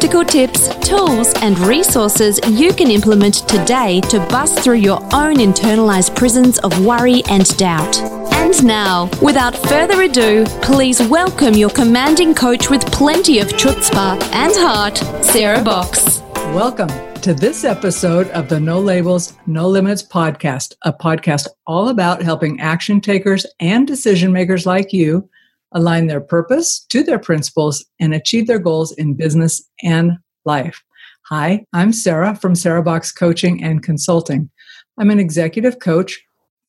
practical 0.00 0.24
tips, 0.24 0.74
tools, 0.88 1.34
and 1.42 1.58
resources 1.58 2.40
you 2.48 2.72
can 2.72 2.90
implement 2.90 3.46
today 3.46 4.00
to 4.00 4.18
bust 4.30 4.58
through 4.60 4.76
your 4.76 4.98
own 5.12 5.36
internalized 5.36 6.16
prisons 6.16 6.58
of 6.60 6.86
worry 6.86 7.22
and 7.28 7.54
doubt. 7.58 8.00
And 8.32 8.64
now, 8.64 9.10
without 9.20 9.54
further 9.54 10.00
ado, 10.00 10.46
please 10.62 11.02
welcome 11.02 11.52
your 11.52 11.68
commanding 11.68 12.34
coach 12.34 12.70
with 12.70 12.80
plenty 12.86 13.40
of 13.40 13.48
chutzpah 13.48 14.18
and 14.32 14.54
heart, 14.56 14.96
Sarah 15.22 15.62
Box. 15.62 16.22
Welcome 16.54 16.88
to 17.20 17.34
this 17.34 17.64
episode 17.64 18.28
of 18.28 18.48
the 18.48 18.58
No 18.58 18.80
Labels, 18.80 19.34
No 19.46 19.68
Limits 19.68 20.02
podcast, 20.02 20.76
a 20.80 20.94
podcast 20.94 21.46
all 21.66 21.90
about 21.90 22.22
helping 22.22 22.58
action 22.58 23.02
takers 23.02 23.44
and 23.60 23.86
decision 23.86 24.32
makers 24.32 24.64
like 24.64 24.94
you 24.94 25.28
align 25.72 26.06
their 26.06 26.20
purpose 26.20 26.84
to 26.90 27.02
their 27.02 27.18
principles, 27.18 27.84
and 27.98 28.14
achieve 28.14 28.46
their 28.46 28.58
goals 28.58 28.92
in 28.92 29.14
business 29.14 29.62
and 29.82 30.12
life. 30.44 30.82
Hi, 31.26 31.64
I'm 31.72 31.92
Sarah 31.92 32.34
from 32.34 32.54
Sarah 32.54 32.82
Box 32.82 33.12
Coaching 33.12 33.62
and 33.62 33.82
Consulting. 33.82 34.50
I'm 34.98 35.10
an 35.10 35.20
executive 35.20 35.78
coach, 35.78 36.20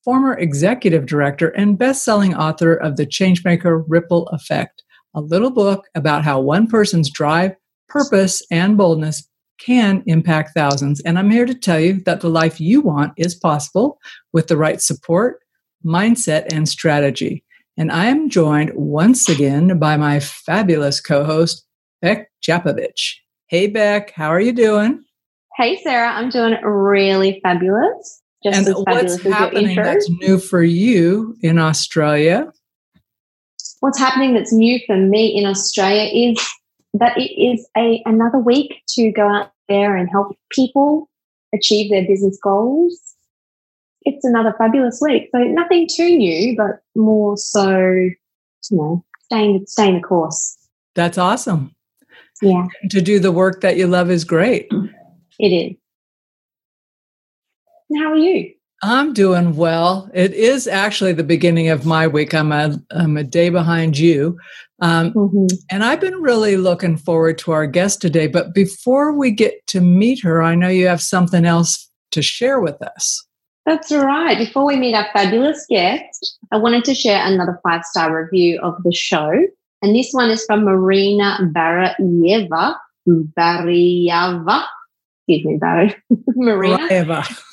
former 0.03 0.37
executive 0.37 1.05
director, 1.05 1.49
and 1.49 1.77
best-selling 1.77 2.35
author 2.35 2.75
of 2.75 2.97
The 2.97 3.07
Changemaker 3.07 3.83
Ripple 3.87 4.27
Effect, 4.27 4.83
a 5.15 5.21
little 5.21 5.51
book 5.51 5.85
about 5.95 6.23
how 6.23 6.39
one 6.39 6.67
person's 6.67 7.09
drive, 7.09 7.55
purpose, 7.87 8.41
and 8.51 8.77
boldness 8.77 9.27
can 9.59 10.03
impact 10.07 10.51
thousands. 10.55 11.01
And 11.01 11.19
I'm 11.19 11.29
here 11.29 11.45
to 11.45 11.53
tell 11.53 11.79
you 11.79 12.01
that 12.05 12.21
the 12.21 12.29
life 12.29 12.59
you 12.59 12.81
want 12.81 13.13
is 13.17 13.35
possible 13.35 13.99
with 14.33 14.47
the 14.47 14.57
right 14.57 14.81
support, 14.81 15.39
mindset, 15.85 16.51
and 16.51 16.67
strategy. 16.67 17.43
And 17.77 17.91
I 17.91 18.05
am 18.05 18.29
joined 18.29 18.71
once 18.75 19.29
again 19.29 19.79
by 19.79 19.97
my 19.97 20.19
fabulous 20.19 20.99
co 20.99 21.23
host, 21.23 21.65
Beck 22.01 22.29
Japovich. 22.45 23.15
Hey, 23.47 23.67
Beck, 23.67 24.11
how 24.11 24.29
are 24.29 24.41
you 24.41 24.53
doing? 24.53 25.03
Hey, 25.57 25.79
Sarah, 25.83 26.11
I'm 26.11 26.29
doing 26.29 26.53
really 26.63 27.39
fabulous. 27.43 28.21
Just 28.43 28.67
and 28.67 28.75
what's 28.87 29.21
happening 29.21 29.75
that's 29.75 30.09
new 30.09 30.39
for 30.39 30.63
you 30.63 31.35
in 31.41 31.59
Australia? 31.59 32.51
What's 33.81 33.99
happening 33.99 34.33
that's 34.33 34.51
new 34.51 34.79
for 34.85 34.97
me 34.97 35.27
in 35.27 35.45
Australia 35.45 36.09
is 36.11 36.37
that 36.93 37.17
it 37.17 37.31
is 37.39 37.67
a 37.77 38.01
another 38.05 38.39
week 38.39 38.81
to 38.89 39.11
go 39.11 39.27
out 39.27 39.51
there 39.69 39.95
and 39.95 40.09
help 40.09 40.35
people 40.51 41.09
achieve 41.53 41.91
their 41.91 42.05
business 42.05 42.37
goals 42.43 43.10
it's 44.01 44.25
another 44.25 44.53
fabulous 44.57 44.99
week. 45.01 45.29
So 45.33 45.39
nothing 45.43 45.87
too 45.93 46.17
new, 46.17 46.55
but 46.57 46.81
more 46.95 47.37
so, 47.37 47.69
you 47.69 48.15
know, 48.71 49.05
staying 49.23 49.65
staying 49.67 49.95
the 49.95 50.01
course. 50.01 50.57
That's 50.95 51.17
awesome. 51.17 51.75
Yeah. 52.41 52.67
To 52.89 53.01
do 53.01 53.19
the 53.19 53.31
work 53.31 53.61
that 53.61 53.77
you 53.77 53.87
love 53.87 54.09
is 54.09 54.23
great. 54.23 54.67
It 55.39 55.49
is. 55.49 55.75
And 57.89 58.03
how 58.03 58.11
are 58.11 58.17
you? 58.17 58.53
I'm 58.83 59.13
doing 59.13 59.55
well. 59.55 60.09
It 60.11 60.33
is 60.33 60.67
actually 60.67 61.13
the 61.13 61.23
beginning 61.23 61.69
of 61.69 61.85
my 61.85 62.07
week. 62.07 62.33
I'm 62.33 62.51
a, 62.51 62.79
I'm 62.89 63.15
a 63.15 63.23
day 63.23 63.49
behind 63.49 63.95
you. 63.95 64.39
Um, 64.81 65.13
mm-hmm. 65.13 65.45
And 65.69 65.83
I've 65.83 66.01
been 66.01 66.15
really 66.15 66.57
looking 66.57 66.97
forward 66.97 67.37
to 67.39 67.51
our 67.51 67.67
guest 67.67 68.01
today. 68.01 68.25
But 68.25 68.55
before 68.55 69.15
we 69.15 69.29
get 69.29 69.67
to 69.67 69.81
meet 69.81 70.23
her, 70.23 70.41
I 70.41 70.55
know 70.55 70.67
you 70.67 70.87
have 70.87 71.01
something 71.01 71.45
else 71.45 71.87
to 72.11 72.23
share 72.23 72.59
with 72.59 72.81
us. 72.81 73.23
That's 73.65 73.91
right. 73.91 74.37
Before 74.37 74.65
we 74.65 74.75
meet 74.75 74.95
our 74.95 75.07
fabulous 75.13 75.65
guest, 75.69 76.37
I 76.51 76.57
wanted 76.57 76.83
to 76.85 76.95
share 76.95 77.23
another 77.25 77.59
five 77.63 77.83
star 77.83 78.23
review 78.23 78.59
of 78.61 78.81
the 78.83 78.93
show. 78.93 79.31
And 79.81 79.95
this 79.95 80.11
one 80.11 80.29
is 80.29 80.43
from 80.45 80.63
Marina 80.63 81.37
Barayeva. 81.53 82.75
Barayeva. 83.07 84.65
Excuse 85.27 85.45
me, 85.45 85.57
Bar- 85.57 85.95
Marina. 86.35 86.77
Barayeva. 86.77 87.43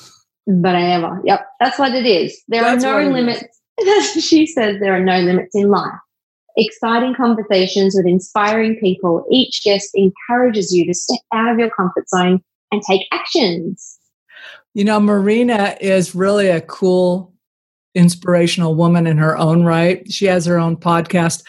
Barayeva. 0.48 1.20
Yep, 1.24 1.47
that's 1.60 1.78
what 1.78 1.94
it 1.94 2.06
is. 2.06 2.42
There 2.48 2.62
that's 2.62 2.84
are 2.84 3.04
no 3.04 3.10
limits. 3.10 3.44
she 4.20 4.47
says 4.47 4.80
there 4.80 4.94
are 4.94 5.04
no 5.04 5.20
limits 5.20 5.54
in 5.54 5.68
life. 5.68 5.92
Exciting 6.56 7.14
conversations 7.14 7.94
with 7.94 8.06
inspiring 8.06 8.76
people. 8.76 9.24
Each 9.30 9.62
guest 9.62 9.91
encourages 9.94 10.74
you 10.74 10.86
to 10.86 10.94
step 10.94 11.20
out 11.32 11.52
of 11.52 11.58
your 11.58 11.70
comfort 11.70 12.08
zone 12.08 12.42
and 12.72 12.82
take 12.82 13.06
actions. 13.12 13.97
You 14.75 14.84
know, 14.84 15.00
Marina 15.00 15.76
is 15.81 16.15
really 16.15 16.49
a 16.49 16.60
cool, 16.60 17.32
inspirational 17.94 18.75
woman 18.75 19.06
in 19.06 19.19
her 19.19 19.37
own 19.37 19.65
right. 19.65 20.10
She 20.10 20.26
has 20.26 20.47
her 20.47 20.59
own 20.59 20.76
podcast, 20.76 21.43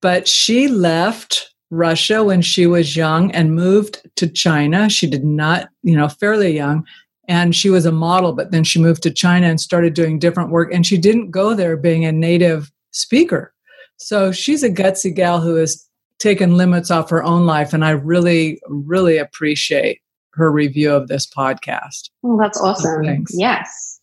but 0.00 0.28
she 0.28 0.68
left 0.68 1.52
Russia 1.70 2.22
when 2.22 2.42
she 2.42 2.66
was 2.66 2.94
young 2.94 3.30
and 3.32 3.54
moved 3.54 4.02
to 4.16 4.28
China. 4.28 4.90
She 4.90 5.08
did 5.08 5.24
not, 5.24 5.70
you 5.82 5.96
know, 5.96 6.08
fairly 6.08 6.54
young. 6.54 6.84
And 7.28 7.56
she 7.56 7.70
was 7.70 7.86
a 7.86 7.92
model, 7.92 8.32
but 8.32 8.50
then 8.50 8.62
she 8.62 8.80
moved 8.80 9.02
to 9.04 9.10
China 9.10 9.46
and 9.46 9.60
started 9.60 9.94
doing 9.94 10.18
different 10.18 10.50
work. 10.50 10.72
And 10.72 10.86
she 10.86 10.98
didn't 10.98 11.30
go 11.30 11.54
there 11.54 11.76
being 11.76 12.04
a 12.04 12.12
native 12.12 12.70
speaker. 12.90 13.54
So 13.96 14.32
she's 14.32 14.62
a 14.62 14.70
gutsy 14.70 15.14
gal 15.14 15.40
who 15.40 15.54
has 15.56 15.88
taken 16.18 16.56
limits 16.56 16.90
off 16.90 17.10
her 17.10 17.22
own 17.22 17.46
life. 17.46 17.72
And 17.72 17.84
I 17.84 17.90
really, 17.90 18.60
really 18.68 19.16
appreciate 19.16 20.00
her 20.34 20.50
review 20.50 20.92
of 20.92 21.08
this 21.08 21.26
podcast. 21.26 22.10
Oh, 22.24 22.38
that's 22.38 22.60
awesome. 22.60 23.04
Thanks. 23.04 23.32
Yes. 23.34 24.00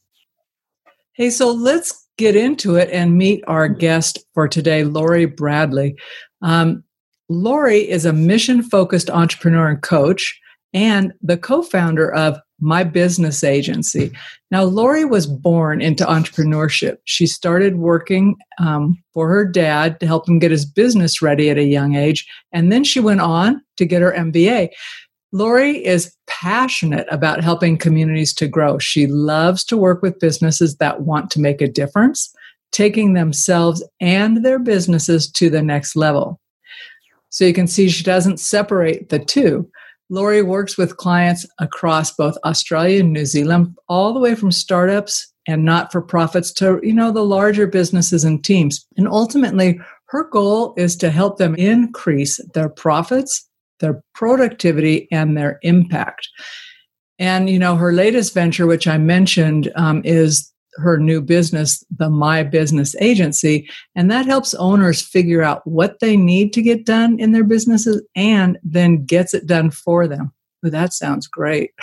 Hey, 1.14 1.30
so 1.30 1.52
let's 1.52 2.08
get 2.18 2.36
into 2.36 2.76
it 2.76 2.90
and 2.92 3.18
meet 3.18 3.44
our 3.48 3.68
guest 3.68 4.20
for 4.34 4.48
today, 4.48 4.84
Lori 4.84 5.26
Bradley. 5.26 5.96
Um, 6.42 6.84
Lori 7.30 7.90
is 7.90 8.06
a 8.06 8.14
mission 8.14 8.64
focused 8.64 9.10
entrepreneur 9.10 9.70
and 9.70 9.82
coach 9.82 10.40
and 10.74 11.14
the 11.22 11.38
co 11.38 11.62
founder 11.62 12.14
of 12.14 12.40
My 12.60 12.84
Business 12.84 13.44
Agency. 13.44 14.12
Now, 14.52 14.64
Lori 14.64 15.06
was 15.06 15.28
born 15.28 15.82
into 15.82 16.06
entrepreneurship. 16.06 16.98
She 17.06 17.28
started 17.28 17.78
working 17.78 18.36
um, 18.60 19.02
for 19.14 19.28
her 19.30 19.46
dad 19.46 20.00
to 20.00 20.08
help 20.08 20.28
him 20.28 20.40
get 20.40 20.52
his 20.52 20.66
business 20.66 21.22
ready 21.22 21.50
at 21.50 21.58
a 21.58 21.64
young 21.64 21.96
age. 21.96 22.28
And 22.52 22.72
then 22.72 22.84
she 22.84 23.00
went 23.00 23.22
on 23.22 23.62
to 23.78 23.86
get 23.86 24.02
her 24.02 24.12
MBA. 24.12 24.70
Lori 25.32 25.86
is 25.86 26.16
passionate 26.28 27.08
about 27.12 27.44
helping 27.44 27.78
communities 27.78 28.34
to 28.34 28.48
grow. 28.48 28.80
She 28.80 29.06
loves 29.06 29.64
to 29.66 29.78
work 29.78 30.02
with 30.02 30.20
businesses 30.20 30.78
that 30.78 31.02
want 31.02 31.30
to 31.32 31.42
make 31.42 31.62
a 31.62 31.68
difference, 31.68 32.34
taking 32.72 33.14
themselves 33.14 33.84
and 34.00 34.44
their 34.44 34.60
businesses 34.60 35.32
to 35.34 35.50
the 35.50 35.62
next 35.62 35.96
level. 35.96 36.40
So 37.30 37.46
you 37.46 37.54
can 37.54 37.68
see 37.68 37.90
she 37.90 38.04
doesn't 38.04 38.40
separate 38.40 39.10
the 39.10 39.20
two. 39.20 39.70
Lori 40.10 40.42
works 40.42 40.78
with 40.78 40.98
clients 40.98 41.46
across 41.60 42.12
both 42.12 42.36
Australia 42.44 43.02
and 43.02 43.14
New 43.14 43.26
Zealand, 43.26 43.78
all 43.88 44.14
the 44.14 44.20
way 44.20 44.34
from 44.34 44.52
startups 44.52 45.32
and 45.48 45.64
not 45.64 45.92
for 45.92 46.02
profits 46.02 46.52
to, 46.54 46.80
you 46.82 46.94
know, 46.94 47.12
the 47.12 47.24
larger 47.24 47.68
businesses 47.68 48.24
and 48.24 48.44
teams. 48.44 48.88
And 48.98 49.08
ultimately, 49.08 49.80
her 50.08 50.28
goal 50.30 50.74
is 50.78 50.96
to 50.98 51.12
help 51.12 51.38
them 51.38 51.54
increase 51.56 52.40
their 52.56 52.70
profits 52.70 53.49
their 53.80 54.02
productivity 54.14 55.08
and 55.12 55.38
their 55.38 55.60
impact. 55.64 56.28
And, 57.18 57.50
you 57.50 57.60
know, 57.60 57.76
her 57.76 57.92
latest 57.92 58.34
venture, 58.34 58.66
which 58.66 58.88
I 58.88 58.98
mentioned, 58.98 59.72
um, 59.76 60.02
is 60.06 60.52
her 60.76 60.98
new 60.98 61.22
business, 61.22 61.84
the 61.98 62.10
My 62.10 62.44
Business 62.44 62.96
Agency. 63.00 63.70
And 63.96 64.10
that 64.10 64.26
helps 64.26 64.54
owners 64.54 65.02
figure 65.02 65.42
out 65.42 65.66
what 65.66 66.00
they 66.00 66.16
need 66.16 66.54
to 66.54 66.62
get 66.62 66.86
done 66.86 67.20
in 67.20 67.32
their 67.32 67.44
businesses 67.44 68.02
and 68.16 68.58
then 68.64 69.06
gets 69.06 69.34
it 69.34 69.46
done 69.46 69.72
for 69.72 70.08
them. 70.08 70.32
Well, 70.64 70.72
that 70.72 70.94
sounds 70.94 71.28
great. 71.28 71.72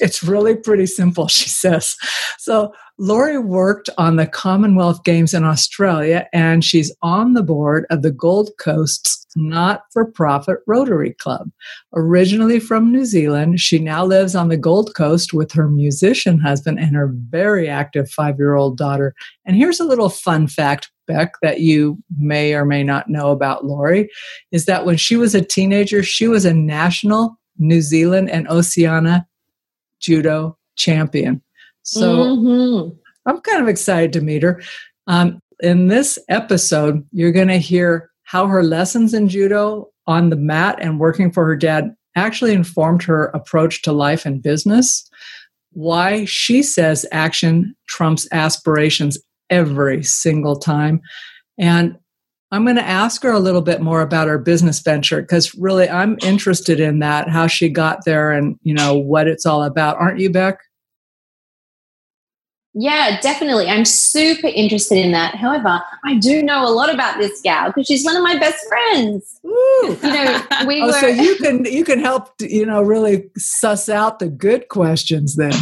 It's 0.00 0.22
really 0.22 0.56
pretty 0.56 0.86
simple, 0.86 1.28
she 1.28 1.48
says. 1.48 1.96
So, 2.38 2.72
Lori 2.96 3.38
worked 3.38 3.90
on 3.98 4.14
the 4.14 4.26
Commonwealth 4.26 5.02
Games 5.02 5.34
in 5.34 5.42
Australia, 5.42 6.28
and 6.32 6.62
she's 6.62 6.94
on 7.02 7.32
the 7.32 7.42
board 7.42 7.86
of 7.90 8.02
the 8.02 8.12
Gold 8.12 8.50
Coast's 8.60 9.24
not 9.36 9.82
for 9.92 10.04
profit 10.04 10.58
Rotary 10.66 11.12
Club. 11.14 11.50
Originally 11.94 12.60
from 12.60 12.92
New 12.92 13.04
Zealand, 13.04 13.60
she 13.60 13.78
now 13.78 14.04
lives 14.04 14.34
on 14.34 14.48
the 14.48 14.56
Gold 14.56 14.94
Coast 14.94 15.32
with 15.32 15.52
her 15.52 15.68
musician 15.68 16.38
husband 16.38 16.78
and 16.78 16.94
her 16.94 17.12
very 17.30 17.68
active 17.68 18.10
five 18.10 18.38
year 18.38 18.54
old 18.54 18.76
daughter. 18.76 19.14
And 19.44 19.56
here's 19.56 19.80
a 19.80 19.84
little 19.84 20.08
fun 20.08 20.46
fact, 20.46 20.90
Beck, 21.06 21.34
that 21.42 21.60
you 21.60 21.98
may 22.18 22.54
or 22.54 22.64
may 22.64 22.82
not 22.82 23.08
know 23.08 23.30
about 23.30 23.64
Lori 23.64 24.08
is 24.52 24.66
that 24.66 24.86
when 24.86 24.96
she 24.96 25.16
was 25.16 25.34
a 25.34 25.44
teenager, 25.44 26.02
she 26.02 26.28
was 26.28 26.44
a 26.44 26.54
national 26.54 27.36
New 27.58 27.82
Zealand 27.82 28.30
and 28.30 28.48
Oceania 28.48 29.26
judo 30.04 30.58
champion. 30.76 31.42
So 31.82 32.16
mm-hmm. 32.16 32.96
I'm 33.26 33.40
kind 33.40 33.62
of 33.62 33.68
excited 33.68 34.12
to 34.14 34.20
meet 34.20 34.42
her. 34.42 34.62
Um, 35.06 35.40
in 35.60 35.88
this 35.88 36.18
episode, 36.28 37.06
you're 37.12 37.32
going 37.32 37.48
to 37.48 37.58
hear 37.58 38.10
how 38.24 38.46
her 38.46 38.62
lessons 38.62 39.14
in 39.14 39.28
judo 39.28 39.88
on 40.06 40.30
the 40.30 40.36
mat 40.36 40.78
and 40.80 41.00
working 41.00 41.30
for 41.30 41.46
her 41.46 41.56
dad 41.56 41.94
actually 42.16 42.52
informed 42.52 43.02
her 43.02 43.26
approach 43.26 43.82
to 43.82 43.92
life 43.92 44.26
and 44.26 44.42
business, 44.42 45.08
why 45.72 46.24
she 46.24 46.62
says 46.62 47.06
action 47.12 47.74
trumps 47.88 48.28
aspirations 48.32 49.18
every 49.50 50.02
single 50.02 50.56
time. 50.56 51.00
And 51.58 51.96
I'm 52.54 52.64
going 52.64 52.76
to 52.76 52.86
ask 52.86 53.20
her 53.24 53.32
a 53.32 53.40
little 53.40 53.62
bit 53.62 53.80
more 53.80 54.00
about 54.00 54.28
her 54.28 54.38
business 54.38 54.78
venture 54.78 55.20
because 55.20 55.54
really 55.56 55.88
I'm 55.88 56.16
interested 56.22 56.78
in 56.78 57.00
that, 57.00 57.28
how 57.28 57.48
she 57.48 57.68
got 57.68 58.04
there 58.04 58.30
and, 58.30 58.56
you 58.62 58.72
know, 58.72 58.96
what 58.96 59.26
it's 59.26 59.44
all 59.44 59.64
about. 59.64 59.96
Aren't 59.96 60.20
you, 60.20 60.30
Beck? 60.30 60.60
Yeah, 62.72 63.20
definitely. 63.20 63.66
I'm 63.66 63.84
super 63.84 64.46
interested 64.46 64.98
in 64.98 65.10
that. 65.10 65.34
However, 65.34 65.82
I 66.04 66.16
do 66.16 66.44
know 66.44 66.64
a 66.64 66.70
lot 66.70 66.94
about 66.94 67.18
this 67.18 67.40
gal 67.42 67.68
because 67.68 67.88
she's 67.88 68.04
one 68.04 68.16
of 68.16 68.22
my 68.22 68.38
best 68.38 68.64
friends. 68.68 69.40
Ooh. 69.44 69.98
You 70.00 70.12
know, 70.12 70.42
we 70.66 70.80
oh, 70.80 70.86
were 70.86 70.92
so 70.92 71.06
you 71.08 71.36
can 71.36 71.64
you 71.64 71.84
can 71.84 72.00
help 72.00 72.30
you 72.40 72.66
know 72.66 72.82
really 72.82 73.30
suss 73.36 73.88
out 73.88 74.18
the 74.18 74.28
good 74.28 74.68
questions 74.68 75.36
then. 75.36 75.54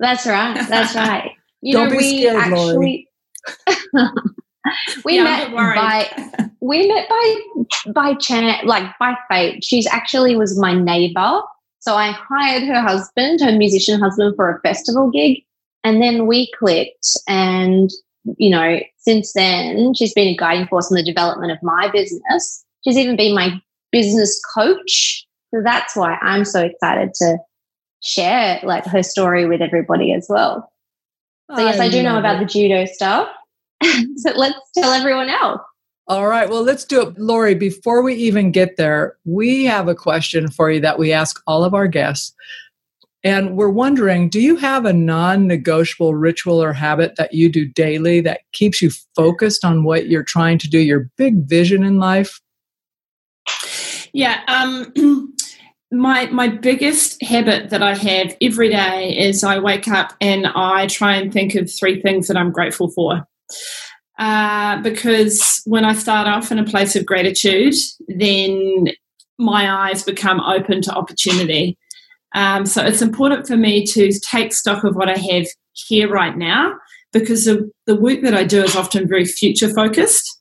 That's 0.00 0.26
right. 0.26 0.54
That's 0.68 0.96
right. 0.96 1.30
You 1.60 1.74
Don't 1.74 1.88
know, 1.88 1.90
be 1.92 1.96
we 1.98 2.20
scared, 2.22 2.36
actually 2.36 3.08
we 5.04 5.16
yeah, 5.16 5.24
met 5.24 5.54
by 5.54 6.50
we 6.60 6.86
met 6.86 7.08
by 7.08 7.36
by 7.92 8.14
chance 8.14 8.64
like 8.64 8.90
by 8.98 9.14
fate. 9.28 9.64
She's 9.64 9.86
actually 9.86 10.36
was 10.36 10.58
my 10.58 10.74
neighbor. 10.74 11.42
So 11.78 11.94
I 11.94 12.10
hired 12.10 12.64
her 12.64 12.82
husband, 12.82 13.40
her 13.40 13.52
musician 13.52 13.98
husband, 13.98 14.36
for 14.36 14.54
a 14.54 14.60
festival 14.60 15.10
gig 15.10 15.42
and 15.84 16.02
then 16.02 16.26
we 16.26 16.50
clicked. 16.58 17.08
And, 17.28 17.90
you 18.36 18.50
know, 18.50 18.80
since 18.98 19.32
then, 19.32 19.94
she's 19.94 20.14
been 20.14 20.28
a 20.28 20.36
guiding 20.36 20.66
force 20.66 20.90
in 20.90 20.96
the 20.96 21.02
development 21.02 21.52
of 21.52 21.58
my 21.62 21.90
business. 21.90 22.64
She's 22.84 22.96
even 22.96 23.16
been 23.16 23.34
my 23.34 23.60
business 23.92 24.40
coach. 24.54 25.26
So 25.52 25.62
that's 25.64 25.96
why 25.96 26.16
I'm 26.20 26.44
so 26.44 26.60
excited 26.60 27.14
to 27.14 27.38
share 28.02 28.60
like 28.62 28.84
her 28.86 29.02
story 29.02 29.46
with 29.46 29.60
everybody 29.60 30.12
as 30.12 30.26
well. 30.28 30.70
So 31.54 31.62
yes, 31.62 31.80
I, 31.80 31.86
I 31.86 31.88
do 31.88 32.02
know 32.02 32.18
about 32.18 32.36
it. 32.36 32.46
the 32.46 32.52
judo 32.52 32.84
stuff. 32.84 33.28
so 34.16 34.32
let's 34.36 34.58
tell 34.76 34.92
everyone 34.92 35.28
else. 35.28 35.60
All 36.10 36.26
right. 36.26 36.50
Well, 36.50 36.62
let's 36.62 36.84
do 36.84 37.02
it. 37.02 37.18
Lori, 37.18 37.54
before 37.54 38.02
we 38.02 38.14
even 38.14 38.50
get 38.50 38.76
there, 38.76 39.16
we 39.24 39.64
have 39.66 39.86
a 39.86 39.94
question 39.94 40.50
for 40.50 40.68
you 40.70 40.80
that 40.80 40.98
we 40.98 41.12
ask 41.12 41.40
all 41.46 41.62
of 41.62 41.72
our 41.72 41.86
guests. 41.86 42.34
And 43.22 43.56
we're 43.56 43.68
wondering 43.68 44.28
do 44.28 44.40
you 44.40 44.56
have 44.56 44.86
a 44.86 44.92
non 44.92 45.46
negotiable 45.46 46.14
ritual 46.14 46.60
or 46.60 46.72
habit 46.72 47.14
that 47.16 47.34
you 47.34 47.48
do 47.48 47.66
daily 47.66 48.20
that 48.22 48.40
keeps 48.52 48.80
you 48.82 48.90
focused 49.14 49.64
on 49.64 49.84
what 49.84 50.08
you're 50.08 50.24
trying 50.24 50.58
to 50.58 50.68
do, 50.68 50.78
your 50.78 51.10
big 51.16 51.46
vision 51.46 51.84
in 51.84 51.98
life? 51.98 52.40
Yeah. 54.12 54.40
Um, 54.48 54.92
my 55.92 56.26
my 56.26 56.48
biggest 56.48 57.22
habit 57.22 57.70
that 57.70 57.82
I 57.82 57.94
have 57.94 58.36
every 58.40 58.70
day 58.70 59.16
is 59.16 59.44
I 59.44 59.58
wake 59.58 59.88
up 59.88 60.14
and 60.20 60.46
I 60.46 60.86
try 60.86 61.14
and 61.16 61.32
think 61.32 61.54
of 61.54 61.70
three 61.70 62.00
things 62.00 62.26
that 62.28 62.36
I'm 62.36 62.50
grateful 62.50 62.90
for. 62.90 63.26
Uh, 64.18 64.80
because 64.82 65.62
when 65.64 65.84
I 65.84 65.94
start 65.94 66.28
off 66.28 66.52
in 66.52 66.58
a 66.58 66.64
place 66.64 66.94
of 66.94 67.06
gratitude, 67.06 67.74
then 68.06 68.88
my 69.38 69.88
eyes 69.88 70.02
become 70.02 70.40
open 70.40 70.82
to 70.82 70.94
opportunity. 70.94 71.78
Um, 72.34 72.66
so 72.66 72.84
it's 72.84 73.02
important 73.02 73.46
for 73.46 73.56
me 73.56 73.84
to 73.86 74.12
take 74.20 74.52
stock 74.52 74.84
of 74.84 74.94
what 74.94 75.08
I 75.08 75.16
have 75.16 75.46
here 75.72 76.08
right 76.08 76.36
now 76.36 76.74
because 77.12 77.46
the, 77.46 77.70
the 77.86 77.96
work 77.96 78.20
that 78.22 78.34
I 78.34 78.44
do 78.44 78.62
is 78.62 78.76
often 78.76 79.08
very 79.08 79.24
future 79.24 79.68
focused. 79.68 80.38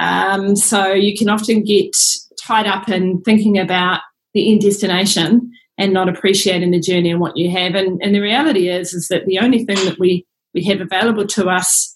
Um, 0.00 0.56
so 0.56 0.92
you 0.92 1.16
can 1.16 1.28
often 1.28 1.62
get 1.62 1.94
tied 2.42 2.66
up 2.66 2.88
in 2.88 3.20
thinking 3.22 3.58
about 3.58 4.00
the 4.34 4.52
end 4.52 4.62
destination 4.62 5.52
and 5.78 5.92
not 5.92 6.08
appreciating 6.08 6.72
the 6.72 6.80
journey 6.80 7.10
and 7.10 7.20
what 7.20 7.36
you 7.36 7.50
have. 7.50 7.74
And, 7.74 8.02
and 8.02 8.14
the 8.14 8.20
reality 8.20 8.68
is, 8.68 8.92
is 8.92 9.08
that 9.08 9.26
the 9.26 9.38
only 9.38 9.64
thing 9.64 9.76
that 9.86 9.98
we, 9.98 10.26
we 10.52 10.64
have 10.64 10.80
available 10.80 11.26
to 11.28 11.48
us 11.48 11.94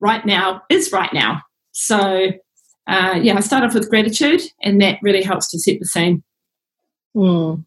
right 0.00 0.24
now 0.24 0.62
is 0.70 0.92
right 0.92 1.12
now. 1.12 1.42
So, 1.72 2.28
uh, 2.86 3.18
yeah, 3.22 3.36
I 3.36 3.40
start 3.40 3.64
off 3.64 3.74
with 3.74 3.90
gratitude, 3.90 4.42
and 4.62 4.80
that 4.80 4.98
really 5.02 5.22
helps 5.22 5.50
to 5.50 5.58
set 5.58 5.78
the 5.78 5.86
scene. 5.86 6.22
Mm. 7.16 7.64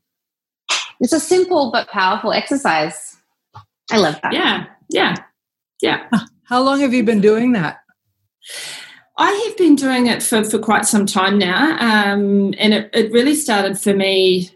It's 1.00 1.14
a 1.14 1.20
simple 1.20 1.72
but 1.72 1.90
powerful 1.90 2.34
exercise. 2.34 3.18
I 3.92 3.98
love 3.98 4.20
that. 4.22 4.34
Yeah, 4.34 4.66
yeah, 4.90 5.16
yeah. 5.82 6.08
How 6.44 6.62
long 6.62 6.80
have 6.82 6.94
you 6.94 7.04
been 7.04 7.22
doing 7.22 7.54
that? 7.54 7.80
I 9.18 9.32
have 9.48 9.58
been 9.58 9.76
doing 9.76 10.08
it 10.08 10.24
for, 10.24 10.44
for 10.44 10.60
quite 10.60 10.86
some 10.86 11.06
time 11.06 11.38
now. 11.38 11.78
Um, 11.80 12.54
and 12.58 12.74
it, 12.74 12.90
it 12.94 13.12
really 13.12 13.36
started 13.36 13.78
for 13.78 13.94
me 13.94 14.50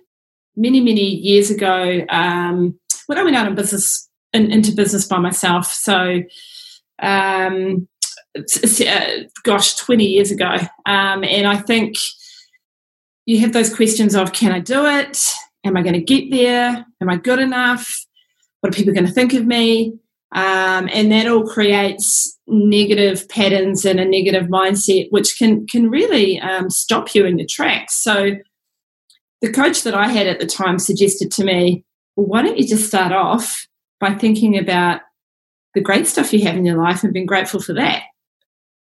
many, 0.56 0.80
many 0.80 1.04
years 1.04 1.52
ago 1.52 2.06
um, 2.10 2.80
when 3.08 3.18
I 3.18 3.24
went 3.24 3.36
out 3.36 3.48
in 3.48 3.56
business, 3.56 4.10
in, 4.32 4.52
into 4.52 4.72
business 4.72 5.06
by 5.06 5.20
myself. 5.20 5.68
So, 5.68 6.22
um, 7.04 7.88
uh, 8.36 9.06
gosh, 9.44 9.76
20 9.76 10.06
years 10.06 10.32
ago. 10.32 10.56
Um, 10.86 11.24
and 11.24 11.46
I 11.46 11.58
think 11.58 11.96
you 13.26 13.40
have 13.40 13.54
those 13.54 13.74
questions 13.74 14.16
of 14.16 14.34
can 14.34 14.52
I 14.52 14.60
do 14.60 14.86
it? 14.86 15.20
Am 15.66 15.78
I 15.78 15.82
going 15.82 15.94
to 15.94 16.02
get 16.02 16.32
there? 16.32 16.86
Am 17.02 17.10
I 17.10 17.18
good 17.18 17.40
enough? 17.40 18.06
What 18.62 18.74
are 18.74 18.78
people 18.78 18.94
going 18.94 19.06
to 19.06 19.12
think 19.12 19.34
of 19.34 19.46
me? 19.46 19.94
Um, 20.36 20.90
and 20.92 21.12
that 21.12 21.28
all 21.28 21.46
creates 21.46 22.40
negative 22.48 23.30
patterns 23.30 23.86
and 23.86 24.00
a 24.00 24.06
negative 24.06 24.48
mindset, 24.48 25.08
which 25.12 25.38
can 25.38 25.68
can 25.68 25.92
really 25.92 26.40
um, 26.40 26.72
stop 26.72 27.14
you 27.14 27.26
in 27.26 27.38
your 27.38 27.48
tracks. 27.48 28.02
So, 28.04 28.32
the 29.42 29.52
coach 29.52 29.84
that 29.84 29.94
I 29.94 30.08
had 30.08 30.26
at 30.26 30.40
the 30.40 30.48
time 30.48 30.80
suggested 30.80 31.30
to 31.34 31.44
me, 31.44 31.86
"Well, 32.16 32.26
why 32.26 32.42
don't 32.42 32.58
you 32.58 32.68
just 32.68 32.88
start 32.88 33.12
off 33.12 33.68
by 34.00 34.16
thinking 34.16 34.58
about 34.58 35.02
the 35.74 35.82
great 35.82 36.08
stuff 36.08 36.34
you 36.34 36.44
have 36.46 36.56
in 36.56 36.66
your 36.66 36.78
life 36.78 37.04
and 37.04 37.14
being 37.14 37.26
grateful 37.26 37.62
for 37.62 37.74
that? 37.74 38.04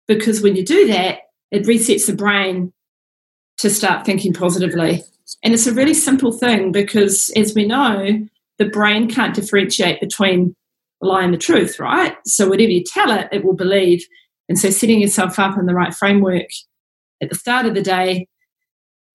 Because 0.09 0.43
when 0.43 0.57
you 0.57 0.65
do 0.65 0.87
that, 0.89 1.21
it 1.51 1.65
resets 1.65 2.07
the 2.07 2.15
brain 2.15 2.73
to 3.59 3.71
start 3.71 4.05
thinking 4.05 4.33
positively. 4.33 5.05
And 5.45 5.55
it's 5.55 5.67
a 5.67 5.75
really 5.75 5.95
simple 5.95 6.33
thing 6.33 6.73
because, 6.73 7.31
as 7.37 7.55
we 7.55 7.67
know, 7.67 8.27
the 8.59 8.65
brain 8.67 9.09
can't 9.09 9.35
differentiate 9.35 10.01
between 10.01 10.55
the 11.01 11.09
lie 11.09 11.23
and 11.23 11.33
the 11.33 11.39
truth, 11.39 11.79
right? 11.79 12.17
So, 12.27 12.49
whatever 12.49 12.71
you 12.71 12.85
tell 12.85 13.11
it, 13.11 13.29
it 13.33 13.45
will 13.45 13.55
believe. 13.55 14.05
And 14.49 14.59
so, 14.59 14.71
setting 14.71 15.01
yourself 15.01 15.39
up 15.39 15.59
in 15.59 15.67
the 15.67 15.75
right 15.75 15.95
framework 15.95 16.49
at 17.23 17.29
the 17.29 17.35
start 17.37 17.67
of 17.67 17.75
the 17.75 17.83
day 17.83 18.27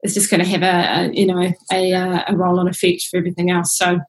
is 0.04 0.14
just 0.14 0.30
going 0.30 0.44
to 0.44 0.50
have 0.50 0.64
a, 0.64 1.10
a 1.10 1.14
you 1.14 1.26
know 1.26 1.52
a, 1.72 2.24
a 2.28 2.36
roll 2.36 2.60
on 2.60 2.68
effect 2.68 3.04
for 3.10 3.18
everything 3.18 3.52
else. 3.52 3.78
So, 3.78 4.00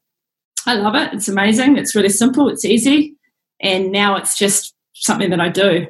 I 0.67 0.75
love 0.75 0.95
it. 0.95 1.13
It's 1.15 1.29
amazing. 1.29 1.77
It's 1.77 1.95
really 1.95 2.09
simple. 2.09 2.49
It's 2.49 2.65
easy, 2.65 3.17
and 3.61 3.93
now 3.93 4.17
it's 4.17 4.37
just 4.37 4.75
something 4.95 5.31
that 5.31 5.41
I 5.41 5.49
do. 5.49 5.87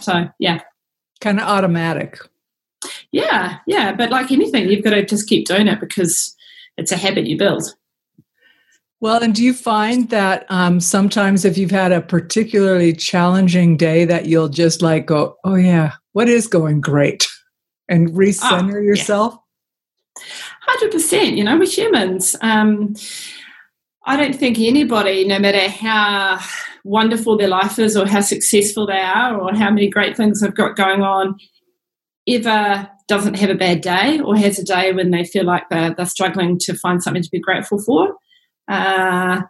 So, 0.00 0.28
yeah, 0.38 0.60
kind 1.20 1.40
of 1.40 1.46
automatic. 1.46 2.18
Yeah, 3.12 3.58
yeah. 3.66 3.92
But 3.92 4.10
like 4.10 4.30
anything, 4.30 4.68
you've 4.68 4.84
got 4.84 4.90
to 4.90 5.04
just 5.04 5.28
keep 5.28 5.46
doing 5.46 5.68
it 5.68 5.80
because 5.80 6.34
it's 6.76 6.92
a 6.92 6.96
habit 6.96 7.26
you 7.26 7.36
build. 7.36 7.74
Well, 9.00 9.20
and 9.20 9.34
do 9.34 9.42
you 9.42 9.52
find 9.52 10.08
that 10.10 10.46
um, 10.48 10.78
sometimes 10.78 11.44
if 11.44 11.58
you've 11.58 11.72
had 11.72 11.90
a 11.90 12.00
particularly 12.00 12.92
challenging 12.92 13.76
day, 13.76 14.04
that 14.04 14.26
you'll 14.26 14.48
just 14.48 14.80
like 14.80 15.06
go, 15.06 15.36
oh, 15.42 15.56
yeah, 15.56 15.94
what 16.12 16.28
is 16.28 16.46
going 16.46 16.80
great? 16.80 17.26
And 17.88 18.10
recenter 18.10 18.76
oh, 18.76 18.80
yourself? 18.80 19.34
Yeah. 19.34 20.88
100%. 20.88 21.36
You 21.36 21.42
know, 21.42 21.58
we're 21.58 21.66
humans. 21.66 22.36
Um, 22.42 22.94
I 24.06 24.16
don't 24.16 24.36
think 24.36 24.60
anybody, 24.60 25.26
no 25.26 25.40
matter 25.40 25.68
how 25.68 26.38
wonderful 26.84 27.36
their 27.36 27.48
life 27.48 27.78
is 27.78 27.96
or 27.96 28.06
how 28.06 28.20
successful 28.20 28.86
they 28.86 28.98
are 28.98 29.38
or 29.38 29.54
how 29.54 29.70
many 29.70 29.88
great 29.88 30.16
things 30.16 30.40
they've 30.40 30.54
got 30.54 30.76
going 30.76 31.02
on, 31.02 31.36
ever 32.28 32.88
doesn't 33.08 33.34
have 33.34 33.50
a 33.50 33.54
bad 33.54 33.80
day 33.80 34.20
or 34.20 34.36
has 34.36 34.58
a 34.58 34.64
day 34.64 34.92
when 34.92 35.10
they 35.10 35.24
feel 35.24 35.44
like 35.44 35.68
they're, 35.68 35.94
they're 35.94 36.06
struggling 36.06 36.58
to 36.58 36.74
find 36.74 37.02
something 37.02 37.22
to 37.22 37.30
be 37.30 37.40
grateful 37.40 37.80
for. 37.80 38.14
Uh, 38.68 39.42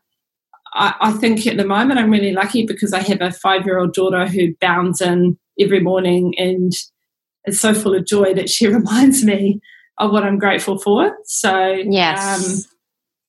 I, 0.75 0.95
I, 1.01 1.13
think 1.13 1.47
at 1.47 1.59
the 1.59 1.67
moment 1.67 2.01
I'm 2.01 2.11
really 2.11 2.33
lucky 2.33 2.65
because 2.65 2.93
I 2.93 3.01
have 3.01 3.21
a 3.21 3.31
five 3.31 3.67
year 3.67 3.79
old 3.79 3.93
daughter 3.93 4.27
who 4.27 4.55
bounds 4.61 5.01
in 5.01 5.39
every 5.61 5.81
morning 5.81 6.35
and 6.39 6.73
is 7.47 7.61
so 7.61 7.75
full 7.75 7.95
of 7.95 8.07
joy 8.07 8.33
that 8.35 8.49
she 8.49 8.67
reminds 8.69 9.23
me 9.23 9.61
of 9.99 10.11
what 10.11 10.25
I'm 10.25 10.39
grateful 10.39 10.79
for. 10.79 11.17
So, 11.25 11.69
yes. 11.69 12.19
Um, 12.19 12.65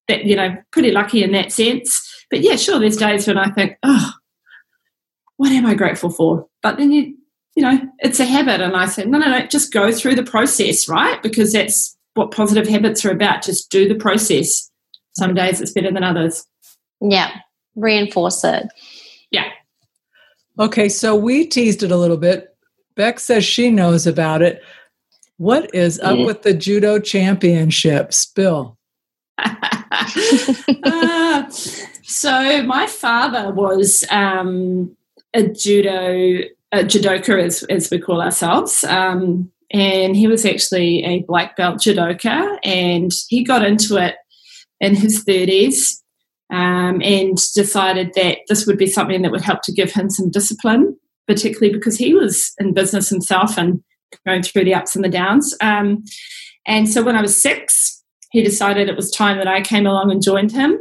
that, 0.07 0.25
you 0.25 0.35
know, 0.35 0.55
pretty 0.71 0.91
lucky 0.91 1.23
in 1.23 1.31
that 1.31 1.51
sense. 1.51 2.12
But 2.33 2.41
yeah, 2.41 2.55
sure, 2.55 2.79
there's 2.79 2.97
days 2.97 3.27
when 3.27 3.37
I 3.37 3.51
think, 3.51 3.77
oh, 3.83 4.11
what 5.37 5.51
am 5.51 5.67
I 5.67 5.75
grateful 5.75 6.09
for? 6.09 6.47
But 6.63 6.77
then 6.77 6.91
you, 6.91 7.15
you 7.55 7.61
know, 7.61 7.79
it's 7.99 8.19
a 8.19 8.25
habit. 8.25 8.59
And 8.59 8.75
I 8.75 8.87
say, 8.87 9.05
no, 9.05 9.19
no, 9.19 9.29
no, 9.29 9.45
just 9.45 9.71
go 9.71 9.91
through 9.91 10.15
the 10.15 10.23
process, 10.23 10.89
right? 10.89 11.21
Because 11.21 11.53
that's 11.53 11.95
what 12.15 12.31
positive 12.31 12.67
habits 12.67 13.05
are 13.05 13.11
about. 13.11 13.43
Just 13.43 13.69
do 13.69 13.87
the 13.87 13.93
process. 13.93 14.67
Some 15.15 15.35
days 15.35 15.61
it's 15.61 15.73
better 15.73 15.91
than 15.91 16.03
others. 16.03 16.43
Yeah. 17.01 17.29
Reinforce 17.75 18.43
it. 18.43 18.65
Yeah. 19.29 19.51
Okay. 20.57 20.89
So 20.89 21.15
we 21.15 21.45
teased 21.45 21.83
it 21.83 21.91
a 21.91 21.97
little 21.97 22.17
bit. 22.17 22.57
Beck 22.95 23.19
says 23.19 23.45
she 23.45 23.69
knows 23.69 24.07
about 24.07 24.41
it. 24.41 24.63
What 25.37 25.69
is 25.75 25.99
up 25.99 26.17
yeah. 26.17 26.25
with 26.25 26.41
the 26.41 26.55
judo 26.55 26.97
championships, 26.97 28.25
Bill? 28.25 28.75
uh, 29.37 31.51
so 32.13 32.63
my 32.63 32.87
father 32.87 33.51
was 33.51 34.05
um, 34.09 34.95
a 35.33 35.43
judo 35.43 36.39
a 36.71 36.83
judoka, 36.83 37.39
as, 37.39 37.63
as 37.63 37.91
we 37.91 37.99
call 37.99 38.21
ourselves, 38.21 38.83
um, 38.85 39.51
and 39.71 40.15
he 40.15 40.27
was 40.27 40.43
actually 40.45 41.03
a 41.03 41.21
black 41.23 41.55
belt 41.55 41.77
judoka, 41.77 42.57
and 42.63 43.11
he 43.27 43.43
got 43.43 43.63
into 43.63 43.97
it 43.97 44.15
in 44.79 44.95
his 44.95 45.23
thirties. 45.23 45.99
Um, 46.49 47.01
and 47.01 47.35
decided 47.55 48.11
that 48.13 48.39
this 48.47 48.67
would 48.67 48.77
be 48.77 48.85
something 48.85 49.23
that 49.23 49.31
would 49.31 49.41
help 49.41 49.63
to 49.63 49.71
give 49.71 49.91
him 49.91 50.11
some 50.11 50.29
discipline, 50.29 50.95
particularly 51.25 51.73
because 51.73 51.97
he 51.97 52.13
was 52.13 52.53
in 52.59 52.75
business 52.75 53.09
himself 53.09 53.57
and 53.57 53.83
going 54.27 54.43
through 54.43 54.65
the 54.65 54.75
ups 54.75 54.95
and 54.95 55.03
the 55.03 55.09
downs. 55.09 55.55
Um, 55.61 56.03
and 56.67 56.87
so 56.87 57.01
when 57.01 57.15
I 57.15 57.21
was 57.21 57.41
six, 57.41 58.03
he 58.31 58.43
decided 58.43 58.87
it 58.87 58.95
was 58.95 59.09
time 59.09 59.37
that 59.37 59.47
I 59.47 59.61
came 59.61 59.87
along 59.87 60.11
and 60.11 60.21
joined 60.21 60.51
him. 60.51 60.77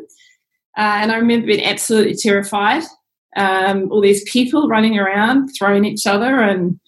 Uh, 0.76 1.00
and 1.02 1.12
I 1.12 1.17
remember 1.17 1.47
being 1.47 1.64
absolutely 1.64 2.14
terrified. 2.14 2.83
Um, 3.37 3.91
all 3.91 4.00
these 4.00 4.29
people 4.31 4.69
running 4.69 4.99
around, 4.99 5.50
throwing 5.59 5.85
each 5.85 6.07
other 6.07 6.41
and 6.41 6.79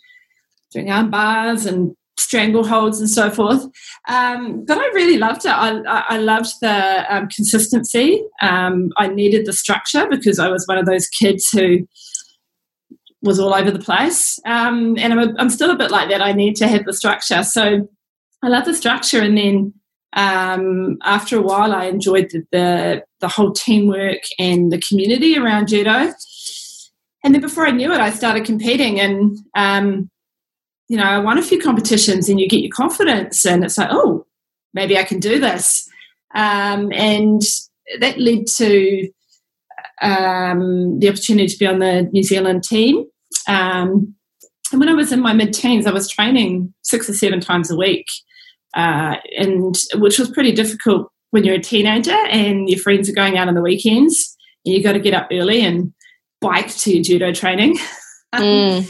doing 0.73 0.91
arm 0.91 1.11
bars 1.11 1.67
and 1.67 1.95
strangleholds 2.19 2.99
and 2.99 3.09
so 3.09 3.31
forth. 3.31 3.64
Um, 4.09 4.64
but 4.67 4.79
I 4.79 4.87
really 4.88 5.19
loved 5.19 5.45
it. 5.45 5.50
I, 5.50 5.81
I 6.09 6.19
loved 6.19 6.50
the 6.61 7.05
um, 7.14 7.29
consistency. 7.29 8.23
Um, 8.41 8.91
I 8.97 9.09
needed 9.09 9.47
the 9.47 9.53
structure 9.53 10.07
because 10.09 10.38
I 10.38 10.49
was 10.49 10.67
one 10.67 10.79
of 10.79 10.87
those 10.87 11.07
kids 11.09 11.49
who 11.50 11.87
was 13.23 13.41
all 13.41 13.55
over 13.55 13.71
the 13.71 13.79
place. 13.79 14.38
Um, 14.45 14.97
and 14.99 15.12
I'm, 15.12 15.19
a, 15.19 15.35
I'm 15.38 15.50
still 15.50 15.71
a 15.71 15.76
bit 15.76 15.91
like 15.91 16.11
that. 16.11 16.21
I 16.21 16.33
need 16.33 16.57
to 16.57 16.69
have 16.69 16.85
the 16.85 16.93
structure. 16.93 17.43
So 17.43 17.88
I 18.43 18.49
love 18.49 18.67
the 18.67 18.75
structure. 18.75 19.21
And 19.21 19.37
then 19.37 19.73
um, 20.14 20.99
after 21.02 21.37
a 21.37 21.42
while, 21.42 21.73
I 21.73 21.87
enjoyed 21.87 22.30
the, 22.30 22.47
the, 22.52 23.04
the 23.21 23.28
whole 23.28 23.52
teamwork 23.52 24.23
and 24.38 24.73
the 24.73 24.80
community 24.80 25.37
around 25.37 25.68
judo. 25.68 26.12
And 27.25 27.35
then 27.35 27.40
before 27.40 27.66
I 27.66 27.71
knew 27.71 27.92
it, 27.92 28.00
I 28.00 28.11
started 28.11 28.44
competing, 28.44 29.00
and 29.00 29.38
um, 29.56 30.11
you 30.88 30.97
know, 30.97 31.04
I 31.04 31.18
won 31.18 31.38
a 31.38 31.42
few 31.42 31.59
competitions, 31.59 32.28
and 32.28 32.38
you 32.38 32.49
get 32.49 32.61
your 32.61 32.71
confidence, 32.71 33.47
and 33.47 33.64
it's 33.64 33.78
like, 33.78 33.88
oh, 33.90 34.26
maybe 34.75 34.99
I 34.99 35.04
can 35.04 35.21
do 35.21 35.40
this. 35.40 35.88
Um, 36.35 36.92
and 36.92 37.40
that 38.00 38.18
led 38.18 38.47
to 38.56 39.09
um, 40.02 40.99
the 40.99 41.09
opportunity 41.09 41.49
to 41.49 41.59
be 41.59 41.66
on 41.66 41.78
the 41.78 42.02
New 42.12 42.23
Zealand 42.23 42.62
team. 42.64 43.04
Um, 43.49 44.14
and 44.71 44.80
when 44.80 44.88
I 44.88 44.94
was 44.94 45.12
in 45.12 45.21
my 45.21 45.33
mid 45.33 45.54
teens, 45.54 45.87
I 45.87 45.92
was 45.92 46.09
training 46.09 46.75
six 46.83 47.09
or 47.09 47.14
seven 47.14 47.40
times 47.40 47.71
a 47.71 47.76
week, 47.76 48.06
uh, 48.75 49.16
and 49.37 49.76
which 49.95 50.19
was 50.19 50.31
pretty 50.31 50.52
difficult 50.52 51.11
when 51.31 51.45
you're 51.45 51.57
a 51.57 51.61
teenager 51.61 52.16
and 52.28 52.69
your 52.69 52.78
friends 52.78 53.09
are 53.09 53.14
going 53.14 53.37
out 53.37 53.49
on 53.49 53.54
the 53.54 53.62
weekends. 53.62 54.37
And 54.64 54.75
you 54.75 54.83
got 54.83 54.93
to 54.93 55.00
get 55.00 55.14
up 55.14 55.28
early 55.33 55.62
and 55.62 55.93
bike 56.40 56.69
to 56.78 56.93
your 56.95 57.02
judo 57.02 57.33
training. 57.33 57.78
Mm. 58.35 58.85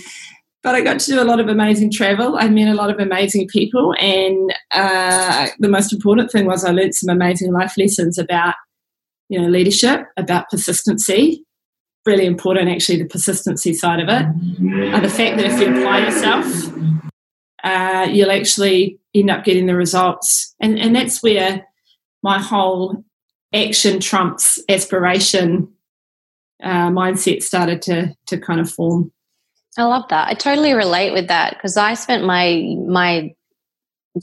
but 0.62 0.75
I 0.75 0.81
got 0.81 0.99
to 1.00 1.11
do 1.11 1.21
a 1.21 1.25
lot 1.25 1.38
of 1.38 1.49
amazing 1.49 1.93
travel. 1.93 2.37
I 2.38 2.49
met 2.49 2.69
a 2.69 2.73
lot 2.73 2.88
of 2.88 2.99
amazing 2.99 3.47
people, 3.49 3.95
and 4.00 4.55
uh, 4.71 5.49
the 5.59 5.69
most 5.69 5.93
important 5.93 6.33
thing 6.33 6.47
was 6.47 6.64
I 6.64 6.71
learned 6.71 6.95
some 6.95 7.14
amazing 7.14 7.53
life 7.53 7.75
lessons 7.76 8.17
about, 8.17 8.55
you 9.29 9.38
know, 9.38 9.49
leadership, 9.49 10.07
about 10.17 10.49
persistency. 10.49 11.45
Really 12.07 12.25
important, 12.25 12.71
actually, 12.71 13.03
the 13.03 13.09
persistency 13.09 13.75
side 13.75 14.00
of 14.00 14.09
it. 14.09 14.95
Uh, 14.95 15.00
the 15.00 15.11
fact 15.11 15.37
that 15.37 15.45
if 15.45 15.61
you 15.61 15.76
apply 15.76 15.99
yourself, 15.99 16.73
uh, 17.62 18.09
you'll 18.11 18.31
actually 18.31 18.99
end 19.14 19.30
up 19.30 19.44
getting 19.44 19.66
the 19.66 19.76
results, 19.76 20.54
and 20.61 20.78
and 20.78 20.94
that's 20.94 21.23
where 21.23 21.66
my 22.23 22.40
whole 22.40 23.04
action 23.54 24.00
trumps 24.00 24.59
aspiration 24.68 25.68
uh, 26.62 26.88
mindset 26.88 27.42
started 27.42 27.83
to 27.83 28.14
to 28.26 28.38
kind 28.38 28.61
of 28.61 28.71
form. 28.71 29.12
I 29.76 29.85
love 29.85 30.04
that. 30.11 30.28
I 30.28 30.35
totally 30.35 30.73
relate 30.73 31.12
with 31.12 31.28
that 31.28 31.54
because 31.54 31.76
I 31.76 31.94
spent 31.94 32.25
my 32.25 32.76
my 32.87 33.35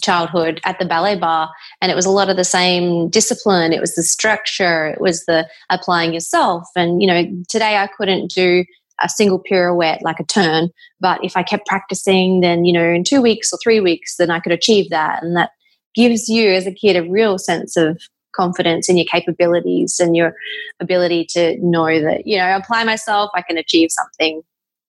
childhood 0.02 0.62
at 0.64 0.80
the 0.80 0.86
ballet 0.86 1.18
bar 1.18 1.52
and 1.82 1.92
it 1.92 1.96
was 1.96 2.06
a 2.06 2.10
lot 2.10 2.30
of 2.30 2.38
the 2.38 2.46
same 2.46 3.10
discipline 3.10 3.74
it 3.74 3.82
was 3.82 3.96
the 3.96 4.04
structure 4.04 4.88
it 4.88 5.02
was 5.02 5.26
the 5.26 5.46
applying 5.70 6.14
yourself 6.14 6.64
and 6.78 7.02
you 7.02 7.08
know 7.08 7.24
today 7.50 7.76
i 7.76 7.88
couldn't 7.88 8.32
do 8.32 8.64
a 9.04 9.10
single 9.10 9.40
pirouette 9.40 10.02
like 10.02 10.20
a 10.20 10.26
turn. 10.26 10.70
But 11.00 11.24
if 11.24 11.36
i 11.38 11.44
kept 11.44 11.68
practicing 11.68 12.42
then 12.42 12.66
you 12.66 12.74
know 12.74 12.84
in 12.84 13.04
two 13.04 13.22
weeks 13.22 13.52
or 13.52 13.60
three 13.64 13.80
weeks 13.80 14.16
then 14.18 14.30
i 14.32 14.40
could 14.40 14.52
achieve 14.52 14.90
that. 14.90 15.24
And 15.24 15.36
that 15.36 15.52
gives 15.96 16.30
you 16.30 16.52
as 16.52 16.66
a 16.66 16.74
kid 16.74 16.96
a 16.96 17.10
real 17.10 17.38
sense 17.38 17.76
of 17.76 18.02
confidence 18.34 18.88
in 18.88 18.98
your 18.98 19.06
capabilities 19.12 20.00
and 20.00 20.16
your 20.16 20.34
ability 20.80 21.26
to 21.30 21.58
know 21.60 22.00
that 22.02 22.26
you 22.26 22.38
know 22.38 22.56
apply 22.56 22.84
myself 22.84 23.30
i 23.36 23.42
can 23.42 23.58
achieve 23.58 23.90
something. 23.92 24.42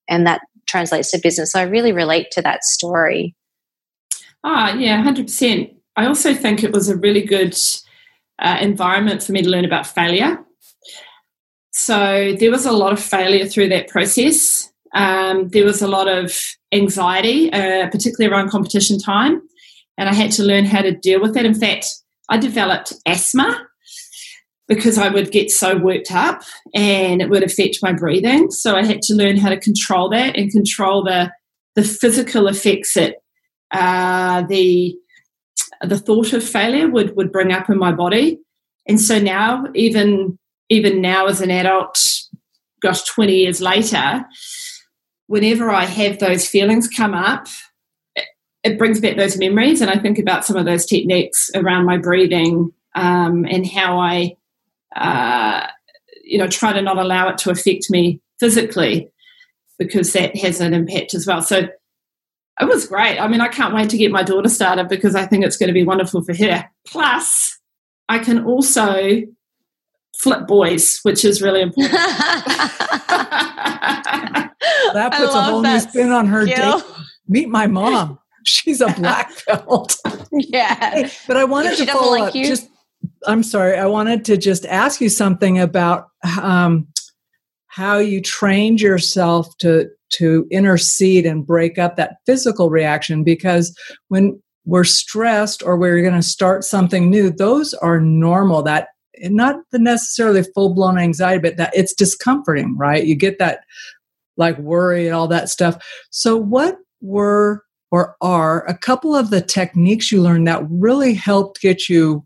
And 0.09 0.27
that 0.27 0.41
translates 0.67 1.11
to 1.11 1.19
business. 1.21 1.51
So 1.51 1.59
i 1.59 1.63
really 1.63 1.91
relate 1.91 2.31
to 2.31 2.41
that 2.41 2.63
story. 2.63 3.35
Ah 4.43 4.73
yeah 4.73 5.03
100% 5.03 5.73
i 5.95 6.05
also 6.05 6.33
think 6.33 6.63
it 6.63 6.71
was 6.71 6.89
a 6.89 6.97
really 6.97 7.21
good 7.21 7.57
uh, 8.39 8.57
environment 8.59 9.23
for 9.23 9.31
me 9.31 9.41
to 9.41 9.49
learn 9.49 9.65
about 9.65 9.87
failure 9.87 10.43
so 11.73 12.35
there 12.39 12.51
was 12.51 12.65
a 12.65 12.71
lot 12.71 12.93
of 12.93 13.03
failure 13.03 13.45
through 13.45 13.69
that 13.69 13.87
process 13.87 14.71
um, 14.95 15.49
there 15.49 15.65
was 15.65 15.81
a 15.81 15.87
lot 15.87 16.07
of 16.07 16.37
anxiety 16.71 17.51
uh, 17.51 17.89
particularly 17.89 18.31
around 18.31 18.49
competition 18.49 18.97
time 18.99 19.41
and 19.97 20.09
i 20.09 20.13
had 20.13 20.31
to 20.31 20.43
learn 20.43 20.65
how 20.65 20.81
to 20.81 20.91
deal 20.91 21.21
with 21.21 21.33
that 21.33 21.45
in 21.45 21.53
fact 21.55 21.87
I 22.29 22.37
developed 22.37 22.93
asthma 23.05 23.67
because 24.67 24.97
I 24.97 25.09
would 25.09 25.31
get 25.31 25.51
so 25.51 25.77
worked 25.77 26.11
up 26.11 26.41
and 26.73 27.21
it 27.21 27.29
would 27.29 27.43
affect 27.43 27.79
my 27.81 27.91
breathing. 27.91 28.49
So 28.49 28.75
I 28.75 28.85
had 28.85 29.01
to 29.03 29.13
learn 29.13 29.37
how 29.37 29.49
to 29.49 29.59
control 29.59 30.09
that 30.09 30.35
and 30.35 30.51
control 30.51 31.03
the 31.03 31.31
the 31.75 31.83
physical 31.83 32.47
effects 32.47 32.93
that 32.93 33.17
uh, 33.71 34.43
the 34.43 34.95
the 35.81 35.99
thought 35.99 36.33
of 36.33 36.43
failure 36.43 36.87
would 36.87 37.15
would 37.15 37.31
bring 37.31 37.51
up 37.51 37.69
in 37.69 37.77
my 37.77 37.91
body. 37.91 38.39
And 38.87 38.99
so 38.99 39.19
now, 39.19 39.65
even 39.75 40.37
even 40.73 41.01
now 41.01 41.27
as 41.27 41.41
an 41.41 41.51
adult, 41.51 41.99
gosh, 42.81 43.03
twenty 43.03 43.37
years 43.37 43.61
later, 43.61 44.25
whenever 45.27 45.69
I 45.69 45.85
have 45.85 46.19
those 46.19 46.47
feelings 46.47 46.87
come 46.87 47.13
up, 47.13 47.47
it 48.63 48.77
brings 48.77 48.99
back 48.99 49.17
those 49.17 49.37
memories. 49.37 49.81
And 49.81 49.91
i 49.91 49.97
think 49.97 50.17
about 50.17 50.45
some 50.45 50.55
of 50.55 50.65
those 50.65 50.85
techniques 50.85 51.51
around 51.55 51.85
my 51.85 51.97
breathing 51.97 52.71
um, 52.95 53.45
and 53.45 53.67
how 53.67 53.99
i 53.99 54.35
uh, 54.95 55.67
you 56.23 56.37
know 56.37 56.47
try 56.47 56.71
to 56.73 56.81
not 56.81 56.97
allow 56.97 57.29
it 57.29 57.37
to 57.39 57.51
affect 57.51 57.89
me 57.89 58.21
physically 58.39 59.09
because 59.79 60.13
that 60.13 60.35
has 60.37 60.61
an 60.61 60.73
impact 60.73 61.15
as 61.15 61.25
well. 61.25 61.41
So 61.41 61.67
it 62.61 62.65
was 62.67 62.87
great. 62.87 63.19
I 63.19 63.27
mean 63.27 63.41
i 63.41 63.47
can't 63.47 63.73
wait 63.73 63.89
to 63.89 63.97
get 63.97 64.11
my 64.11 64.23
daughter 64.23 64.49
started 64.49 64.87
because 64.87 65.15
i 65.15 65.25
think 65.25 65.43
it's 65.43 65.57
going 65.57 65.67
to 65.67 65.73
be 65.73 65.83
wonderful 65.83 66.23
for 66.23 66.35
her. 66.35 66.69
Plus 66.87 67.59
i 68.09 68.19
can 68.19 68.45
also 68.45 69.23
flip 70.23 70.47
boys 70.47 70.99
which 71.03 71.25
is 71.25 71.41
really 71.41 71.61
important 71.67 71.93
that 74.93 75.13
puts 75.17 75.33
a 75.35 75.41
whole 75.41 75.61
new 75.61 75.79
spin 75.79 76.11
on 76.11 76.25
her 76.25 76.45
date 76.45 76.83
meet 77.27 77.49
my 77.49 77.67
mom 77.67 78.17
she's 78.45 78.81
a 78.81 78.87
black 78.93 79.31
belt. 79.47 79.97
yeah. 80.31 81.09
but 81.27 81.37
I 81.37 81.43
wanted 81.43 81.77
to 81.77 81.85
follow 81.87 82.11
like 82.11 82.29
up. 82.29 82.35
You? 82.35 82.45
Just, 82.45 82.69
I'm 83.25 83.43
sorry. 83.43 83.77
I 83.77 83.85
wanted 83.85 84.25
to 84.25 84.37
just 84.37 84.65
ask 84.65 85.01
you 85.01 85.09
something 85.09 85.59
about 85.59 86.07
um, 86.41 86.87
how 87.67 87.97
you 87.97 88.21
trained 88.21 88.81
yourself 88.81 89.57
to 89.59 89.89
to 90.11 90.47
intercede 90.51 91.25
and 91.25 91.45
break 91.45 91.79
up 91.79 91.95
that 91.95 92.17
physical 92.27 92.69
reaction 92.69 93.23
because 93.23 93.75
when 94.09 94.39
we're 94.65 94.83
stressed 94.83 95.63
or 95.63 95.75
we're 95.75 96.01
going 96.03 96.13
to 96.13 96.21
start 96.21 96.63
something 96.63 97.09
new 97.09 97.31
those 97.31 97.73
are 97.73 97.99
normal 97.99 98.61
that 98.61 98.89
not 99.23 99.57
the 99.71 99.79
necessarily 99.79 100.43
full 100.53 100.73
blown 100.73 100.97
anxiety, 100.97 101.41
but 101.41 101.57
that 101.57 101.71
it's 101.75 101.93
discomforting, 101.93 102.77
right? 102.77 103.05
You 103.05 103.15
get 103.15 103.39
that 103.39 103.61
like 104.37 104.57
worry 104.57 105.07
and 105.07 105.15
all 105.15 105.27
that 105.27 105.49
stuff. 105.49 105.83
So, 106.09 106.37
what 106.37 106.77
were 107.01 107.63
or 107.91 108.15
are 108.21 108.67
a 108.67 108.75
couple 108.75 109.15
of 109.15 109.29
the 109.29 109.41
techniques 109.41 110.11
you 110.11 110.19
learned 110.21 110.47
that 110.47 110.63
really 110.69 111.13
helped 111.13 111.61
get 111.61 111.87
you 111.87 112.25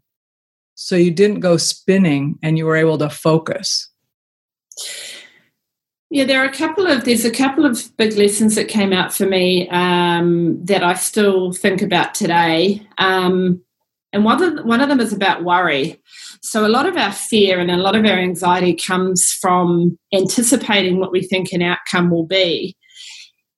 so 0.75 0.95
you 0.95 1.11
didn't 1.11 1.41
go 1.41 1.57
spinning 1.57 2.39
and 2.41 2.57
you 2.57 2.65
were 2.65 2.77
able 2.77 2.97
to 2.99 3.09
focus? 3.09 3.89
Yeah, 6.09 6.23
there 6.23 6.41
are 6.41 6.47
a 6.47 6.53
couple 6.53 6.87
of 6.87 7.03
there's 7.03 7.25
a 7.25 7.31
couple 7.31 7.65
of 7.65 7.95
big 7.97 8.13
lessons 8.13 8.55
that 8.55 8.69
came 8.69 8.93
out 8.93 9.13
for 9.13 9.25
me 9.25 9.67
um, 9.69 10.63
that 10.63 10.83
I 10.83 10.93
still 10.93 11.51
think 11.51 11.81
about 11.81 12.15
today, 12.15 12.87
um, 12.97 13.61
and 14.13 14.23
one 14.23 14.41
of 14.41 14.65
one 14.65 14.79
of 14.79 14.87
them 14.87 15.01
is 15.01 15.11
about 15.11 15.43
worry. 15.43 16.01
So 16.41 16.65
a 16.65 16.69
lot 16.69 16.87
of 16.87 16.95
our 16.95 17.11
fear 17.11 17.59
and 17.59 17.71
a 17.71 17.77
lot 17.77 17.95
of 17.95 18.05
our 18.05 18.17
anxiety 18.17 18.75
comes 18.75 19.31
from 19.41 19.97
anticipating 20.13 20.99
what 20.99 21.11
we 21.11 21.21
think 21.21 21.51
an 21.51 21.61
outcome 21.61 22.09
will 22.09 22.25
be. 22.25 22.75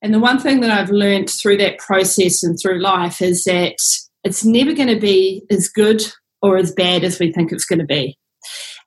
And 0.01 0.13
the 0.13 0.19
one 0.19 0.39
thing 0.39 0.61
that 0.61 0.71
I've 0.71 0.91
learned 0.91 1.29
through 1.29 1.57
that 1.57 1.79
process 1.79 2.41
and 2.43 2.57
through 2.61 2.81
life 2.81 3.21
is 3.21 3.43
that 3.43 3.75
it's 4.23 4.45
never 4.45 4.73
going 4.73 4.87
to 4.89 4.99
be 4.99 5.43
as 5.51 5.67
good 5.67 6.01
or 6.41 6.57
as 6.57 6.71
bad 6.71 7.03
as 7.03 7.19
we 7.19 7.31
think 7.31 7.51
it's 7.51 7.65
going 7.65 7.79
to 7.79 7.85
be. 7.85 8.17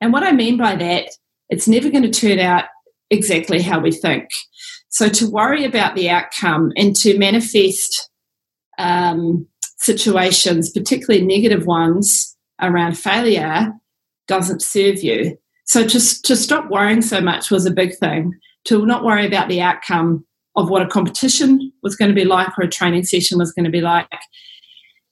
And 0.01 0.11
what 0.11 0.23
I 0.23 0.31
mean 0.31 0.57
by 0.57 0.75
that, 0.75 1.09
it's 1.49 1.67
never 1.67 1.89
going 1.89 2.03
to 2.03 2.09
turn 2.09 2.39
out 2.39 2.65
exactly 3.09 3.61
how 3.61 3.79
we 3.79 3.91
think. 3.91 4.29
So 4.89 5.07
to 5.09 5.29
worry 5.29 5.65
about 5.65 5.95
the 5.95 6.09
outcome 6.09 6.71
and 6.75 6.95
to 6.97 7.17
manifest 7.17 8.09
um, 8.77 9.47
situations, 9.77 10.71
particularly 10.71 11.25
negative 11.25 11.65
ones 11.65 12.35
around 12.61 12.97
failure, 12.97 13.71
doesn't 14.27 14.61
serve 14.61 15.03
you. 15.03 15.37
So 15.65 15.85
just 15.85 16.25
to 16.25 16.35
stop 16.35 16.69
worrying 16.69 17.01
so 17.01 17.21
much 17.21 17.51
was 17.51 17.65
a 17.65 17.71
big 17.71 17.95
thing. 17.97 18.33
To 18.65 18.85
not 18.85 19.03
worry 19.03 19.25
about 19.25 19.49
the 19.49 19.61
outcome 19.61 20.25
of 20.55 20.69
what 20.69 20.81
a 20.81 20.87
competition 20.87 21.71
was 21.81 21.95
going 21.95 22.09
to 22.09 22.15
be 22.15 22.25
like 22.25 22.57
or 22.57 22.63
a 22.63 22.69
training 22.69 23.03
session 23.03 23.37
was 23.37 23.51
going 23.51 23.65
to 23.65 23.71
be 23.71 23.81
like. 23.81 24.07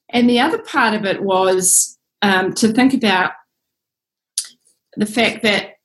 And 0.09 0.29
the 0.29 0.39
other 0.39 0.59
part 0.59 0.93
of 0.93 1.05
it 1.05 1.23
was 1.23 1.97
um, 2.21 2.53
to 2.55 2.71
think 2.71 2.93
about 2.93 3.31
the 4.95 5.05
fact 5.05 5.41
that 5.43 5.75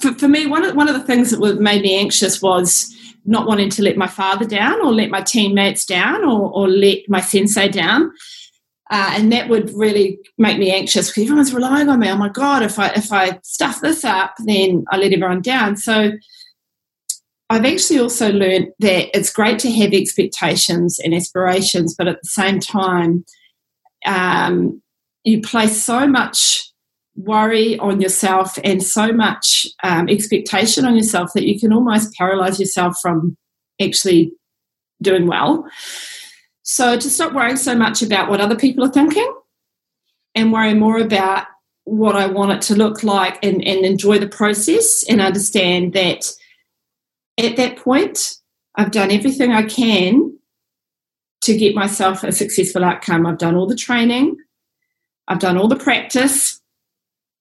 for, 0.00 0.14
for 0.14 0.28
me, 0.28 0.46
one 0.46 0.64
of, 0.64 0.76
one 0.76 0.88
of 0.88 0.94
the 0.94 1.04
things 1.04 1.30
that 1.30 1.60
made 1.60 1.82
me 1.82 1.98
anxious 1.98 2.42
was 2.42 2.94
not 3.24 3.46
wanting 3.46 3.70
to 3.70 3.82
let 3.82 3.96
my 3.96 4.06
father 4.06 4.44
down 4.44 4.80
or 4.80 4.92
let 4.92 5.10
my 5.10 5.20
teammates 5.20 5.84
down 5.84 6.24
or, 6.24 6.50
or 6.52 6.68
let 6.68 6.98
my 7.08 7.20
sensei 7.20 7.68
down. 7.68 8.12
Uh, 8.90 9.10
and 9.14 9.32
that 9.32 9.48
would 9.48 9.70
really 9.74 10.18
make 10.38 10.58
me 10.58 10.70
anxious 10.70 11.08
because 11.08 11.24
everyone's 11.24 11.52
relying 11.52 11.88
on 11.88 11.98
me. 11.98 12.08
Oh 12.08 12.16
my 12.16 12.28
God, 12.28 12.62
if 12.62 12.78
I 12.78 12.88
if 12.90 13.12
I 13.12 13.40
stuff 13.42 13.80
this 13.80 14.04
up, 14.04 14.34
then 14.44 14.84
I 14.90 14.96
let 14.96 15.12
everyone 15.12 15.42
down. 15.42 15.76
So 15.76 16.12
I've 17.50 17.64
actually 17.64 18.00
also 18.00 18.30
learned 18.30 18.68
that 18.80 19.16
it's 19.16 19.32
great 19.32 19.58
to 19.60 19.72
have 19.72 19.92
expectations 19.92 20.98
and 20.98 21.14
aspirations, 21.14 21.94
but 21.96 22.08
at 22.08 22.18
the 22.22 22.28
same 22.28 22.60
time, 22.60 23.24
um, 24.04 24.82
you 25.24 25.40
place 25.42 25.82
so 25.82 26.06
much 26.06 26.70
worry 27.16 27.78
on 27.78 28.00
yourself 28.00 28.58
and 28.62 28.82
so 28.82 29.12
much 29.12 29.66
um, 29.82 30.08
expectation 30.08 30.84
on 30.84 30.96
yourself 30.96 31.30
that 31.34 31.46
you 31.46 31.58
can 31.58 31.72
almost 31.72 32.14
paralyze 32.14 32.60
yourself 32.60 32.96
from 33.00 33.36
actually 33.80 34.32
doing 35.02 35.26
well. 35.26 35.66
So, 36.68 36.98
to 36.98 37.08
stop 37.08 37.32
worrying 37.32 37.56
so 37.56 37.76
much 37.76 38.02
about 38.02 38.28
what 38.28 38.40
other 38.40 38.56
people 38.56 38.84
are 38.84 38.92
thinking 38.92 39.32
and 40.34 40.52
worry 40.52 40.74
more 40.74 40.98
about 40.98 41.46
what 41.84 42.16
I 42.16 42.26
want 42.26 42.50
it 42.50 42.62
to 42.62 42.74
look 42.74 43.04
like 43.04 43.38
and, 43.44 43.64
and 43.64 43.86
enjoy 43.86 44.18
the 44.18 44.26
process 44.26 45.04
and 45.08 45.20
understand 45.20 45.92
that 45.92 46.28
at 47.38 47.54
that 47.56 47.76
point, 47.76 48.34
I've 48.74 48.90
done 48.90 49.12
everything 49.12 49.52
I 49.52 49.62
can 49.62 50.36
to 51.42 51.56
get 51.56 51.76
myself 51.76 52.24
a 52.24 52.32
successful 52.32 52.84
outcome. 52.84 53.26
I've 53.26 53.38
done 53.38 53.54
all 53.54 53.68
the 53.68 53.76
training, 53.76 54.36
I've 55.28 55.38
done 55.38 55.56
all 55.56 55.68
the 55.68 55.76
practice, 55.76 56.60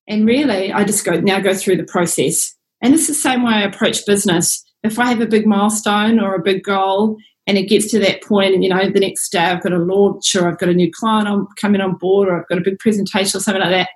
and 0.08 0.28
really, 0.28 0.72
I 0.72 0.84
just 0.84 1.04
go 1.04 1.20
now 1.20 1.40
go 1.40 1.56
through 1.56 1.78
the 1.78 1.84
process. 1.84 2.56
And 2.80 2.94
it's 2.94 3.08
the 3.08 3.16
same 3.16 3.42
way 3.42 3.54
I 3.54 3.64
approach 3.64 4.06
business. 4.06 4.64
If 4.84 5.00
I 5.00 5.08
have 5.08 5.22
a 5.22 5.26
big 5.26 5.48
milestone 5.48 6.20
or 6.20 6.36
a 6.36 6.44
big 6.44 6.64
goal 6.64 7.18
and 7.48 7.58
it 7.58 7.70
gets 7.70 7.92
to 7.92 8.00
that 8.00 8.24
point, 8.24 8.54
and 8.54 8.64
you 8.64 8.70
know, 8.70 8.90
the 8.90 9.00
next 9.00 9.30
day 9.32 9.40
I've 9.40 9.62
got 9.62 9.74
a 9.74 9.78
launch 9.78 10.36
or 10.36 10.48
I've 10.48 10.58
got 10.58 10.70
a 10.70 10.74
new 10.74 10.92
client 10.92 11.28
I'm 11.28 11.48
coming 11.60 11.82
on 11.82 11.96
board 11.96 12.28
or 12.28 12.40
I've 12.40 12.48
got 12.48 12.58
a 12.58 12.62
big 12.62 12.80
presentation 12.80 13.38
or 13.38 13.42
something 13.42 13.62
like 13.62 13.72
that, 13.72 13.90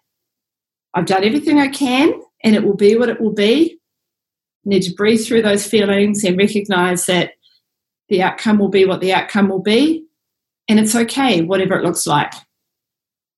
I've 0.94 1.06
done 1.06 1.24
everything 1.24 1.60
I 1.60 1.68
can 1.68 2.14
and 2.44 2.56
it 2.56 2.64
will 2.64 2.76
be 2.76 2.96
what 2.96 3.10
it 3.10 3.20
will 3.20 3.34
be. 3.34 3.80
You 4.64 4.70
need 4.70 4.84
to 4.84 4.94
breathe 4.94 5.26
through 5.26 5.42
those 5.42 5.66
feelings 5.66 6.24
and 6.24 6.38
recognize 6.38 7.06
that 7.06 7.32
the 8.10 8.22
outcome 8.22 8.60
will 8.60 8.70
be 8.70 8.86
what 8.86 9.02
the 9.02 9.14
outcome 9.14 9.50
will 9.50 9.62
be. 9.62 10.06
And 10.68 10.80
it's 10.80 10.96
okay, 10.96 11.42
whatever 11.42 11.76
it 11.76 11.84
looks 11.84 12.06
like. 12.06 12.32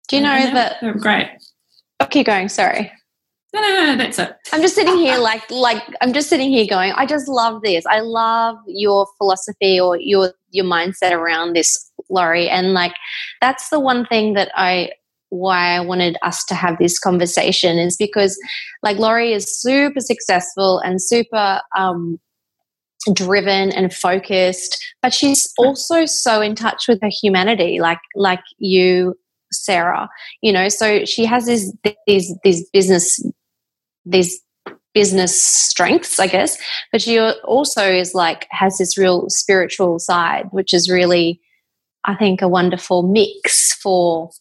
Do 0.09 0.17
you 0.17 0.23
know 0.23 0.53
that? 0.53 0.81
Great. 0.99 1.29
I'll 1.99 2.07
keep 2.07 2.25
going. 2.25 2.49
Sorry. 2.49 2.91
No, 3.53 3.59
no, 3.61 3.85
no, 3.85 3.97
that's 3.97 4.17
it. 4.17 4.33
I'm 4.53 4.61
just 4.61 4.75
sitting 4.75 4.97
here 4.97 5.17
like 5.19 5.49
like 5.51 5.83
I'm 6.01 6.13
just 6.13 6.29
sitting 6.29 6.49
here 6.49 6.65
going, 6.69 6.93
I 6.93 7.05
just 7.05 7.27
love 7.27 7.61
this. 7.61 7.85
I 7.85 7.99
love 7.99 8.57
your 8.67 9.07
philosophy 9.17 9.79
or 9.79 9.97
your 9.97 10.33
your 10.51 10.65
mindset 10.65 11.11
around 11.11 11.53
this, 11.53 11.91
Lori. 12.09 12.47
And 12.49 12.73
like 12.73 12.93
that's 13.41 13.69
the 13.69 13.79
one 13.79 14.05
thing 14.05 14.33
that 14.33 14.51
I 14.55 14.91
why 15.29 15.75
I 15.75 15.79
wanted 15.79 16.17
us 16.23 16.43
to 16.45 16.55
have 16.55 16.77
this 16.77 16.99
conversation 16.99 17.77
is 17.77 17.95
because 17.95 18.37
like 18.83 18.97
Lori 18.97 19.33
is 19.33 19.61
super 19.61 19.99
successful 19.99 20.79
and 20.79 21.01
super 21.01 21.61
um 21.75 22.19
driven 23.13 23.71
and 23.71 23.93
focused, 23.93 24.81
but 25.01 25.13
she's 25.13 25.51
also 25.57 26.05
so 26.05 26.41
in 26.41 26.55
touch 26.55 26.87
with 26.87 27.01
her 27.01 27.09
humanity, 27.09 27.79
like 27.79 27.99
like 28.15 28.43
you 28.59 29.15
Sarah. 29.51 30.09
You 30.41 30.53
know, 30.53 30.69
so 30.69 31.05
she 31.05 31.25
has 31.25 31.45
these 31.45 31.73
these 32.07 32.33
these 32.43 32.69
business 32.71 33.19
these 34.05 34.41
business 34.93 35.41
strengths, 35.41 36.19
I 36.19 36.27
guess, 36.27 36.57
but 36.91 37.01
she 37.01 37.19
also 37.19 37.83
is 37.83 38.13
like 38.13 38.47
has 38.51 38.77
this 38.77 38.97
real 38.97 39.29
spiritual 39.29 39.99
side, 39.99 40.47
which 40.51 40.73
is 40.73 40.89
really, 40.89 41.39
I 42.03 42.15
think, 42.15 42.41
a 42.41 42.47
wonderful 42.47 43.03
mix 43.03 43.73
for 43.75 44.31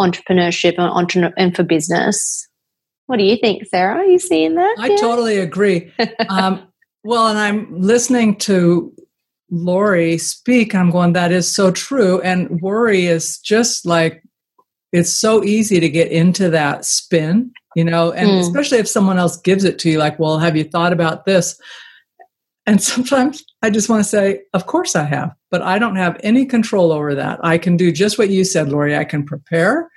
entrepreneurship 0.00 0.74
and, 0.78 0.90
entre- 0.90 1.34
and 1.36 1.54
for 1.54 1.62
business. 1.62 2.48
What 3.06 3.18
do 3.18 3.24
you 3.24 3.36
think, 3.36 3.66
Sarah? 3.66 3.96
Are 3.96 4.04
you 4.04 4.18
seeing 4.18 4.54
that? 4.54 4.76
I 4.78 4.88
yeah? 4.88 4.96
totally 4.96 5.38
agree. 5.38 5.92
um, 6.28 6.66
well, 7.04 7.28
and 7.28 7.38
I'm 7.38 7.80
listening 7.80 8.36
to 8.36 8.94
Lori 9.50 10.18
speak. 10.18 10.74
I'm 10.74 10.90
going, 10.90 11.14
that 11.14 11.32
is 11.32 11.50
so 11.50 11.70
true. 11.70 12.20
And 12.20 12.60
worry 12.60 13.06
is 13.06 13.38
just 13.38 13.86
like 13.86 14.22
it's 14.92 15.12
so 15.12 15.44
easy 15.44 15.80
to 15.80 15.88
get 15.88 16.10
into 16.10 16.50
that 16.50 16.84
spin, 16.84 17.52
you 17.78 17.84
know, 17.84 18.10
and 18.10 18.28
mm. 18.28 18.40
especially 18.40 18.78
if 18.78 18.88
someone 18.88 19.18
else 19.18 19.40
gives 19.40 19.62
it 19.62 19.78
to 19.78 19.88
you, 19.88 19.98
like, 20.00 20.18
well, 20.18 20.40
have 20.40 20.56
you 20.56 20.64
thought 20.64 20.92
about 20.92 21.26
this? 21.26 21.56
And 22.66 22.82
sometimes 22.92 23.44
I 23.62 23.70
just 23.70 23.88
want 23.88 24.02
to 24.02 24.08
say, 24.08 24.40
of 24.52 24.66
course 24.66 24.96
I 24.96 25.04
have, 25.04 25.32
but 25.52 25.62
I 25.62 25.78
don't 25.78 25.94
have 25.94 26.18
any 26.24 26.44
control 26.44 26.90
over 26.90 27.14
that. 27.14 27.38
I 27.44 27.56
can 27.56 27.76
do 27.76 27.92
just 27.92 28.18
what 28.18 28.30
you 28.30 28.42
said, 28.42 28.70
Lori. 28.70 28.96
I 28.96 29.04
can 29.04 29.24
prepare, 29.24 29.88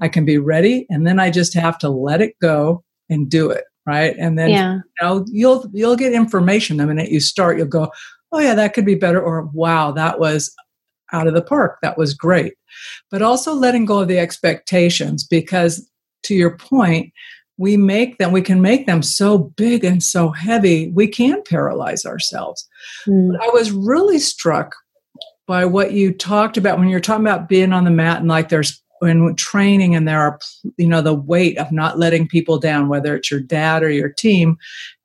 I 0.00 0.08
can 0.08 0.26
be 0.26 0.36
ready, 0.36 0.84
and 0.90 1.06
then 1.06 1.18
I 1.18 1.30
just 1.30 1.54
have 1.54 1.78
to 1.78 1.88
let 1.88 2.20
it 2.20 2.38
go 2.42 2.84
and 3.08 3.30
do 3.30 3.48
it. 3.48 3.64
Right. 3.86 4.14
And 4.18 4.38
then 4.38 4.50
yeah. 4.50 4.74
you 4.74 4.82
know, 5.00 5.24
you'll 5.30 5.64
you'll 5.72 5.96
get 5.96 6.12
information 6.12 6.76
the 6.76 6.86
minute 6.86 7.10
you 7.10 7.20
start, 7.20 7.56
you'll 7.56 7.68
go, 7.68 7.90
Oh 8.32 8.38
yeah, 8.38 8.54
that 8.54 8.74
could 8.74 8.84
be 8.84 8.96
better, 8.96 9.20
or 9.20 9.46
wow, 9.54 9.92
that 9.92 10.20
was 10.20 10.54
out 11.12 11.26
of 11.26 11.32
the 11.32 11.42
park. 11.42 11.78
That 11.80 11.96
was 11.96 12.12
great. 12.12 12.52
But 13.10 13.22
also 13.22 13.54
letting 13.54 13.86
go 13.86 14.00
of 14.00 14.08
the 14.08 14.18
expectations 14.18 15.26
because, 15.26 15.89
to 16.24 16.34
your 16.34 16.56
point, 16.56 17.12
we 17.56 17.76
make 17.76 18.18
them, 18.18 18.32
we 18.32 18.42
can 18.42 18.62
make 18.62 18.86
them 18.86 19.02
so 19.02 19.38
big 19.38 19.84
and 19.84 20.02
so 20.02 20.30
heavy, 20.30 20.90
we 20.92 21.06
can 21.06 21.42
paralyze 21.44 22.06
ourselves. 22.06 22.66
Mm. 23.06 23.36
I 23.40 23.48
was 23.48 23.70
really 23.70 24.18
struck 24.18 24.74
by 25.46 25.64
what 25.64 25.92
you 25.92 26.12
talked 26.12 26.56
about 26.56 26.78
when 26.78 26.88
you're 26.88 27.00
talking 27.00 27.26
about 27.26 27.48
being 27.48 27.72
on 27.72 27.84
the 27.84 27.90
mat 27.90 28.20
and 28.20 28.28
like 28.28 28.48
there's 28.48 28.80
when 29.00 29.34
training 29.34 29.94
and 29.94 30.06
there 30.06 30.20
are 30.20 30.38
you 30.76 30.86
know 30.86 31.02
the 31.02 31.14
weight 31.14 31.58
of 31.58 31.72
not 31.72 31.98
letting 31.98 32.28
people 32.28 32.58
down 32.58 32.88
whether 32.88 33.16
it's 33.16 33.30
your 33.30 33.40
dad 33.40 33.82
or 33.82 33.90
your 33.90 34.10
team 34.10 34.56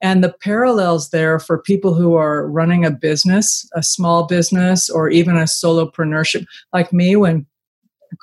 and 0.01 0.23
the 0.23 0.33
parallels 0.41 1.09
there 1.09 1.39
for 1.39 1.61
people 1.61 1.93
who 1.93 2.13
are 2.13 2.47
running 2.47 2.85
a 2.85 2.91
business 2.91 3.67
a 3.73 3.81
small 3.81 4.27
business 4.27 4.89
or 4.89 5.09
even 5.09 5.35
a 5.37 5.43
solopreneurship 5.43 6.45
like 6.73 6.93
me 6.93 7.15
when 7.15 7.45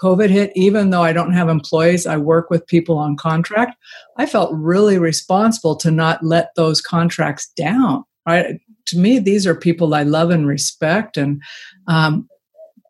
covid 0.01 0.31
hit 0.31 0.53
even 0.55 0.91
though 0.91 1.03
i 1.03 1.13
don't 1.13 1.33
have 1.33 1.49
employees 1.49 2.07
i 2.07 2.17
work 2.17 2.51
with 2.51 2.67
people 2.67 2.99
on 2.99 3.17
contract 3.17 3.77
i 4.17 4.27
felt 4.27 4.53
really 4.55 4.99
responsible 4.99 5.77
to 5.77 5.91
not 5.91 6.23
let 6.23 6.55
those 6.55 6.81
contracts 6.81 7.49
down 7.57 8.05
right 8.27 8.61
to 8.87 8.99
me 8.99 9.19
these 9.19 9.47
are 9.47 9.55
people 9.55 9.95
i 9.95 10.03
love 10.03 10.31
and 10.31 10.47
respect 10.47 11.17
and 11.17 11.43
um, 11.89 12.29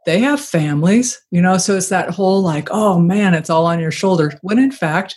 they 0.04 0.18
have 0.18 0.40
families, 0.40 1.20
you 1.30 1.40
know, 1.40 1.58
so 1.58 1.76
it's 1.76 1.88
that 1.90 2.10
whole 2.10 2.42
like, 2.42 2.68
oh 2.70 2.98
man, 2.98 3.34
it's 3.34 3.50
all 3.50 3.66
on 3.66 3.78
your 3.78 3.92
shoulders. 3.92 4.34
When 4.42 4.58
in 4.58 4.72
fact, 4.72 5.16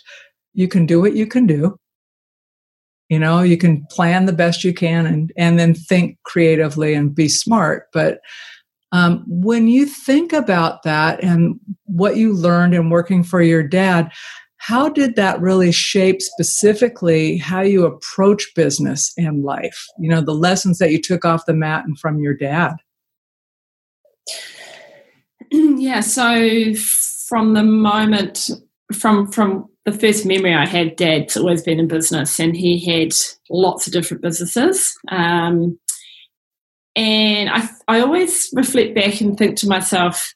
you 0.54 0.68
can 0.68 0.86
do 0.86 1.00
what 1.00 1.14
you 1.14 1.26
can 1.26 1.46
do. 1.46 1.78
You 3.08 3.18
know, 3.18 3.40
you 3.40 3.56
can 3.56 3.86
plan 3.90 4.26
the 4.26 4.32
best 4.32 4.64
you 4.64 4.74
can 4.74 5.06
and, 5.06 5.32
and 5.36 5.58
then 5.58 5.74
think 5.74 6.18
creatively 6.24 6.94
and 6.94 7.14
be 7.14 7.28
smart. 7.28 7.86
But 7.92 8.20
um, 8.92 9.24
when 9.26 9.68
you 9.68 9.86
think 9.86 10.32
about 10.32 10.82
that 10.84 11.22
and 11.22 11.58
what 11.84 12.16
you 12.16 12.32
learned 12.32 12.74
in 12.74 12.90
working 12.90 13.22
for 13.22 13.42
your 13.42 13.62
dad, 13.62 14.10
how 14.58 14.88
did 14.88 15.16
that 15.16 15.40
really 15.40 15.70
shape 15.70 16.20
specifically 16.20 17.36
how 17.36 17.60
you 17.60 17.84
approach 17.84 18.46
business 18.54 19.12
and 19.16 19.44
life? 19.44 19.84
You 19.98 20.08
know, 20.08 20.20
the 20.20 20.34
lessons 20.34 20.78
that 20.78 20.90
you 20.90 21.00
took 21.00 21.24
off 21.24 21.46
the 21.46 21.54
mat 21.54 21.84
and 21.84 21.98
from 21.98 22.20
your 22.20 22.34
dad. 22.34 22.74
Yeah, 25.78 26.00
so 26.00 26.74
from 26.74 27.54
the 27.54 27.62
moment 27.62 28.50
from 28.92 29.30
from 29.30 29.68
the 29.84 29.92
first 29.92 30.26
memory 30.26 30.54
I 30.54 30.66
had, 30.66 30.96
Dad's 30.96 31.36
always 31.36 31.62
been 31.62 31.78
in 31.78 31.86
business, 31.86 32.40
and 32.40 32.56
he 32.56 32.84
had 32.84 33.14
lots 33.50 33.86
of 33.86 33.92
different 33.92 34.22
businesses. 34.22 34.92
Um, 35.08 35.78
and 36.96 37.50
I, 37.50 37.68
I 37.86 38.00
always 38.00 38.48
reflect 38.54 38.94
back 38.94 39.20
and 39.20 39.36
think 39.36 39.56
to 39.58 39.68
myself, 39.68 40.34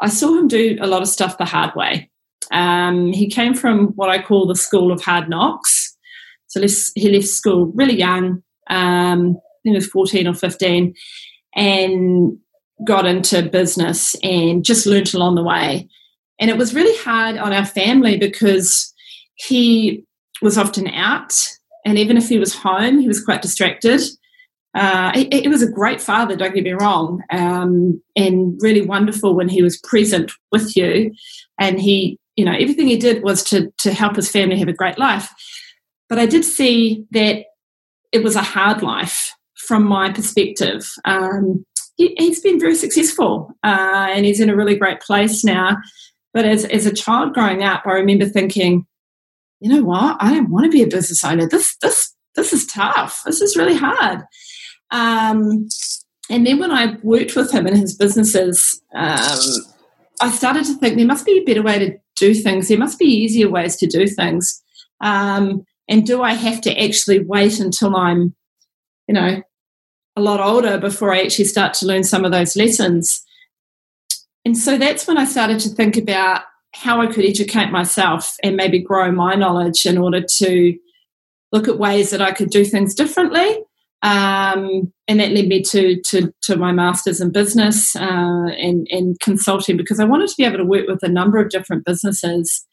I 0.00 0.08
saw 0.08 0.38
him 0.38 0.46
do 0.46 0.78
a 0.80 0.86
lot 0.86 1.02
of 1.02 1.08
stuff 1.08 1.36
the 1.36 1.44
hard 1.44 1.74
way. 1.74 2.10
Um, 2.52 3.12
he 3.12 3.28
came 3.28 3.54
from 3.54 3.88
what 3.88 4.08
I 4.08 4.22
call 4.22 4.46
the 4.46 4.54
school 4.54 4.92
of 4.92 5.02
hard 5.02 5.28
knocks. 5.28 5.96
So 6.46 6.64
he 6.94 7.10
left 7.10 7.26
school 7.26 7.72
really 7.74 7.98
young. 7.98 8.42
Um, 8.70 9.36
I 9.36 9.58
think 9.64 9.72
he 9.72 9.74
was 9.74 9.88
14 9.88 10.28
or 10.28 10.34
15, 10.34 10.94
and 11.56 12.38
got 12.84 13.04
into 13.04 13.42
business 13.42 14.14
and 14.22 14.64
just 14.64 14.86
learnt 14.86 15.12
along 15.12 15.34
the 15.34 15.42
way. 15.42 15.88
And 16.38 16.50
it 16.50 16.56
was 16.56 16.74
really 16.74 16.96
hard 16.98 17.36
on 17.36 17.52
our 17.52 17.64
family 17.64 18.16
because 18.16 18.92
he 19.34 20.04
was 20.40 20.56
often 20.56 20.86
out. 20.88 21.34
And 21.84 21.98
even 21.98 22.16
if 22.16 22.28
he 22.28 22.38
was 22.38 22.54
home, 22.54 22.98
he 22.98 23.08
was 23.08 23.24
quite 23.24 23.42
distracted. 23.42 24.02
Uh, 24.76 25.24
he, 25.32 25.48
was 25.48 25.62
a 25.62 25.70
great 25.70 26.02
father, 26.02 26.36
don't 26.36 26.54
get 26.54 26.64
me 26.64 26.72
wrong, 26.72 27.22
um, 27.30 28.00
and 28.14 28.58
really 28.60 28.82
wonderful 28.82 29.34
when 29.34 29.48
he 29.48 29.62
was 29.62 29.78
present 29.78 30.30
with 30.52 30.76
you. 30.76 31.12
And 31.58 31.80
he, 31.80 32.18
you 32.36 32.44
know, 32.44 32.52
everything 32.52 32.86
he 32.86 32.98
did 32.98 33.22
was 33.22 33.42
to, 33.44 33.72
to 33.78 33.92
help 33.92 34.16
his 34.16 34.30
family 34.30 34.58
have 34.58 34.68
a 34.68 34.74
great 34.74 34.98
life. 34.98 35.30
But 36.10 36.18
I 36.18 36.26
did 36.26 36.44
see 36.44 37.06
that 37.12 37.46
it 38.12 38.22
was 38.22 38.36
a 38.36 38.42
hard 38.42 38.82
life 38.82 39.32
from 39.56 39.84
my 39.84 40.12
perspective. 40.12 40.86
Um, 41.06 41.64
he, 41.96 42.14
has 42.18 42.40
been 42.40 42.60
very 42.60 42.74
successful 42.74 43.52
uh, 43.64 44.08
and 44.10 44.26
he's 44.26 44.40
in 44.40 44.50
a 44.50 44.56
really 44.56 44.76
great 44.76 45.00
place 45.00 45.42
now. 45.42 45.78
But 46.34 46.44
as, 46.44 46.66
as 46.66 46.84
a 46.84 46.92
child 46.92 47.32
growing 47.32 47.62
up, 47.62 47.84
I 47.86 47.92
remember 47.92 48.26
thinking, 48.26 48.86
you 49.60 49.70
know 49.70 49.82
what? 49.82 50.18
I 50.20 50.34
don't 50.34 50.50
want 50.50 50.66
to 50.66 50.70
be 50.70 50.82
a 50.82 50.86
business 50.86 51.24
owner. 51.24 51.48
This 51.48 51.76
this 51.80 52.14
this 52.34 52.52
is 52.52 52.66
tough. 52.66 53.22
This 53.24 53.40
is 53.40 53.56
really 53.56 53.74
hard. 53.74 54.22
Um, 54.90 55.68
and 56.28 56.46
then 56.46 56.58
when 56.58 56.70
I 56.70 56.96
worked 57.02 57.36
with 57.36 57.52
him 57.52 57.66
in 57.66 57.76
his 57.76 57.96
businesses, 57.96 58.80
um, 58.94 59.38
I 60.20 60.30
started 60.30 60.64
to 60.66 60.74
think 60.74 60.96
there 60.96 61.06
must 61.06 61.26
be 61.26 61.38
a 61.38 61.44
better 61.44 61.62
way 61.62 61.78
to 61.78 61.98
do 62.16 62.34
things. 62.34 62.68
There 62.68 62.78
must 62.78 62.98
be 62.98 63.06
easier 63.06 63.48
ways 63.48 63.76
to 63.76 63.86
do 63.86 64.06
things. 64.06 64.62
Um, 65.00 65.64
and 65.88 66.06
do 66.06 66.22
I 66.22 66.32
have 66.32 66.60
to 66.62 66.82
actually 66.82 67.20
wait 67.20 67.60
until 67.60 67.94
I'm, 67.96 68.34
you 69.06 69.14
know, 69.14 69.42
a 70.16 70.20
lot 70.20 70.40
older 70.40 70.78
before 70.78 71.12
I 71.12 71.20
actually 71.20 71.44
start 71.44 71.74
to 71.74 71.86
learn 71.86 72.02
some 72.02 72.24
of 72.24 72.32
those 72.32 72.56
lessons? 72.56 73.22
And 74.44 74.56
so 74.56 74.78
that's 74.78 75.06
when 75.06 75.18
I 75.18 75.24
started 75.24 75.60
to 75.60 75.68
think 75.68 75.96
about 75.96 76.42
how 76.72 77.00
I 77.00 77.06
could 77.06 77.24
educate 77.24 77.70
myself 77.70 78.36
and 78.42 78.56
maybe 78.56 78.80
grow 78.80 79.10
my 79.12 79.34
knowledge 79.34 79.86
in 79.86 79.98
order 79.98 80.22
to 80.38 80.78
look 81.52 81.68
at 81.68 81.78
ways 81.78 82.10
that 82.10 82.22
I 82.22 82.32
could 82.32 82.50
do 82.50 82.64
things 82.64 82.94
differently. 82.94 83.60
Um, 84.02 84.92
and 85.08 85.20
that 85.20 85.32
led 85.32 85.48
me 85.48 85.62
to, 85.62 86.00
to, 86.08 86.32
to 86.42 86.56
my 86.56 86.70
master's 86.72 87.20
in 87.20 87.32
business 87.32 87.96
uh, 87.96 88.48
and, 88.58 88.86
and 88.90 89.18
consulting 89.20 89.76
because 89.76 89.98
I 89.98 90.04
wanted 90.04 90.28
to 90.28 90.34
be 90.36 90.44
able 90.44 90.58
to 90.58 90.64
work 90.64 90.86
with 90.86 91.02
a 91.02 91.08
number 91.08 91.38
of 91.38 91.48
different 91.48 91.84
businesses 91.84 92.64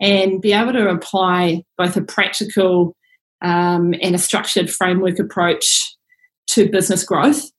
and 0.00 0.40
be 0.40 0.52
able 0.52 0.72
to 0.72 0.88
apply 0.88 1.64
both 1.76 1.96
a 1.96 2.02
practical 2.02 2.96
um, 3.42 3.94
and 4.00 4.14
a 4.14 4.18
structured 4.18 4.70
framework 4.70 5.18
approach 5.18 5.96
to 6.48 6.68
business 6.68 7.04
growth. 7.04 7.50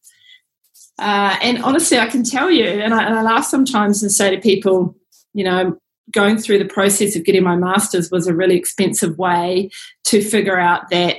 Uh, 0.97 1.38
and 1.41 1.63
honestly, 1.63 1.97
I 1.97 2.08
can 2.08 2.23
tell 2.23 2.49
you, 2.49 2.65
and 2.65 2.93
I, 2.93 3.03
and 3.03 3.15
I 3.15 3.21
laugh 3.21 3.45
sometimes 3.45 4.01
and 4.01 4.12
say 4.12 4.36
to 4.36 4.41
people, 4.41 4.95
you 5.34 5.43
know, 5.43 5.77
going 6.12 6.38
through 6.38 6.60
the 6.60 6.65
process 6.65 7.15
of 7.15 7.23
getting 7.23 7.43
my 7.43 7.55
master's 7.55 8.12
was 8.12 8.27
a 8.27 8.36
really 8.36 8.55
expensive 8.55 9.17
way 9.17 9.69
to 10.05 10.21
figure 10.21 10.60
out 10.60 10.89
that 10.89 11.17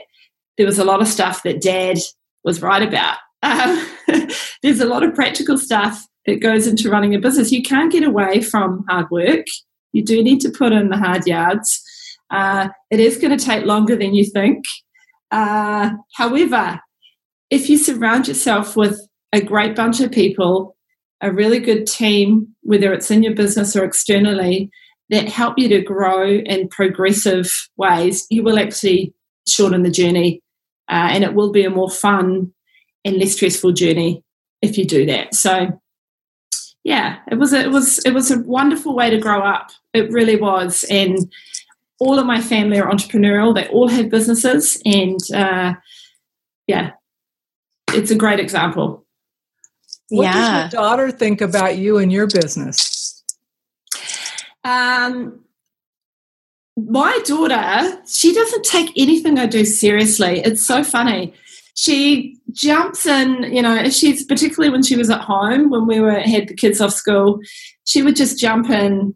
there 0.56 0.66
was 0.66 0.78
a 0.78 0.84
lot 0.84 1.00
of 1.00 1.08
stuff 1.08 1.42
that 1.42 1.60
dad 1.60 1.98
was 2.44 2.62
right 2.62 2.82
about. 2.82 3.18
Um, 3.42 3.86
there's 4.62 4.80
a 4.80 4.86
lot 4.86 5.02
of 5.02 5.14
practical 5.14 5.58
stuff 5.58 6.06
that 6.26 6.40
goes 6.40 6.66
into 6.66 6.90
running 6.90 7.14
a 7.14 7.18
business. 7.18 7.52
You 7.52 7.62
can't 7.62 7.92
get 7.92 8.04
away 8.04 8.40
from 8.40 8.84
hard 8.88 9.10
work. 9.10 9.46
You 9.92 10.04
do 10.04 10.22
need 10.22 10.40
to 10.40 10.50
put 10.50 10.72
in 10.72 10.90
the 10.90 10.96
hard 10.96 11.26
yards. 11.26 11.82
Uh, 12.30 12.68
it 12.90 13.00
is 13.00 13.16
going 13.16 13.36
to 13.36 13.44
take 13.44 13.64
longer 13.64 13.96
than 13.96 14.14
you 14.14 14.24
think. 14.24 14.64
Uh, 15.30 15.90
however, 16.14 16.80
if 17.50 17.68
you 17.68 17.78
surround 17.78 18.28
yourself 18.28 18.76
with 18.76 19.00
a 19.32 19.40
great 19.40 19.74
bunch 19.74 20.00
of 20.00 20.12
people, 20.12 20.76
a 21.20 21.32
really 21.32 21.58
good 21.58 21.86
team, 21.86 22.48
whether 22.62 22.92
it's 22.92 23.10
in 23.10 23.22
your 23.22 23.34
business 23.34 23.74
or 23.76 23.84
externally, 23.84 24.70
that 25.10 25.28
help 25.28 25.54
you 25.58 25.68
to 25.68 25.82
grow 25.82 26.28
in 26.28 26.68
progressive 26.68 27.50
ways, 27.76 28.26
you 28.30 28.42
will 28.42 28.58
actually 28.58 29.12
shorten 29.46 29.82
the 29.82 29.90
journey 29.90 30.42
uh, 30.90 31.08
and 31.12 31.24
it 31.24 31.34
will 31.34 31.52
be 31.52 31.64
a 31.64 31.70
more 31.70 31.90
fun 31.90 32.52
and 33.04 33.16
less 33.16 33.32
stressful 33.32 33.72
journey 33.72 34.24
if 34.60 34.76
you 34.76 34.84
do 34.84 35.06
that. 35.06 35.34
So 35.34 35.80
yeah, 36.82 37.18
it 37.30 37.36
was 37.36 37.52
a, 37.52 37.60
it 37.60 37.70
was 37.70 38.04
it 38.04 38.12
was 38.12 38.30
a 38.30 38.40
wonderful 38.40 38.94
way 38.94 39.10
to 39.10 39.18
grow 39.18 39.40
up. 39.40 39.70
It 39.92 40.10
really 40.10 40.36
was, 40.36 40.84
and 40.90 41.18
all 41.98 42.18
of 42.18 42.26
my 42.26 42.40
family 42.40 42.78
are 42.78 42.90
entrepreneurial. 42.90 43.54
They 43.54 43.68
all 43.68 43.88
have 43.88 44.10
businesses, 44.10 44.80
and 44.84 45.18
uh, 45.34 45.74
yeah, 46.66 46.92
it's 47.92 48.10
a 48.10 48.16
great 48.16 48.40
example. 48.40 49.06
What 50.08 50.24
yeah. 50.24 50.32
does 50.32 50.72
your 50.72 50.82
daughter 50.82 51.10
think 51.10 51.40
about 51.40 51.76
you 51.76 51.98
and 51.98 52.10
your 52.10 52.26
business? 52.26 53.22
Um, 54.64 55.44
my 56.88 57.18
daughter, 57.24 58.00
she 58.06 58.32
doesn't 58.34 58.64
take 58.64 58.92
anything 58.96 59.38
I 59.38 59.46
do 59.46 59.64
seriously. 59.64 60.40
It's 60.40 60.64
so 60.64 60.84
funny. 60.84 61.34
She 61.74 62.38
jumps 62.52 63.06
in, 63.06 63.44
you 63.44 63.62
know, 63.62 63.88
she's 63.90 64.24
particularly 64.24 64.70
when 64.70 64.82
she 64.82 64.96
was 64.96 65.10
at 65.10 65.20
home, 65.20 65.70
when 65.70 65.86
we 65.86 66.00
were 66.00 66.18
had 66.20 66.48
the 66.48 66.54
kids 66.54 66.80
off 66.80 66.92
school, 66.92 67.40
she 67.84 68.02
would 68.02 68.16
just 68.16 68.38
jump 68.38 68.70
in 68.70 69.14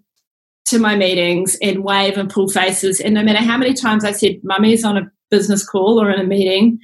to 0.67 0.79
my 0.79 0.97
meetings 0.97 1.57
and 1.61 1.85
wave 1.85 2.17
and 2.17 2.31
pull 2.31 2.49
faces. 2.49 3.01
And 3.01 3.15
no 3.15 3.23
matter 3.23 3.45
how 3.45 3.59
many 3.59 3.75
times 3.75 4.05
I 4.05 4.13
said, 4.13 4.41
Mummy's 4.43 4.85
on 4.85 4.97
a 4.97 5.11
business 5.31 5.67
call 5.67 6.01
or 6.01 6.11
in 6.11 6.21
a 6.21 6.25
meeting, 6.25 6.79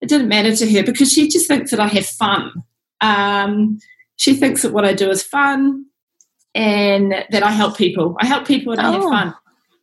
it 0.00 0.08
didn't 0.08 0.28
matter 0.28 0.54
to 0.54 0.72
her 0.72 0.82
because 0.82 1.10
she 1.10 1.28
just 1.28 1.48
thinks 1.48 1.70
that 1.70 1.80
I 1.80 1.88
have 1.88 2.06
fun. 2.06 2.52
Um, 3.00 3.78
she 4.16 4.34
thinks 4.34 4.62
that 4.62 4.72
what 4.72 4.84
I 4.84 4.92
do 4.92 5.10
is 5.10 5.22
fun 5.22 5.86
and 6.54 7.12
that 7.30 7.42
I 7.42 7.50
help 7.50 7.76
people. 7.76 8.16
I 8.20 8.26
help 8.26 8.46
people 8.46 8.72
and 8.72 8.82
oh. 8.82 8.84
I 8.84 8.92
have 8.92 9.02
oh. 9.02 9.10
fun. 9.10 9.34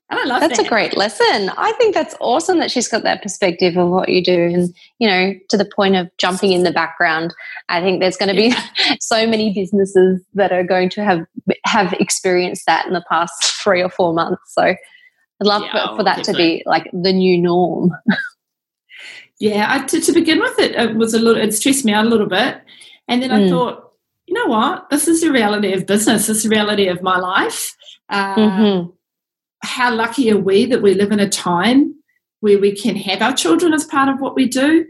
And 0.09 0.19
I 0.19 0.25
love 0.25 0.41
that's 0.41 0.57
that. 0.57 0.67
a 0.67 0.69
great 0.69 0.95
lesson. 0.95 1.49
I 1.57 1.71
think 1.73 1.95
that's 1.95 2.13
awesome 2.19 2.59
that 2.59 2.69
she's 2.69 2.87
got 2.87 3.01
that 3.03 3.23
perspective 3.23 3.75
of 3.75 3.89
what 3.89 4.09
you 4.09 4.23
do. 4.23 4.39
And, 4.53 4.75
you 4.99 5.09
know, 5.09 5.33
to 5.49 5.57
the 5.57 5.65
point 5.65 5.95
of 5.95 6.09
jumping 6.17 6.51
in 6.51 6.61
the 6.61 6.71
background, 6.71 7.33
I 7.69 7.81
think 7.81 7.99
there's 7.99 8.17
going 8.17 8.29
to 8.29 8.35
be 8.35 8.49
yeah. 8.49 8.95
so 8.99 9.25
many 9.25 9.51
businesses 9.51 10.23
that 10.35 10.51
are 10.51 10.63
going 10.63 10.89
to 10.91 11.03
have 11.03 11.25
have 11.65 11.93
experienced 11.93 12.67
that 12.67 12.85
in 12.85 12.93
the 12.93 13.03
past 13.09 13.43
three 13.63 13.81
or 13.81 13.89
four 13.89 14.13
months. 14.13 14.41
So 14.53 14.61
I'd 14.61 14.77
love 15.41 15.63
yeah, 15.63 15.87
for, 15.87 15.97
for 15.97 16.03
that 16.03 16.23
to 16.25 16.33
be 16.33 16.61
like 16.67 16.87
the 16.93 17.11
new 17.11 17.41
norm. 17.41 17.91
yeah, 19.39 19.65
I, 19.67 19.85
to, 19.85 19.99
to 19.99 20.11
begin 20.11 20.39
with, 20.39 20.59
it, 20.59 20.75
it 20.75 20.95
was 20.95 21.15
a 21.15 21.19
little, 21.19 21.41
it 21.41 21.51
stressed 21.53 21.83
me 21.83 21.93
out 21.93 22.05
a 22.05 22.09
little 22.09 22.27
bit. 22.27 22.61
And 23.07 23.23
then 23.23 23.31
mm. 23.31 23.47
I 23.47 23.49
thought, 23.49 23.91
you 24.27 24.33
know 24.35 24.45
what? 24.45 24.89
This 24.89 25.07
is 25.07 25.21
the 25.21 25.31
reality 25.31 25.73
of 25.73 25.85
business. 25.85 26.27
This 26.27 26.37
is 26.37 26.43
the 26.43 26.49
reality 26.49 26.87
of 26.87 27.01
my 27.01 27.17
life. 27.17 27.75
Uh, 28.09 28.35
mm-hmm. 28.35 28.89
How 29.65 29.93
lucky 29.93 30.31
are 30.31 30.37
we 30.37 30.65
that 30.65 30.81
we 30.81 30.93
live 30.93 31.11
in 31.11 31.19
a 31.19 31.29
time 31.29 31.95
where 32.39 32.59
we 32.59 32.75
can 32.75 32.95
have 32.95 33.21
our 33.21 33.33
children 33.33 33.73
as 33.73 33.85
part 33.85 34.09
of 34.09 34.21
what 34.21 34.35
we 34.35 34.47
do? 34.47 34.85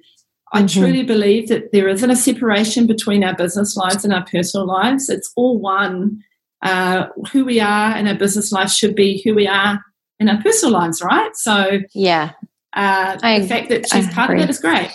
I 0.53 0.63
mm-hmm. 0.63 0.79
truly 0.79 1.03
believe 1.03 1.47
that 1.49 1.71
there 1.71 1.87
isn't 1.87 2.09
a 2.09 2.15
separation 2.15 2.87
between 2.87 3.23
our 3.23 3.35
business 3.35 3.75
lives 3.75 4.05
and 4.05 4.13
our 4.13 4.25
personal 4.25 4.67
lives. 4.67 5.09
It's 5.09 5.31
all 5.35 5.59
one. 5.59 6.21
Uh, 6.61 7.07
who 7.31 7.45
we 7.45 7.59
are 7.59 7.95
in 7.95 8.07
our 8.07 8.15
business 8.15 8.51
life 8.51 8.71
should 8.71 8.95
be 8.95 9.21
who 9.23 9.35
we 9.35 9.47
are 9.47 9.83
in 10.19 10.29
our 10.29 10.41
personal 10.41 10.73
lives, 10.73 11.01
right? 11.01 11.35
So, 11.35 11.79
yeah, 11.93 12.31
uh, 12.73 13.17
I, 13.21 13.39
the 13.39 13.47
fact 13.47 13.69
that 13.69 13.87
she's 13.87 14.07
I 14.07 14.11
part 14.11 14.29
agree. 14.29 14.41
of 14.41 14.47
that 14.47 14.49
is 14.49 14.59
great. 14.59 14.91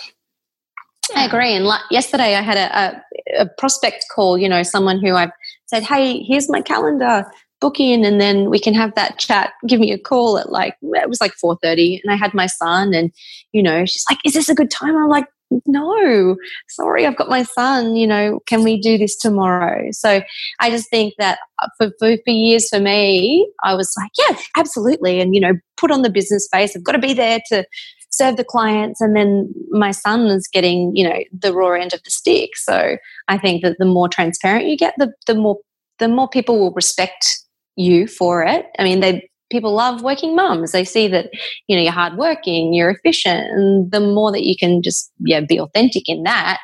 I 1.15 1.25
agree. 1.25 1.53
And 1.55 1.65
like 1.65 1.81
yesterday, 1.89 2.35
I 2.35 2.41
had 2.41 2.57
a, 2.57 2.77
a, 2.77 3.43
a, 3.43 3.49
prospect 3.57 4.05
call. 4.13 4.37
You 4.37 4.49
know, 4.49 4.63
someone 4.63 4.99
who 4.99 5.15
I've 5.15 5.31
said, 5.65 5.83
"Hey, 5.83 6.23
here's 6.23 6.49
my 6.49 6.61
calendar. 6.61 7.25
Book 7.61 7.79
in 7.79 8.03
and 8.03 8.19
then 8.19 8.49
we 8.49 8.59
can 8.59 8.73
have 8.73 8.93
that 8.95 9.19
chat 9.19 9.53
give 9.67 9.79
me 9.79 9.91
a 9.91 9.97
call 9.97 10.37
at 10.37 10.51
like 10.51 10.75
it 10.81 11.07
was 11.07 11.21
like 11.21 11.33
4.30 11.41 12.01
and 12.03 12.11
i 12.11 12.15
had 12.15 12.33
my 12.33 12.47
son 12.47 12.93
and 12.93 13.11
you 13.53 13.63
know 13.63 13.85
she's 13.85 14.03
like 14.09 14.19
is 14.25 14.33
this 14.33 14.49
a 14.49 14.55
good 14.55 14.71
time? 14.71 14.97
I'm 14.97 15.07
like 15.07 15.27
no 15.65 16.37
sorry 16.69 17.05
i've 17.05 17.17
got 17.17 17.29
my 17.29 17.43
son 17.43 17.95
you 17.95 18.07
know 18.07 18.39
can 18.47 18.63
we 18.63 18.79
do 18.79 18.97
this 18.97 19.15
tomorrow? 19.17 19.89
So 19.91 20.21
i 20.59 20.69
just 20.69 20.89
think 20.89 21.13
that 21.17 21.39
uh, 21.61 21.67
for, 21.77 21.91
for, 21.99 22.17
for 22.25 22.31
years 22.31 22.67
for 22.69 22.79
me 22.79 23.49
i 23.63 23.75
was 23.75 23.93
like 23.97 24.11
yeah 24.17 24.37
absolutely 24.57 25.19
and 25.19 25.35
you 25.35 25.41
know 25.41 25.53
put 25.77 25.91
on 25.91 26.01
the 26.01 26.09
business 26.09 26.47
face 26.51 26.75
i've 26.75 26.83
got 26.83 26.93
to 26.93 26.99
be 26.99 27.13
there 27.13 27.39
to 27.47 27.65
serve 28.11 28.37
the 28.37 28.43
clients 28.43 29.01
and 29.01 29.15
then 29.15 29.53
my 29.69 29.91
son 29.91 30.27
is 30.27 30.47
getting 30.51 30.95
you 30.95 31.07
know 31.07 31.19
the 31.31 31.53
raw 31.53 31.71
end 31.71 31.93
of 31.93 32.03
the 32.03 32.11
stick. 32.11 32.51
So 32.55 32.97
i 33.27 33.37
think 33.37 33.61
that 33.63 33.77
the 33.77 33.85
more 33.85 34.09
transparent 34.09 34.67
you 34.67 34.77
get 34.77 34.93
the, 34.97 35.13
the 35.27 35.35
more 35.35 35.57
the 35.99 36.07
more 36.07 36.27
people 36.27 36.59
will 36.59 36.71
respect 36.71 37.25
you 37.75 38.07
for 38.07 38.43
it. 38.43 38.65
I 38.79 38.83
mean 38.83 38.99
they 38.99 39.29
people 39.49 39.73
love 39.73 40.01
working 40.01 40.35
mums. 40.35 40.71
They 40.71 40.85
see 40.85 41.07
that 41.09 41.29
you 41.67 41.75
know 41.75 41.83
you're 41.83 41.91
hardworking 41.91 42.73
you're 42.73 42.91
efficient 42.91 43.47
and 43.51 43.91
the 43.91 43.99
more 43.99 44.31
that 44.31 44.45
you 44.45 44.55
can 44.57 44.81
just 44.81 45.11
yeah 45.19 45.41
be 45.41 45.59
authentic 45.59 46.07
in 46.07 46.23
that 46.23 46.59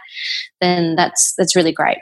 then 0.61 0.95
that's 0.95 1.33
that's 1.37 1.55
really 1.55 1.73
great. 1.73 1.97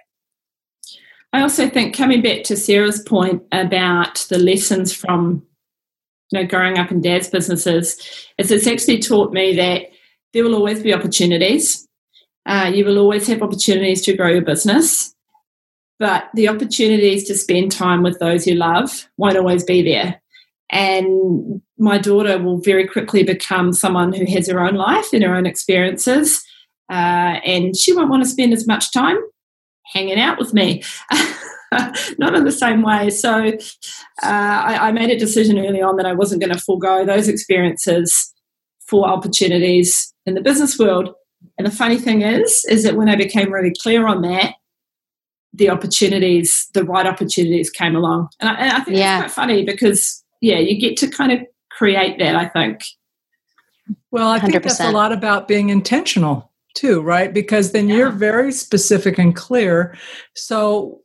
I 1.33 1.41
also 1.41 1.67
think 1.69 1.95
coming 1.95 2.21
back 2.21 2.43
to 2.43 2.55
sarah's 2.55 3.01
point 3.01 3.43
about 3.51 4.25
the 4.29 4.37
lessons 4.37 4.93
from 4.93 5.45
you 6.31 6.41
know, 6.41 6.47
growing 6.47 6.77
up 6.77 6.91
in 6.91 7.01
dad's 7.01 7.29
businesses, 7.29 7.97
is 8.37 8.51
it's 8.51 8.67
actually 8.67 8.99
taught 8.99 9.31
me 9.31 9.55
that 9.55 9.83
there 10.33 10.43
will 10.43 10.55
always 10.55 10.81
be 10.81 10.93
opportunities. 10.93 11.87
Uh, 12.45 12.71
you 12.73 12.85
will 12.85 12.97
always 12.97 13.27
have 13.27 13.41
opportunities 13.41 14.01
to 14.03 14.15
grow 14.15 14.29
your 14.29 14.41
business, 14.41 15.14
but 15.99 16.29
the 16.33 16.47
opportunities 16.47 17.23
to 17.25 17.35
spend 17.35 17.71
time 17.71 18.03
with 18.03 18.19
those 18.19 18.45
you 18.45 18.55
love 18.55 19.07
won't 19.17 19.37
always 19.37 19.63
be 19.63 19.81
there. 19.81 20.21
And 20.69 21.61
my 21.77 21.97
daughter 21.97 22.37
will 22.39 22.57
very 22.57 22.87
quickly 22.87 23.23
become 23.23 23.71
someone 23.71 24.13
who 24.13 24.25
has 24.25 24.47
her 24.49 24.59
own 24.59 24.75
life 24.75 25.13
and 25.13 25.23
her 25.23 25.35
own 25.35 25.45
experiences, 25.45 26.43
uh, 26.91 27.39
and 27.45 27.75
she 27.75 27.93
won't 27.93 28.09
want 28.09 28.23
to 28.23 28.29
spend 28.29 28.53
as 28.53 28.67
much 28.67 28.91
time 28.91 29.17
hanging 29.93 30.19
out 30.19 30.39
with 30.39 30.53
me. 30.53 30.83
not 32.17 32.35
in 32.35 32.45
the 32.45 32.51
same 32.51 32.81
way. 32.81 33.09
So 33.09 33.47
uh, 33.47 33.51
I, 34.23 34.87
I, 34.87 34.91
made 34.91 35.09
a 35.09 35.19
decision 35.19 35.59
early 35.59 35.81
on 35.81 35.97
that 35.97 36.05
I 36.05 36.13
wasn't 36.13 36.41
going 36.41 36.53
to 36.53 36.63
forego 36.63 37.05
those 37.05 37.27
experiences 37.27 38.33
for 38.87 39.07
opportunities 39.07 40.13
in 40.25 40.35
the 40.35 40.41
business 40.41 40.77
world. 40.77 41.09
And 41.57 41.67
the 41.67 41.71
funny 41.71 41.97
thing 41.97 42.21
is, 42.21 42.65
is 42.69 42.83
that 42.83 42.95
when 42.95 43.09
I 43.09 43.15
became 43.15 43.51
really 43.51 43.73
clear 43.81 44.07
on 44.07 44.21
that, 44.21 44.55
the 45.55 45.69
opportunities, 45.69 46.69
the 46.73 46.83
right 46.83 47.05
opportunities 47.05 47.69
came 47.69 47.95
along. 47.95 48.29
And 48.39 48.49
I, 48.49 48.53
and 48.55 48.71
I 48.71 48.79
think 48.81 48.97
yeah. 48.97 49.19
quite 49.19 49.31
funny 49.31 49.63
because, 49.63 50.23
yeah, 50.41 50.59
you 50.59 50.79
get 50.79 50.97
to 50.97 51.07
kind 51.07 51.31
of 51.31 51.39
create 51.71 52.19
that, 52.19 52.35
I 52.35 52.47
think. 52.47 52.83
Well, 54.11 54.29
I 54.29 54.39
100%. 54.39 54.41
think 54.41 54.63
that's 54.63 54.79
a 54.79 54.91
lot 54.91 55.11
about 55.11 55.47
being 55.47 55.69
intentional 55.69 56.51
too, 56.75 57.01
right? 57.01 57.33
Because 57.33 57.71
then 57.71 57.87
yeah. 57.87 57.95
you're 57.95 58.11
very 58.11 58.51
specific 58.51 59.17
and 59.17 59.35
clear. 59.35 59.97
So 60.35 61.01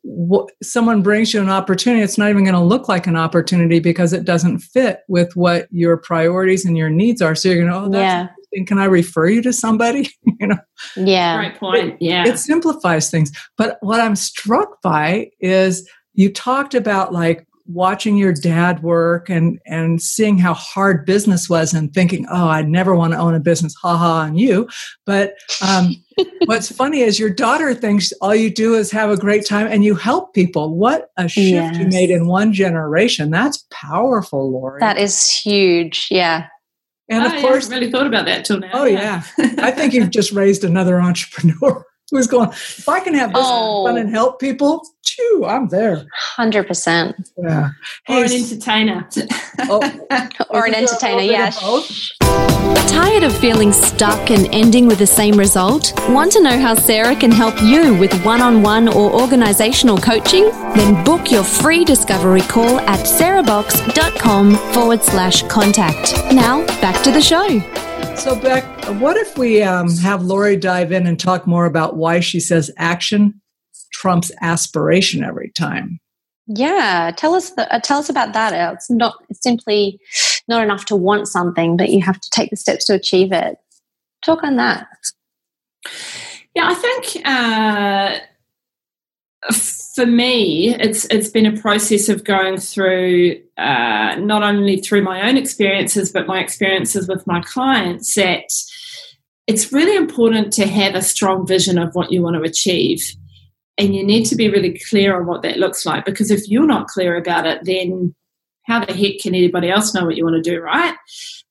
someone 0.62 1.02
brings 1.02 1.32
you 1.32 1.40
an 1.40 1.48
opportunity, 1.48 2.02
it's 2.02 2.18
not 2.18 2.28
even 2.28 2.44
going 2.44 2.54
to 2.54 2.60
look 2.60 2.88
like 2.88 3.06
an 3.06 3.16
opportunity 3.16 3.78
because 3.78 4.12
it 4.12 4.24
doesn't 4.24 4.58
fit 4.58 5.00
with 5.08 5.34
what 5.36 5.68
your 5.70 5.96
priorities 5.96 6.64
and 6.64 6.76
your 6.76 6.90
needs 6.90 7.22
are. 7.22 7.34
So 7.34 7.48
you're 7.48 7.58
going 7.58 7.70
to, 7.70 7.78
oh, 7.78 7.88
that's 7.88 8.02
yeah. 8.02 8.34
Can 8.66 8.78
I 8.78 8.84
refer 8.84 9.28
you 9.28 9.42
to 9.42 9.52
somebody? 9.52 10.10
you 10.40 10.46
know? 10.46 10.58
Yeah. 10.96 11.36
Right 11.36 11.58
point. 11.58 12.00
Yeah. 12.00 12.22
It, 12.22 12.34
it 12.34 12.38
simplifies 12.38 13.10
things. 13.10 13.30
But 13.56 13.78
what 13.80 14.00
I'm 14.00 14.16
struck 14.16 14.82
by 14.82 15.30
is 15.40 15.88
you 16.14 16.32
talked 16.32 16.74
about 16.74 17.12
like 17.12 17.46
watching 17.72 18.16
your 18.16 18.32
dad 18.32 18.82
work 18.82 19.28
and 19.28 19.60
and 19.64 20.02
seeing 20.02 20.38
how 20.38 20.54
hard 20.54 21.06
business 21.06 21.48
was 21.48 21.72
and 21.72 21.92
thinking 21.94 22.26
oh 22.30 22.48
i 22.48 22.62
never 22.62 22.94
want 22.94 23.12
to 23.12 23.18
own 23.18 23.34
a 23.34 23.40
business 23.40 23.74
ha 23.80 23.96
ha 23.96 24.20
on 24.20 24.36
you 24.36 24.68
but 25.06 25.34
um, 25.62 25.94
what's 26.46 26.70
funny 26.72 27.00
is 27.00 27.18
your 27.18 27.30
daughter 27.30 27.74
thinks 27.74 28.12
all 28.20 28.34
you 28.34 28.50
do 28.52 28.74
is 28.74 28.90
have 28.90 29.10
a 29.10 29.16
great 29.16 29.46
time 29.46 29.66
and 29.68 29.84
you 29.84 29.94
help 29.94 30.34
people 30.34 30.74
what 30.76 31.10
a 31.16 31.28
shift 31.28 31.48
yes. 31.48 31.78
you 31.78 31.86
made 31.86 32.10
in 32.10 32.26
one 32.26 32.52
generation 32.52 33.30
that's 33.30 33.64
powerful 33.70 34.50
lori 34.50 34.80
that 34.80 34.98
is 34.98 35.30
huge 35.30 36.08
yeah 36.10 36.48
and 37.10 37.26
of 37.26 37.32
oh, 37.32 37.40
course, 37.40 37.68
I 37.68 37.74
really 37.74 37.90
thought 37.90 38.06
about 38.06 38.24
that 38.26 38.44
till 38.44 38.60
now. 38.60 38.70
Oh 38.72 38.84
yeah. 38.84 39.24
I 39.38 39.70
think 39.70 39.92
you've 39.92 40.10
just 40.10 40.32
raised 40.32 40.64
another 40.64 41.00
entrepreneur 41.00 41.84
who's 42.10 42.26
going, 42.26 42.50
if 42.50 42.88
I 42.88 43.00
can 43.00 43.14
have 43.14 43.32
this 43.32 43.42
oh. 43.44 43.86
fun 43.86 43.96
and 43.96 44.10
help 44.10 44.40
people, 44.40 44.86
chew, 45.02 45.44
I'm 45.46 45.68
there. 45.68 46.06
100%. 46.36 47.30
Yeah. 47.36 47.70
Hey, 48.06 48.20
or 48.20 48.24
an 48.24 48.32
entertainer. 48.32 49.08
oh, 49.60 50.28
or 50.50 50.66
an 50.66 50.74
entertainer, 50.74 51.22
yeah. 51.22 51.50
Tired 52.88 53.22
of 53.22 53.36
feeling 53.38 53.72
stuck 53.72 54.30
and 54.30 54.48
ending 54.52 54.86
with 54.86 54.98
the 54.98 55.06
same 55.06 55.36
result? 55.38 55.92
Want 56.08 56.32
to 56.32 56.42
know 56.42 56.58
how 56.58 56.74
Sarah 56.74 57.14
can 57.14 57.30
help 57.30 57.60
you 57.62 57.94
with 57.94 58.12
one 58.24 58.40
on 58.40 58.62
one 58.62 58.88
or 58.88 59.12
organizational 59.12 59.98
coaching? 59.98 60.50
Then 60.74 61.04
book 61.04 61.30
your 61.30 61.44
free 61.44 61.84
discovery 61.84 62.42
call 62.42 62.80
at 62.80 63.06
sarahbox.com 63.06 64.56
forward 64.72 65.02
slash 65.02 65.42
contact. 65.44 66.14
Now, 66.32 66.66
back 66.80 67.02
to 67.04 67.10
the 67.10 67.20
show. 67.20 67.89
So, 68.20 68.38
Beck, 68.38 68.64
what 69.00 69.16
if 69.16 69.38
we 69.38 69.62
um, 69.62 69.96
have 69.96 70.22
Lori 70.22 70.54
dive 70.54 70.92
in 70.92 71.06
and 71.06 71.18
talk 71.18 71.46
more 71.46 71.64
about 71.64 71.96
why 71.96 72.20
she 72.20 72.38
says 72.38 72.70
action 72.76 73.40
trumps 73.94 74.30
aspiration 74.42 75.24
every 75.24 75.50
time? 75.52 75.98
Yeah, 76.46 77.12
tell 77.16 77.34
us 77.34 77.48
the, 77.52 77.72
uh, 77.74 77.80
tell 77.80 77.98
us 77.98 78.10
about 78.10 78.34
that. 78.34 78.74
It's 78.74 78.90
not 78.90 79.14
simply 79.32 79.98
not 80.48 80.62
enough 80.62 80.84
to 80.86 80.96
want 80.96 81.28
something, 81.28 81.78
but 81.78 81.88
you 81.88 82.02
have 82.02 82.20
to 82.20 82.28
take 82.30 82.50
the 82.50 82.56
steps 82.56 82.84
to 82.86 82.94
achieve 82.94 83.32
it. 83.32 83.56
Talk 84.22 84.44
on 84.44 84.56
that. 84.56 84.86
Yeah, 86.54 86.68
I 86.68 86.74
think 86.74 87.26
uh, 87.26 88.18
for 89.94 90.06
me, 90.06 90.74
it's 90.78 91.06
it's 91.06 91.28
been 91.28 91.46
a 91.46 91.60
process 91.60 92.08
of 92.08 92.24
going 92.24 92.58
through 92.58 93.40
uh, 93.56 94.16
not 94.16 94.42
only 94.42 94.78
through 94.78 95.02
my 95.02 95.28
own 95.28 95.36
experiences, 95.36 96.12
but 96.12 96.26
my 96.26 96.40
experiences 96.40 97.08
with 97.08 97.26
my 97.26 97.40
clients. 97.40 98.14
That 98.14 98.44
it's 99.46 99.72
really 99.72 99.96
important 99.96 100.52
to 100.54 100.66
have 100.66 100.94
a 100.94 101.02
strong 101.02 101.46
vision 101.46 101.78
of 101.78 101.94
what 101.94 102.12
you 102.12 102.22
want 102.22 102.36
to 102.36 102.42
achieve, 102.42 103.00
and 103.78 103.94
you 103.94 104.04
need 104.04 104.24
to 104.26 104.36
be 104.36 104.50
really 104.50 104.78
clear 104.88 105.18
on 105.18 105.26
what 105.26 105.42
that 105.42 105.58
looks 105.58 105.86
like. 105.86 106.04
Because 106.04 106.30
if 106.30 106.48
you're 106.48 106.66
not 106.66 106.88
clear 106.88 107.16
about 107.16 107.46
it, 107.46 107.60
then 107.64 108.14
how 108.66 108.84
the 108.84 108.92
heck 108.92 109.18
can 109.22 109.34
anybody 109.34 109.70
else 109.70 109.94
know 109.94 110.04
what 110.04 110.16
you 110.16 110.24
want 110.24 110.42
to 110.42 110.50
do, 110.50 110.60
right? 110.60 110.94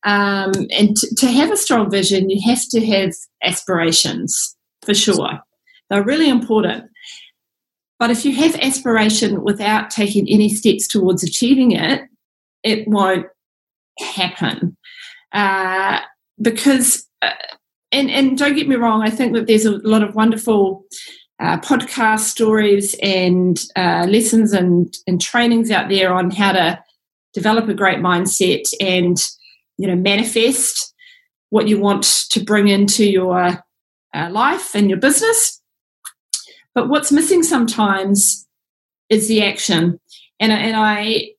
Um, 0.03 0.51
and 0.71 0.95
t- 0.95 1.15
to 1.17 1.27
have 1.27 1.51
a 1.51 1.57
strong 1.57 1.91
vision, 1.91 2.29
you 2.29 2.39
have 2.49 2.63
to 2.69 2.85
have 2.85 3.13
aspirations 3.43 4.55
for 4.85 4.93
sure. 4.93 5.39
They're 5.89 6.03
really 6.03 6.29
important. 6.29 6.88
But 7.99 8.11
if 8.11 8.25
you 8.25 8.33
have 8.35 8.55
aspiration 8.55 9.43
without 9.43 9.89
taking 9.89 10.27
any 10.29 10.49
steps 10.49 10.87
towards 10.87 11.23
achieving 11.23 11.71
it, 11.71 12.03
it 12.63 12.87
won't 12.87 13.27
happen. 13.99 14.77
Uh, 15.33 15.99
because, 16.41 17.05
uh, 17.21 17.31
and, 17.91 18.09
and 18.09 18.37
don't 18.37 18.55
get 18.55 18.69
me 18.69 18.77
wrong, 18.77 19.03
I 19.03 19.09
think 19.09 19.33
that 19.33 19.47
there's 19.47 19.65
a 19.65 19.77
lot 19.87 20.01
of 20.01 20.15
wonderful 20.15 20.85
uh, 21.41 21.57
podcast 21.59 22.21
stories 22.21 22.95
and 23.01 23.61
uh, 23.75 24.05
lessons 24.07 24.53
and, 24.53 24.93
and 25.05 25.21
trainings 25.21 25.69
out 25.69 25.89
there 25.89 26.13
on 26.13 26.31
how 26.31 26.53
to 26.53 26.81
develop 27.33 27.67
a 27.69 27.73
great 27.73 27.99
mindset 27.99 28.63
and 28.81 29.17
you 29.77 29.87
know 29.87 29.95
manifest 29.95 30.93
what 31.49 31.67
you 31.67 31.79
want 31.79 32.03
to 32.03 32.43
bring 32.43 32.67
into 32.67 33.05
your 33.05 33.63
uh, 34.13 34.29
life 34.31 34.75
and 34.75 34.89
your 34.89 34.99
business 34.99 35.58
but 36.75 36.89
what's 36.89 37.11
missing 37.11 37.43
sometimes 37.43 38.47
is 39.09 39.27
the 39.27 39.43
action. 39.43 39.99
And, 40.39 40.51
and 40.51 40.75
I, 40.75 41.31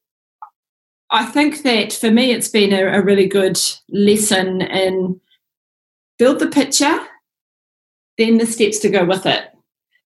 I 1.10 1.26
think 1.26 1.62
that 1.62 1.92
for 1.92 2.10
me, 2.10 2.32
it's 2.32 2.48
been 2.48 2.72
a, 2.72 2.98
a 2.98 3.02
really 3.02 3.26
good 3.26 3.58
lesson 3.88 4.62
in 4.62 5.20
build 6.18 6.38
the 6.38 6.48
picture, 6.48 7.00
then 8.18 8.38
the 8.38 8.46
steps 8.46 8.78
to 8.80 8.90
go 8.90 9.04
with 9.04 9.24
it. 9.24 9.46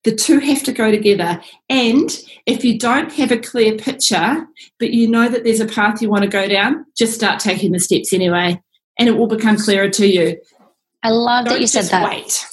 The 0.05 0.15
two 0.15 0.41
have 0.41 0.63
to 0.65 0.73
go 0.73 0.91
together. 0.91 1.41
And 1.71 2.11
if 2.45 2.65
you 2.65 2.79
don't 2.79 3.11
have 3.13 3.31
a 3.31 3.39
clear 3.39 3.77
picture, 3.77 4.47
but 4.79 4.91
you 4.91 5.09
know 5.09 5.29
that 5.29 5.45
there's 5.45 5.61
a 5.61 5.67
path 5.67 6.03
you 6.03 6.11
want 6.11 6.25
to 6.25 6.29
go 6.29 6.49
down, 6.49 6.85
just 6.97 7.15
start 7.15 7.41
taking 7.41 7.73
the 7.73 7.79
steps 7.81 8.13
anyway, 8.13 8.61
and 8.99 9.09
it 9.09 9.17
will 9.17 9.29
become 9.29 9.57
clearer 9.57 9.89
to 9.89 10.07
you. 10.07 10.39
I 11.03 11.11
love 11.11 11.47
don't 11.47 11.55
that 11.55 11.61
you 11.61 11.67
said 11.67 11.85
that. 11.85 12.05
Wait. 12.05 12.47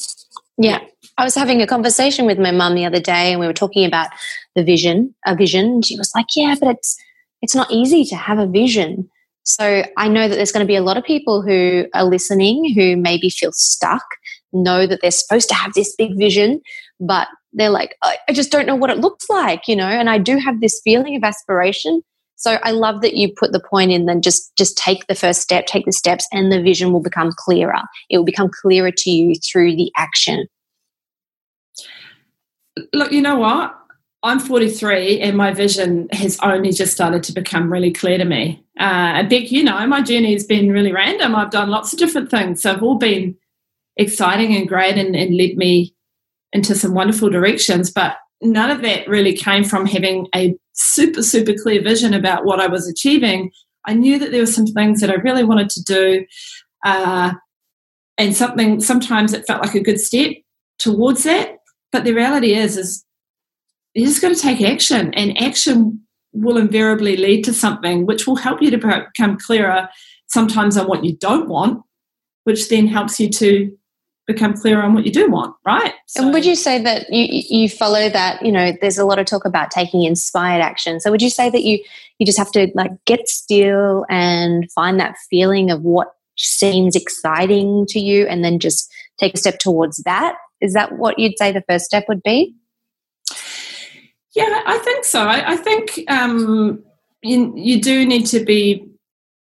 Yeah. 0.58 0.80
I 1.20 1.26
was 1.26 1.36
having 1.36 1.62
a 1.62 1.68
conversation 1.68 2.26
with 2.26 2.40
my 2.40 2.52
mum 2.52 2.76
the 2.76 2.86
other 2.86 3.02
day 3.02 3.32
and 3.32 3.42
we 3.42 3.46
were 3.46 3.52
talking 3.52 3.84
about 3.84 4.10
the 4.56 4.64
vision, 4.64 5.14
a 5.26 5.36
vision. 5.36 5.82
She 5.82 5.98
was 5.98 6.10
like, 6.16 6.28
Yeah, 6.34 6.56
but 6.58 6.70
it's 6.70 6.98
it's 7.42 7.54
not 7.54 7.70
easy 7.70 8.06
to 8.06 8.16
have 8.16 8.40
a 8.40 8.48
vision. 8.48 9.10
So 9.44 9.84
I 9.98 10.08
know 10.08 10.30
that 10.30 10.36
there's 10.36 10.54
going 10.54 10.66
to 10.66 10.68
be 10.68 10.78
a 10.78 10.82
lot 10.82 10.96
of 10.96 11.04
people 11.04 11.42
who 11.42 11.88
are 11.94 12.06
listening 12.06 12.74
who 12.74 12.96
maybe 12.96 13.30
feel 13.30 13.52
stuck, 13.52 14.04
know 14.54 14.88
that 14.88 15.02
they're 15.02 15.12
supposed 15.12 15.50
to 15.50 15.56
have 15.56 15.74
this 15.74 15.94
big 15.98 16.18
vision, 16.18 16.62
but 17.02 17.28
they're 17.52 17.70
like, 17.70 17.96
I 18.02 18.18
just 18.32 18.52
don't 18.52 18.66
know 18.66 18.76
what 18.76 18.90
it 18.90 19.00
looks 19.00 19.30
like, 19.30 19.68
you 19.68 19.76
know, 19.76 19.88
and 19.88 20.10
I 20.10 20.20
do 20.20 20.38
have 20.38 20.62
this 20.62 20.80
feeling 20.86 21.18
of 21.18 21.24
aspiration. 21.26 22.02
So 22.36 22.60
I 22.64 22.72
love 22.72 23.02
that 23.02 23.18
you 23.18 23.34
put 23.36 23.52
the 23.52 23.60
point 23.60 23.92
in 23.92 24.06
then 24.06 24.22
just 24.22 24.56
just 24.56 24.78
take 24.78 25.08
the 25.08 25.16
first 25.16 25.42
step, 25.42 25.66
take 25.66 25.86
the 25.86 25.92
steps 25.92 26.26
and 26.32 26.50
the 26.50 26.62
vision 26.62 26.94
will 26.94 27.02
become 27.02 27.32
clearer. 27.36 27.82
It 28.10 28.18
will 28.18 28.26
become 28.26 28.50
clearer 28.62 28.92
to 28.92 29.10
you 29.10 29.36
through 29.36 29.76
the 29.76 29.92
action. 29.98 30.48
Look, 32.94 33.12
you 33.12 33.22
know 33.22 33.38
what? 33.38 33.76
I'm 34.22 34.40
43 34.40 35.22
and 35.22 35.38
my 35.38 35.54
vision 35.54 36.10
has 36.12 36.38
only 36.42 36.72
just 36.72 36.92
started 36.92 37.24
to 37.24 37.34
become 37.34 37.72
really 37.72 37.92
clear 37.92 38.18
to 38.18 38.26
me. 38.26 38.64
Uh, 38.78 39.24
Beck, 39.24 39.52
you 39.52 39.64
know, 39.64 39.88
my 39.88 40.02
journey 40.02 40.34
has 40.34 40.46
been 40.46 40.72
really 40.72 40.92
random. 40.92 41.36
I've 41.36 41.52
done 41.52 41.70
lots 41.70 41.94
of 41.94 42.00
different 42.00 42.30
things. 42.30 42.64
Have 42.64 42.84
all 42.84 42.98
been 42.98 43.38
exciting 43.96 44.56
and 44.56 44.68
great 44.68 44.98
and, 44.98 45.16
and 45.16 45.38
led 45.38 45.56
me 45.56 45.96
into 46.52 46.76
some 46.76 46.94
wonderful 46.94 47.30
directions. 47.30 47.92
But 47.92 48.18
none 48.42 48.70
of 48.70 48.82
that 48.82 49.08
really 49.08 49.34
came 49.34 49.64
from 49.64 49.86
having 49.86 50.28
a 50.36 50.56
super, 50.74 51.22
super 51.22 51.54
clear 51.54 51.82
vision 51.82 52.14
about 52.14 52.46
what 52.46 52.60
I 52.60 52.68
was 52.68 52.88
achieving. 52.88 53.52
I 53.86 53.94
knew 53.94 54.20
that 54.20 54.32
there 54.32 54.42
were 54.42 54.46
some 54.46 54.68
things 54.68 55.00
that 55.02 55.10
I 55.10 55.16
really 55.16 55.44
wanted 55.44 55.70
to 55.70 55.84
do. 55.84 56.26
Uh, 56.86 57.34
and 58.18 58.36
something, 58.36 58.82
sometimes 58.82 59.34
it 59.34 59.48
felt 59.48 59.62
like 59.62 59.76
a 59.76 59.80
good 59.80 60.00
step 60.00 60.32
towards 60.78 61.24
that. 61.24 61.59
But 61.92 62.04
the 62.04 62.14
reality 62.14 62.54
is, 62.54 62.78
is 62.78 63.06
you 63.94 64.06
just 64.06 64.22
got 64.22 64.30
to 64.30 64.36
take 64.36 64.62
action, 64.62 65.14
and 65.14 65.38
action 65.42 66.02
will 66.32 66.58
invariably 66.58 67.18
lead 67.18 67.44
to 67.44 67.54
something 67.54 68.06
which 68.06 68.28
will 68.28 68.36
help 68.36 68.62
you 68.62 68.70
to 68.72 68.78
become 68.78 69.38
clearer 69.38 69.90
sometimes 70.28 70.78
on 70.78 70.88
what 70.88 71.04
you 71.04 71.16
don't 71.18 71.50
want, 71.50 71.84
which 72.44 72.70
then 72.70 72.88
helps 72.88 73.20
you 73.20 73.30
to 73.30 73.76
become 74.28 74.54
clearer 74.54 74.84
on 74.84 74.94
what 74.94 75.08
you 75.08 75.12
do 75.12 75.28
want, 75.28 75.56
right? 75.66 75.94
So, 76.06 76.22
and 76.22 76.34
would 76.34 76.46
you 76.46 76.56
say 76.56 76.80
that 76.84 77.12
you 77.12 77.26
you 77.50 77.68
follow 77.68 78.10
that? 78.10 78.46
You 78.46 78.52
know, 78.52 78.74
there's 78.80 79.00
a 79.00 79.06
lot 79.06 79.18
of 79.18 79.26
talk 79.26 79.44
about 79.44 79.72
taking 79.72 80.04
inspired 80.04 80.62
action. 80.62 81.00
So 81.00 81.10
would 81.10 81.24
you 81.24 81.32
say 81.32 81.50
that 81.50 81.64
you 81.64 81.84
you 82.20 82.28
just 82.28 82.38
have 82.38 82.52
to 82.52 82.70
like 82.76 82.92
get 83.06 83.28
still 83.28 84.06
and 84.08 84.72
find 84.72 85.00
that 85.00 85.16
feeling 85.32 85.72
of 85.72 85.82
what 85.82 86.10
seems 86.38 86.96
exciting 86.96 87.88
to 87.88 88.00
you, 88.00 88.28
and 88.28 88.46
then 88.46 88.60
just 88.60 88.94
take 89.20 89.34
a 89.34 89.38
step 89.38 89.58
towards 89.58 89.98
that? 90.04 90.36
Is 90.62 90.74
that 90.74 90.98
what 90.98 91.20
you'd 91.20 91.38
say 91.38 91.52
the 91.52 91.64
first 91.70 91.86
step 91.86 92.06
would 92.08 92.24
be? 92.24 92.56
Yeah, 94.36 94.62
I 94.66 94.78
think 94.80 95.06
so. 95.06 95.24
I, 95.24 95.52
I 95.52 95.56
think 95.56 96.00
um, 96.08 96.84
you, 97.24 97.54
you 97.56 97.82
do 97.82 98.06
need 98.06 98.26
to 98.28 98.44
be 98.44 98.86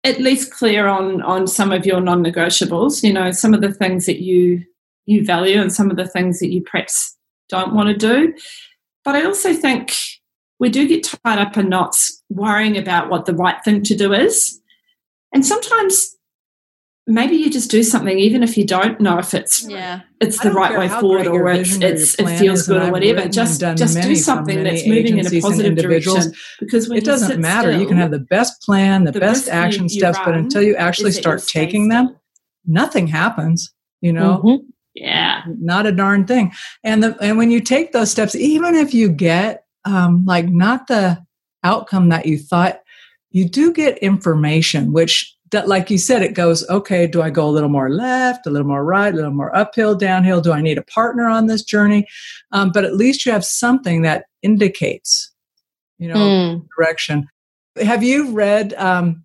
at 0.05 0.19
least 0.19 0.53
clear 0.53 0.88
on 0.88 1.23
on 1.23 1.47
some 1.47 1.73
of 1.73 1.87
your 1.87 2.01
non-negotiables. 2.01 3.03
You 3.03 3.12
know, 3.12 3.31
some 3.31 3.55
of 3.55 3.61
the 3.61 3.73
things 3.73 4.07
that 4.07 4.23
you 4.23 4.65
you 5.07 5.25
value 5.25 5.61
and 5.61 5.73
some 5.73 5.91
of 5.91 5.97
the 5.97 6.09
things 6.09 6.41
that 6.41 6.53
you 6.53 6.62
perhaps 6.62 7.17
don't 7.49 7.75
want 7.75 7.88
to 7.88 7.97
do. 7.97 8.35
But 9.05 9.17
I 9.17 9.25
also 9.25 9.53
think 9.53 9.95
we 10.59 10.69
do 10.69 10.87
get 10.87 11.05
tied 11.05 11.38
up 11.38 11.57
in 11.57 11.69
knots 11.69 12.23
worrying 12.29 12.79
about 12.79 13.11
what 13.11 13.27
the 13.27 13.35
right 13.35 13.62
thing 13.65 13.83
to 13.83 13.97
do 13.97 14.12
is. 14.12 14.61
And 15.35 15.45
sometimes 15.45 16.17
maybe 17.07 17.37
you 17.37 17.51
just 17.51 17.71
do 17.71 17.83
something 17.83 18.19
even 18.19 18.43
if 18.43 18.57
you 18.57 18.65
don't 18.65 19.01
know 19.01 19.19
if 19.19 19.35
it's 19.35 19.69
yeah. 19.69 20.03
it's 20.21 20.38
the 20.41 20.53
right 20.53 20.79
way 20.79 20.88
forward 20.88 21.27
or 21.27 21.49
it's, 21.49 21.77
it's 21.81 22.15
it 22.15 22.38
feels 22.38 22.67
good 22.69 22.81
or 22.81 22.93
whatever. 22.93 23.29
just 23.29 23.61
just 23.61 24.01
do 24.01 24.15
something 24.15 24.62
that's 24.62 24.87
moving 24.87 25.19
in 25.19 25.27
a 25.27 25.41
positive 25.41 25.77
direction 25.77 26.33
because 26.61 26.88
it 26.91 27.05
doesn't 27.05 27.41
matter. 27.41 27.71
Still, 27.73 27.81
you 27.81 27.88
can 27.88 27.97
have 27.97 28.12
the 28.12 28.21
best 28.21 28.62
plan 28.62 29.05
the, 29.05 29.12
the 29.12 29.21
best 29.21 29.49
action 29.49 29.88
steps 29.88 30.19
but 30.25 30.35
until 30.35 30.62
you 30.62 30.77
actually 30.77 31.12
start 31.12 31.43
taking 31.43 31.88
them 31.88 32.17
nothing 32.67 33.09
happens 33.09 33.73
you 34.03 34.12
know? 34.12 34.43
Mm-hmm. 34.45 34.67
yeah. 34.95 35.43
Not 35.47 35.87
a 35.87 35.93
darn 35.93 36.27
thing. 36.27 36.53
And 36.85 37.03
the 37.03 37.17
and 37.23 37.38
when 37.38 37.51
you 37.51 37.61
take 37.61 37.93
those 37.93 38.11
steps 38.11 38.35
even 38.35 38.75
if 38.75 38.93
you 38.93 39.09
get 39.09 39.65
um 39.87 40.25
like 40.27 40.49
not 40.49 40.88
the 40.88 41.25
outcome 41.65 42.11
that 42.11 42.27
you 42.27 42.37
thought 42.37 42.81
you 43.31 43.49
do 43.49 43.73
get 43.73 43.97
information 43.99 44.93
which 44.93 45.35
that 45.53 45.69
like 45.69 45.91
you 45.91 45.99
said 45.99 46.23
it 46.23 46.35
goes 46.35 46.69
okay 46.69 47.07
do 47.07 47.23
i 47.23 47.31
go 47.31 47.47
a 47.47 47.51
little 47.51 47.69
more 47.69 47.91
left 47.91 48.47
a 48.47 48.51
little 48.51 48.67
more 48.67 48.85
right 48.85 49.12
a 49.12 49.17
little 49.17 49.31
more 49.31 49.55
uphill 49.57 49.95
downhill? 49.95 50.41
Do 50.41 50.53
i 50.53 50.61
need 50.61 50.79
a 50.79 50.83
partner 50.83 51.29
on 51.29 51.47
this 51.47 51.62
journey? 51.62 52.07
Um, 52.51 52.71
but 52.73 52.85
at 52.85 52.97
least 52.97 53.25
you 53.25 53.33
have 53.33 53.45
something 53.45 54.03
that 54.03 54.25
indicates 54.43 55.33
you 55.99 56.09
know 56.09 56.17
mm. 56.17 56.67
direction. 56.77 57.29
Have 57.77 58.03
you 58.03 58.33
read 58.33 58.75
um, 58.75 59.25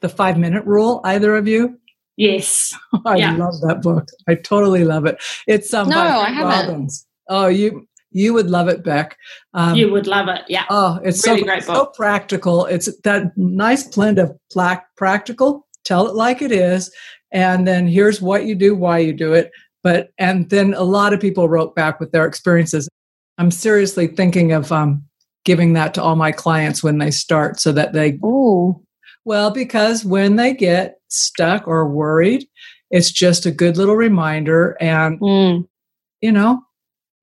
the 0.00 0.08
five 0.08 0.36
minute 0.36 0.64
rule 0.64 1.00
either 1.04 1.36
of 1.36 1.46
you? 1.46 1.78
Yes. 2.16 2.76
I 3.06 3.16
yeah. 3.16 3.36
love 3.36 3.60
that 3.62 3.80
book. 3.80 4.08
I 4.26 4.34
totally 4.34 4.84
love 4.84 5.06
it. 5.06 5.22
It's 5.46 5.72
um, 5.72 5.88
no 5.88 5.98
i 5.98 6.30
haven't. 6.30 6.68
Robbins. 6.68 7.06
oh 7.28 7.46
you 7.46 7.86
you 8.18 8.34
would 8.34 8.50
love 8.50 8.68
it, 8.68 8.82
Beck. 8.82 9.16
Um, 9.54 9.76
you 9.76 9.92
would 9.92 10.08
love 10.08 10.28
it. 10.28 10.42
Yeah. 10.48 10.64
Oh, 10.70 10.98
it's 11.04 11.24
really 11.24 11.40
so, 11.40 11.44
great 11.44 11.66
book. 11.66 11.76
so 11.76 11.86
practical. 11.96 12.66
It's 12.66 12.88
that 13.02 13.36
nice 13.36 13.84
blend 13.84 14.18
of 14.18 14.36
plaque 14.50 14.84
practical, 14.96 15.66
tell 15.84 16.08
it 16.08 16.14
like 16.14 16.42
it 16.42 16.50
is, 16.50 16.90
and 17.30 17.66
then 17.66 17.86
here's 17.86 18.20
what 18.20 18.44
you 18.44 18.56
do, 18.56 18.74
why 18.74 18.98
you 18.98 19.12
do 19.12 19.34
it. 19.34 19.52
But 19.84 20.10
and 20.18 20.50
then 20.50 20.74
a 20.74 20.82
lot 20.82 21.12
of 21.12 21.20
people 21.20 21.48
wrote 21.48 21.76
back 21.76 22.00
with 22.00 22.10
their 22.10 22.26
experiences. 22.26 22.88
I'm 23.38 23.52
seriously 23.52 24.08
thinking 24.08 24.50
of 24.50 24.72
um, 24.72 25.04
giving 25.44 25.74
that 25.74 25.94
to 25.94 26.02
all 26.02 26.16
my 26.16 26.32
clients 26.32 26.82
when 26.82 26.98
they 26.98 27.12
start, 27.12 27.60
so 27.60 27.70
that 27.72 27.92
they. 27.92 28.18
Oh. 28.22 28.82
Well, 29.24 29.50
because 29.50 30.04
when 30.04 30.36
they 30.36 30.54
get 30.54 31.00
stuck 31.08 31.68
or 31.68 31.88
worried, 31.88 32.48
it's 32.90 33.12
just 33.12 33.46
a 33.46 33.50
good 33.52 33.76
little 33.76 33.94
reminder, 33.94 34.76
and 34.80 35.20
mm. 35.20 35.68
you 36.20 36.32
know, 36.32 36.62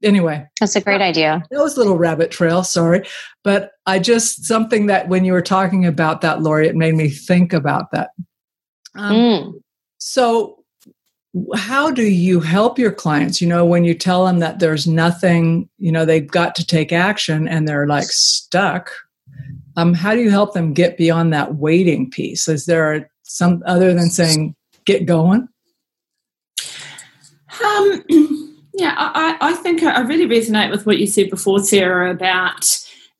anyway. 0.03 0.45
That's 0.59 0.75
a 0.75 0.81
great 0.81 1.01
idea. 1.01 1.43
That 1.51 1.59
was 1.59 1.75
a 1.75 1.79
little 1.79 1.97
rabbit 1.97 2.31
trail 2.31 2.63
sorry. 2.63 3.03
But 3.43 3.71
i 3.85 3.99
just 3.99 4.45
something 4.45 4.87
that 4.87 5.07
when 5.07 5.25
you 5.25 5.33
were 5.33 5.41
talking 5.41 5.85
about 5.85 6.21
that 6.21 6.41
lori 6.41 6.67
it 6.67 6.75
made 6.75 6.95
me 6.95 7.09
think 7.09 7.53
about 7.53 7.91
that. 7.91 8.11
Um, 8.95 9.15
mm. 9.15 9.53
so 9.97 10.63
how 11.53 11.91
do 11.91 12.03
you 12.03 12.39
help 12.39 12.79
your 12.79 12.93
clients? 12.93 13.41
You 13.41 13.47
know 13.47 13.65
when 13.65 13.83
you 13.83 13.93
tell 13.93 14.25
them 14.25 14.39
that 14.39 14.59
there's 14.59 14.87
nothing 14.87 15.69
you 15.77 15.91
know 15.91 16.05
they've 16.05 16.27
got 16.27 16.55
to 16.55 16.65
take 16.65 16.91
action 16.91 17.47
and 17.47 17.67
they're 17.67 17.87
like 17.87 18.07
stuck 18.07 18.91
um, 19.77 19.93
how 19.93 20.13
do 20.13 20.21
you 20.21 20.29
help 20.29 20.53
them 20.53 20.73
get 20.73 20.97
beyond 20.97 21.33
that 21.33 21.55
waiting 21.55 22.09
piece? 22.09 22.47
Is 22.47 22.65
there 22.65 23.09
some 23.23 23.61
other 23.65 23.93
than 23.93 24.09
saying 24.09 24.55
get 24.85 25.05
going 25.05 25.47
um 27.63 28.03
Yeah, 28.77 28.93
I, 28.97 29.37
I 29.39 29.53
think 29.53 29.83
I 29.83 30.01
really 30.01 30.25
resonate 30.25 30.69
with 30.69 30.85
what 30.85 30.97
you 30.97 31.07
said 31.07 31.29
before, 31.29 31.59
Sarah, 31.59 32.11
about 32.11 32.77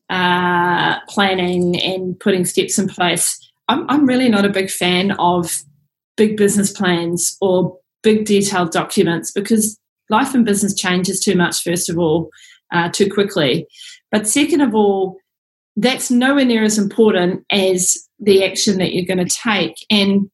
uh, 0.10 1.00
planning 1.08 1.80
and 1.82 2.20
putting 2.20 2.44
steps 2.44 2.78
in 2.78 2.90
place. 2.90 3.40
I'm, 3.70 3.90
I'm 3.90 4.06
really 4.06 4.28
not 4.28 4.46
a 4.46 4.50
big 4.50 4.70
fan 4.70 5.12
of 5.12 5.64
big 6.18 6.36
business 6.36 6.72
plans 6.72 7.38
or 7.40 7.78
big 8.04 8.26
detailed 8.26 8.72
documents 8.72 9.32
because 9.32 9.80
life 10.10 10.34
and 10.34 10.46
business 10.46 10.76
changes 10.76 11.22
too 11.22 11.36
much, 11.36 11.64
first 11.64 11.90
of 11.90 11.98
all, 11.98 12.30
uh, 12.74 12.90
too 12.90 13.10
quickly. 13.10 13.66
But 14.12 14.28
second 14.28 14.60
of 14.60 14.76
all, 14.76 15.18
that's 15.78 16.12
nowhere 16.12 16.46
near 16.46 16.64
as 16.64 16.78
important 16.78 17.46
as 17.50 17.98
the 18.20 18.44
action 18.44 18.78
that 18.78 18.94
you're 18.94 19.06
going 19.06 19.26
to 19.26 19.38
take. 19.44 19.76
And 19.90 20.30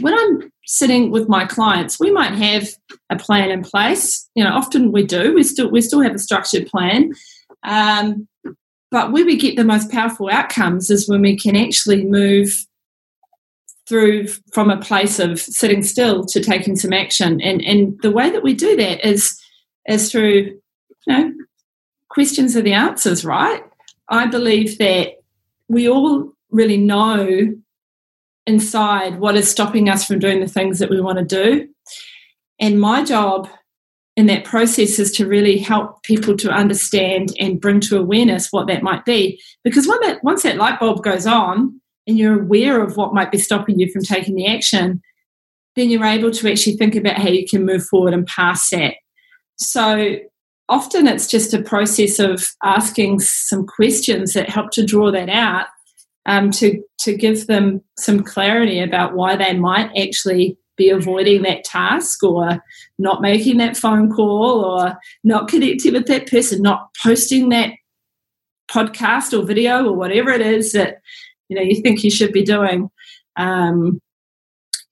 when 0.00 0.14
I'm 0.14 0.52
sitting 0.72 1.10
with 1.10 1.28
my 1.28 1.44
clients, 1.44 2.00
we 2.00 2.10
might 2.10 2.32
have 2.32 2.66
a 3.10 3.16
plan 3.16 3.50
in 3.50 3.62
place. 3.62 4.26
You 4.34 4.42
know, 4.42 4.52
often 4.52 4.90
we 4.90 5.04
do. 5.04 5.34
We 5.34 5.42
still 5.42 5.70
we 5.70 5.82
still 5.82 6.00
have 6.00 6.14
a 6.14 6.18
structured 6.18 6.66
plan. 6.66 7.12
Um, 7.62 8.26
but 8.90 9.12
where 9.12 9.26
we 9.26 9.36
get 9.36 9.56
the 9.56 9.64
most 9.64 9.90
powerful 9.90 10.30
outcomes 10.30 10.90
is 10.90 11.08
when 11.08 11.20
we 11.20 11.36
can 11.36 11.56
actually 11.56 12.04
move 12.04 12.66
through 13.86 14.28
from 14.54 14.70
a 14.70 14.80
place 14.80 15.18
of 15.18 15.38
sitting 15.38 15.82
still 15.82 16.24
to 16.24 16.40
taking 16.40 16.76
some 16.76 16.94
action. 16.94 17.42
And 17.42 17.60
and 17.62 18.00
the 18.00 18.10
way 18.10 18.30
that 18.30 18.42
we 18.42 18.54
do 18.54 18.74
that 18.76 19.06
is 19.06 19.38
is 19.86 20.10
through 20.10 20.58
you 21.06 21.12
know 21.12 21.32
questions 22.08 22.56
are 22.56 22.62
the 22.62 22.72
answers, 22.72 23.26
right? 23.26 23.62
I 24.08 24.26
believe 24.26 24.78
that 24.78 25.20
we 25.68 25.86
all 25.86 26.32
really 26.50 26.78
know 26.78 27.54
inside 28.46 29.18
what 29.18 29.36
is 29.36 29.50
stopping 29.50 29.88
us 29.88 30.04
from 30.04 30.18
doing 30.18 30.40
the 30.40 30.48
things 30.48 30.78
that 30.78 30.90
we 30.90 31.00
want 31.00 31.18
to 31.18 31.24
do. 31.24 31.68
And 32.58 32.80
my 32.80 33.04
job 33.04 33.48
in 34.16 34.26
that 34.26 34.44
process 34.44 34.98
is 34.98 35.10
to 35.12 35.26
really 35.26 35.58
help 35.58 36.02
people 36.02 36.36
to 36.36 36.50
understand 36.50 37.32
and 37.40 37.60
bring 37.60 37.80
to 37.80 37.98
awareness 37.98 38.48
what 38.50 38.66
that 38.66 38.82
might 38.82 39.04
be. 39.04 39.40
Because 39.64 39.88
when 39.88 39.98
that, 40.02 40.22
once 40.22 40.42
that 40.42 40.58
light 40.58 40.78
bulb 40.78 41.02
goes 41.02 41.26
on 41.26 41.80
and 42.06 42.18
you're 42.18 42.42
aware 42.42 42.82
of 42.82 42.96
what 42.96 43.14
might 43.14 43.32
be 43.32 43.38
stopping 43.38 43.80
you 43.80 43.90
from 43.90 44.02
taking 44.02 44.34
the 44.34 44.46
action, 44.46 45.00
then 45.76 45.88
you're 45.88 46.04
able 46.04 46.30
to 46.30 46.50
actually 46.50 46.76
think 46.76 46.94
about 46.94 47.16
how 47.16 47.28
you 47.28 47.46
can 47.48 47.64
move 47.64 47.84
forward 47.84 48.12
and 48.12 48.26
pass 48.26 48.68
that. 48.70 48.94
So 49.56 50.18
often 50.68 51.06
it's 51.06 51.26
just 51.26 51.54
a 51.54 51.62
process 51.62 52.18
of 52.18 52.46
asking 52.62 53.20
some 53.20 53.66
questions 53.66 54.34
that 54.34 54.50
help 54.50 54.70
to 54.72 54.84
draw 54.84 55.10
that 55.10 55.30
out 55.30 55.66
um, 56.26 56.50
to 56.52 56.82
to 57.00 57.16
give 57.16 57.46
them 57.46 57.82
some 57.98 58.22
clarity 58.22 58.80
about 58.80 59.14
why 59.14 59.36
they 59.36 59.54
might 59.54 59.90
actually 59.96 60.56
be 60.76 60.90
avoiding 60.90 61.42
that 61.42 61.64
task 61.64 62.22
or 62.22 62.62
not 62.98 63.20
making 63.20 63.58
that 63.58 63.76
phone 63.76 64.10
call 64.10 64.64
or 64.64 64.96
not 65.24 65.48
connecting 65.48 65.92
with 65.92 66.06
that 66.06 66.30
person, 66.30 66.62
not 66.62 66.88
posting 67.02 67.50
that 67.50 67.72
podcast 68.70 69.38
or 69.38 69.44
video 69.44 69.86
or 69.86 69.94
whatever 69.94 70.30
it 70.30 70.40
is 70.40 70.72
that 70.72 71.00
you 71.48 71.56
know 71.56 71.62
you 71.62 71.82
think 71.82 72.02
you 72.02 72.10
should 72.10 72.32
be 72.32 72.44
doing. 72.44 72.90
Um, 73.36 74.00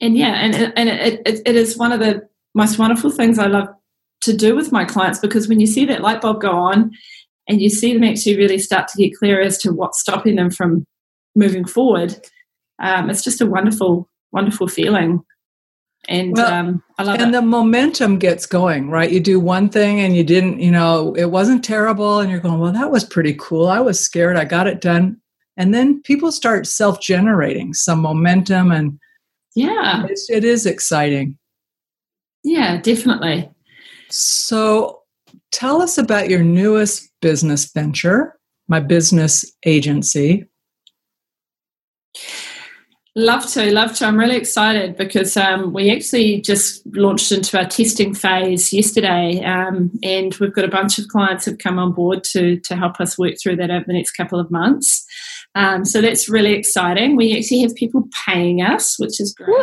and 0.01 0.17
yeah, 0.17 0.35
and 0.35 0.73
and 0.77 0.89
it, 0.89 1.23
it, 1.27 1.41
it 1.47 1.57
is 1.57 1.77
one 1.77 1.93
of 1.93 2.01
the 2.01 2.29
most 2.55 2.79
wonderful 2.79 3.11
things 3.11 3.39
I 3.39 3.47
love 3.47 3.69
to 4.23 4.37
do 4.37 4.55
with 4.55 4.73
my 4.73 4.85
clients 4.85 5.19
because 5.19 5.49
when 5.49 5.61
you 5.61 5.67
see 5.67 5.85
that 5.87 6.03
light 6.03 6.21
bulb 6.21 6.41
go 6.41 6.51
on 6.51 6.91
and 7.49 7.61
you 7.63 7.71
see 7.71 7.95
them 7.95 8.05
actually 8.05 8.37
really 8.37 8.59
start 8.59 8.89
to 8.89 8.99
get 8.99 9.17
clear 9.17 9.41
as 9.41 9.57
to 9.59 9.73
what's 9.73 10.01
stopping 10.01 10.37
them 10.37 10.51
from 10.51 10.85
moving 11.35 11.65
forward, 11.65 12.17
um, 12.81 13.11
it's 13.11 13.23
just 13.23 13.41
a 13.41 13.47
wonderful, 13.47 14.09
wonderful 14.33 14.69
feeling. 14.69 15.23
And 16.09 16.37
well, 16.37 16.53
um, 16.53 16.83
I 16.99 17.03
love 17.03 17.21
and 17.21 17.31
it. 17.31 17.33
the 17.33 17.43
momentum 17.43 18.19
gets 18.19 18.47
going, 18.47 18.91
right? 18.91 19.11
You 19.11 19.21
do 19.21 19.39
one 19.39 19.69
thing 19.69 20.01
and 20.01 20.17
you 20.17 20.25
didn't, 20.25 20.61
you 20.61 20.71
know, 20.71 21.15
it 21.15 21.27
wasn't 21.27 21.65
terrible, 21.65 22.21
and 22.21 22.31
you're 22.31 22.41
going, 22.41 22.59
well, 22.59 22.73
that 22.73 22.91
was 22.91 23.05
pretty 23.05 23.37
cool. 23.39 23.69
I 23.69 23.81
was 23.81 24.01
scared, 24.01 24.37
I 24.37 24.45
got 24.45 24.67
it 24.67 24.81
done. 24.81 25.21
And 25.57 25.75
then 25.75 26.01
people 26.03 26.33
start 26.33 26.67
self 26.67 27.01
generating 27.01 27.75
some 27.75 28.01
momentum, 28.01 28.73
and 28.73 28.99
yeah, 29.55 30.07
it's, 30.09 30.31
it 30.31 30.45
is 30.45 30.65
exciting. 30.65 31.37
Yeah, 32.43 32.81
definitely. 32.81 33.51
So 34.09 35.03
tell 35.53 35.83
us 35.83 35.99
about 35.99 36.31
your 36.31 36.43
newest 36.43 37.11
business 37.21 37.71
venture, 37.71 38.39
my 38.69 38.81
business 38.81 39.45
agency. 39.67 40.47
Love 43.17 43.45
to, 43.51 43.73
love 43.73 43.93
to. 43.97 44.07
I'm 44.07 44.17
really 44.17 44.37
excited 44.37 44.97
because 44.97 45.37
um, 45.37 45.73
we 45.73 45.91
actually 45.91 46.41
just 46.43 46.87
launched 46.95 47.33
into 47.33 47.59
our 47.59 47.67
testing 47.67 48.15
phase 48.15 48.73
yesterday, 48.73 49.43
um, 49.45 49.91
and 50.05 50.33
we've 50.37 50.55
got 50.55 50.65
a 50.65 50.69
bunch 50.69 50.97
of 51.01 51.09
clients 51.09 51.45
have 51.47 51.59
come 51.59 51.81
on 51.81 51.93
board 51.93 52.23
to 52.25 52.61
to 52.61 52.77
help 52.77 53.01
us 53.01 53.19
work 53.19 53.35
through 53.43 53.57
that 53.57 53.73
over 53.73 53.85
the 53.85 53.95
next 53.95 54.13
couple 54.13 54.39
of 54.39 54.49
months. 54.53 55.05
Um, 55.57 55.85
so 55.85 56.01
that's 56.01 56.29
really 56.29 56.53
exciting. 56.53 57.17
We 57.17 57.37
actually 57.37 57.63
have 57.63 57.75
people 57.75 58.09
paying 58.27 58.63
us, 58.63 58.97
which 59.01 59.21
is 59.21 59.35
great. 59.35 59.51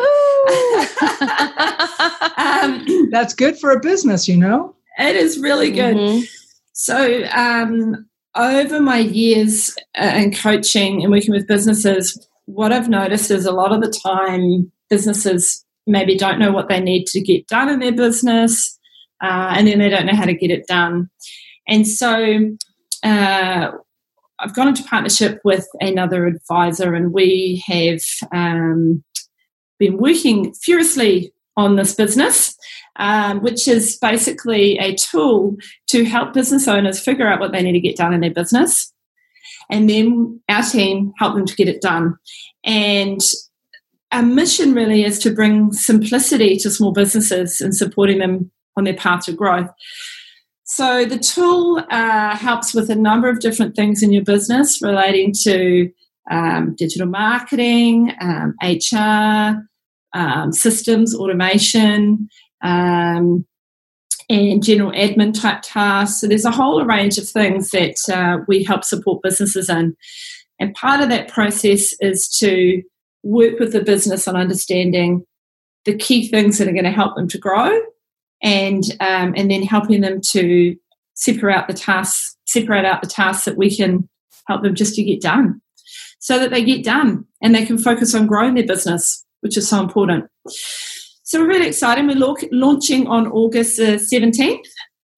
um, 2.38 3.10
that's 3.12 3.34
good 3.34 3.58
for 3.58 3.72
a 3.72 3.80
business, 3.80 4.28
you 4.28 4.36
know. 4.36 4.76
It 5.00 5.16
is 5.16 5.40
really 5.40 5.72
good. 5.72 5.96
Mm-hmm. 5.96 6.26
So 6.74 7.24
um, 7.34 8.10
over 8.36 8.82
my 8.82 8.98
years 8.98 9.74
uh, 9.98 10.12
in 10.16 10.34
coaching 10.34 11.02
and 11.02 11.12
working 11.12 11.32
with 11.32 11.48
businesses 11.48 12.28
what 12.48 12.72
I've 12.72 12.90
noticed 12.90 13.30
is 13.30 13.46
a 13.46 13.52
lot 13.52 13.72
of 13.72 13.82
the 13.82 13.92
time 13.92 14.72
businesses 14.90 15.64
maybe 15.86 16.18
don't 16.18 16.40
know 16.40 16.52
what 16.52 16.70
they 16.70 16.80
need 16.80 17.06
to 17.08 17.22
get 17.22 17.46
done 17.48 17.70
in 17.70 17.80
their 17.80 17.92
business, 17.92 18.80
uh, 19.22 19.54
and 19.56 19.68
then 19.68 19.80
they 19.80 19.90
don't 19.90 20.06
know 20.06 20.16
how 20.16 20.26
to 20.26 20.34
get 20.34 20.50
it 20.50 20.66
done. 20.66 21.10
And 21.68 21.88
so 21.88 22.56
uh, 23.04 23.72
I've 24.40 24.56
gone 24.56 24.70
into 24.70 24.84
partnership 24.84 25.42
with 25.44 25.68
another 25.82 26.26
advisor, 26.26 26.96
and 26.96 27.14
we 27.14 27.64
have 27.68 28.02
um, 28.34 29.04
been 29.78 29.98
working 29.98 30.54
furiously 30.54 31.34
on 31.58 31.76
this 31.76 31.94
business, 31.96 32.56
um, 32.96 33.42
which 33.42 33.68
is 33.68 33.98
basically 33.98 34.78
a 34.78 34.96
tool 34.96 35.58
to 35.88 36.06
help 36.06 36.34
business 36.34 36.68
owners 36.68 37.00
figure 37.00 37.28
out 37.28 37.42
what 37.42 37.52
they 37.52 37.62
need 37.62 37.74
to 37.74 37.80
get 37.82 37.98
done 37.98 38.14
in 38.14 38.22
their 38.22 38.34
business 38.34 38.94
and 39.70 39.90
then 39.90 40.40
our 40.50 40.64
team 40.64 41.14
help 41.18 41.36
them 41.36 41.46
to 41.46 41.56
get 41.56 41.68
it 41.68 41.82
done. 41.82 42.16
And 42.64 43.22
our 44.12 44.24
mission 44.24 44.74
really 44.74 45.04
is 45.04 45.20
to 45.20 45.34
bring 45.34 45.74
simplicity 45.74 46.58
to 46.58 46.70
small 46.70 46.94
businesses 46.94 47.60
and 47.60 47.76
supporting 47.76 48.20
them 48.20 48.52
on 48.78 48.86
their 48.86 48.96
path 48.96 49.26
to 49.26 49.34
growth. 49.34 49.70
So 50.64 51.06
the 51.06 51.18
tool 51.18 51.84
uh, 51.90 52.36
helps 52.36 52.74
with 52.74 52.90
a 52.90 52.96
number 52.96 53.30
of 53.30 53.40
different 53.40 53.76
things 53.76 54.04
in 54.04 54.12
your 54.12 54.24
business 54.24 54.82
relating 54.82 55.34
to 55.44 55.90
um, 56.30 56.76
digital 56.76 57.08
marketing, 57.08 58.14
um, 58.20 58.54
HR, 58.62 59.64
um, 60.14 60.52
systems, 60.52 61.16
automation, 61.16 62.28
um, 62.62 63.46
and 64.30 64.64
general 64.64 64.92
admin 64.92 65.40
type 65.40 65.62
tasks. 65.64 66.20
So 66.20 66.28
there's 66.28 66.46
a 66.46 66.52
whole 66.52 66.84
range 66.84 67.18
of 67.18 67.28
things 67.28 67.70
that 67.72 67.98
uh, 68.14 68.44
we 68.48 68.64
help 68.64 68.84
support 68.84 69.22
businesses 69.24 69.70
in. 69.70 69.96
And 70.60 70.74
part 70.76 71.02
of 71.02 71.10
that 71.10 71.30
process 71.30 71.94
is 72.00 72.28
to 72.40 72.82
work 73.24 73.60
with 73.60 73.74
the 73.74 73.82
business 73.82 74.28
on 74.28 74.36
understanding 74.36 75.26
the 75.86 75.96
key 75.96 76.28
things 76.28 76.58
that 76.58 76.68
are 76.68 76.74
going 76.74 76.84
to 76.84 76.92
help 76.92 77.16
them 77.16 77.28
to 77.30 77.38
grow 77.38 77.80
and 78.42 78.84
um, 79.00 79.34
and 79.36 79.50
then 79.50 79.64
helping 79.64 80.02
them 80.02 80.20
to 80.32 80.76
separate 81.14 81.56
out 81.56 81.68
the 81.68 81.74
tasks 81.74 82.36
separate 82.46 82.86
out 82.86 83.02
the 83.02 83.08
tasks 83.08 83.46
that 83.46 83.58
we 83.58 83.76
can 83.76 84.08
help 84.48 84.62
them 84.62 84.76
just 84.76 84.96
to 84.96 85.04
get 85.04 85.22
done 85.22 85.60
so 86.20 86.38
that 86.38 86.52
they 86.52 86.64
get 86.64 86.84
done 86.84 87.26
and 87.42 87.56
they 87.56 87.66
can 87.66 87.78
focus 87.78 88.14
on 88.14 88.28
growing 88.28 88.54
their 88.54 88.68
business 88.68 89.26
which 89.42 89.58
is 89.58 89.68
so 89.68 89.82
important 89.82 90.26
so 91.28 91.42
we're 91.42 91.50
really 91.50 91.68
excited. 91.68 92.08
We're 92.08 92.48
launching 92.54 93.06
on 93.08 93.28
August 93.28 93.82
uh, 93.82 93.98
17th. 93.98 94.64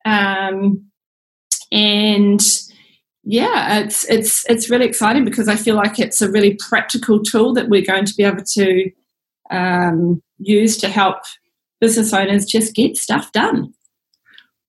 Um, 0.05 0.89
and 1.71 2.41
yeah, 3.23 3.81
it's 3.81 4.09
it's 4.09 4.43
it's 4.49 4.71
really 4.71 4.87
exciting 4.87 5.23
because 5.23 5.47
I 5.47 5.55
feel 5.55 5.75
like 5.75 5.99
it's 5.99 6.19
a 6.19 6.31
really 6.31 6.57
practical 6.67 7.21
tool 7.21 7.53
that 7.53 7.69
we're 7.69 7.85
going 7.85 8.05
to 8.05 8.15
be 8.15 8.23
able 8.23 8.43
to 8.43 8.91
um, 9.51 10.23
use 10.39 10.77
to 10.77 10.89
help 10.89 11.17
business 11.79 12.11
owners 12.11 12.47
just 12.47 12.73
get 12.73 12.97
stuff 12.97 13.31
done. 13.31 13.71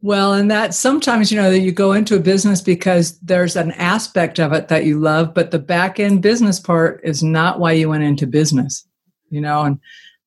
Well, 0.02 0.34
and 0.34 0.50
that 0.50 0.74
sometimes, 0.74 1.32
you 1.32 1.40
know, 1.40 1.50
that 1.50 1.60
you 1.60 1.72
go 1.72 1.92
into 1.92 2.16
a 2.16 2.20
business 2.20 2.60
because 2.60 3.18
there's 3.20 3.56
an 3.56 3.72
aspect 3.72 4.38
of 4.38 4.52
it 4.52 4.68
that 4.68 4.84
you 4.84 5.00
love, 5.00 5.32
but 5.32 5.52
the 5.52 5.58
back 5.58 5.98
end 5.98 6.20
business 6.20 6.60
part 6.60 7.00
is 7.02 7.22
not 7.22 7.60
why 7.60 7.72
you 7.72 7.88
went 7.88 8.02
into 8.02 8.26
business, 8.26 8.86
you 9.30 9.40
know, 9.40 9.62
and 9.62 9.78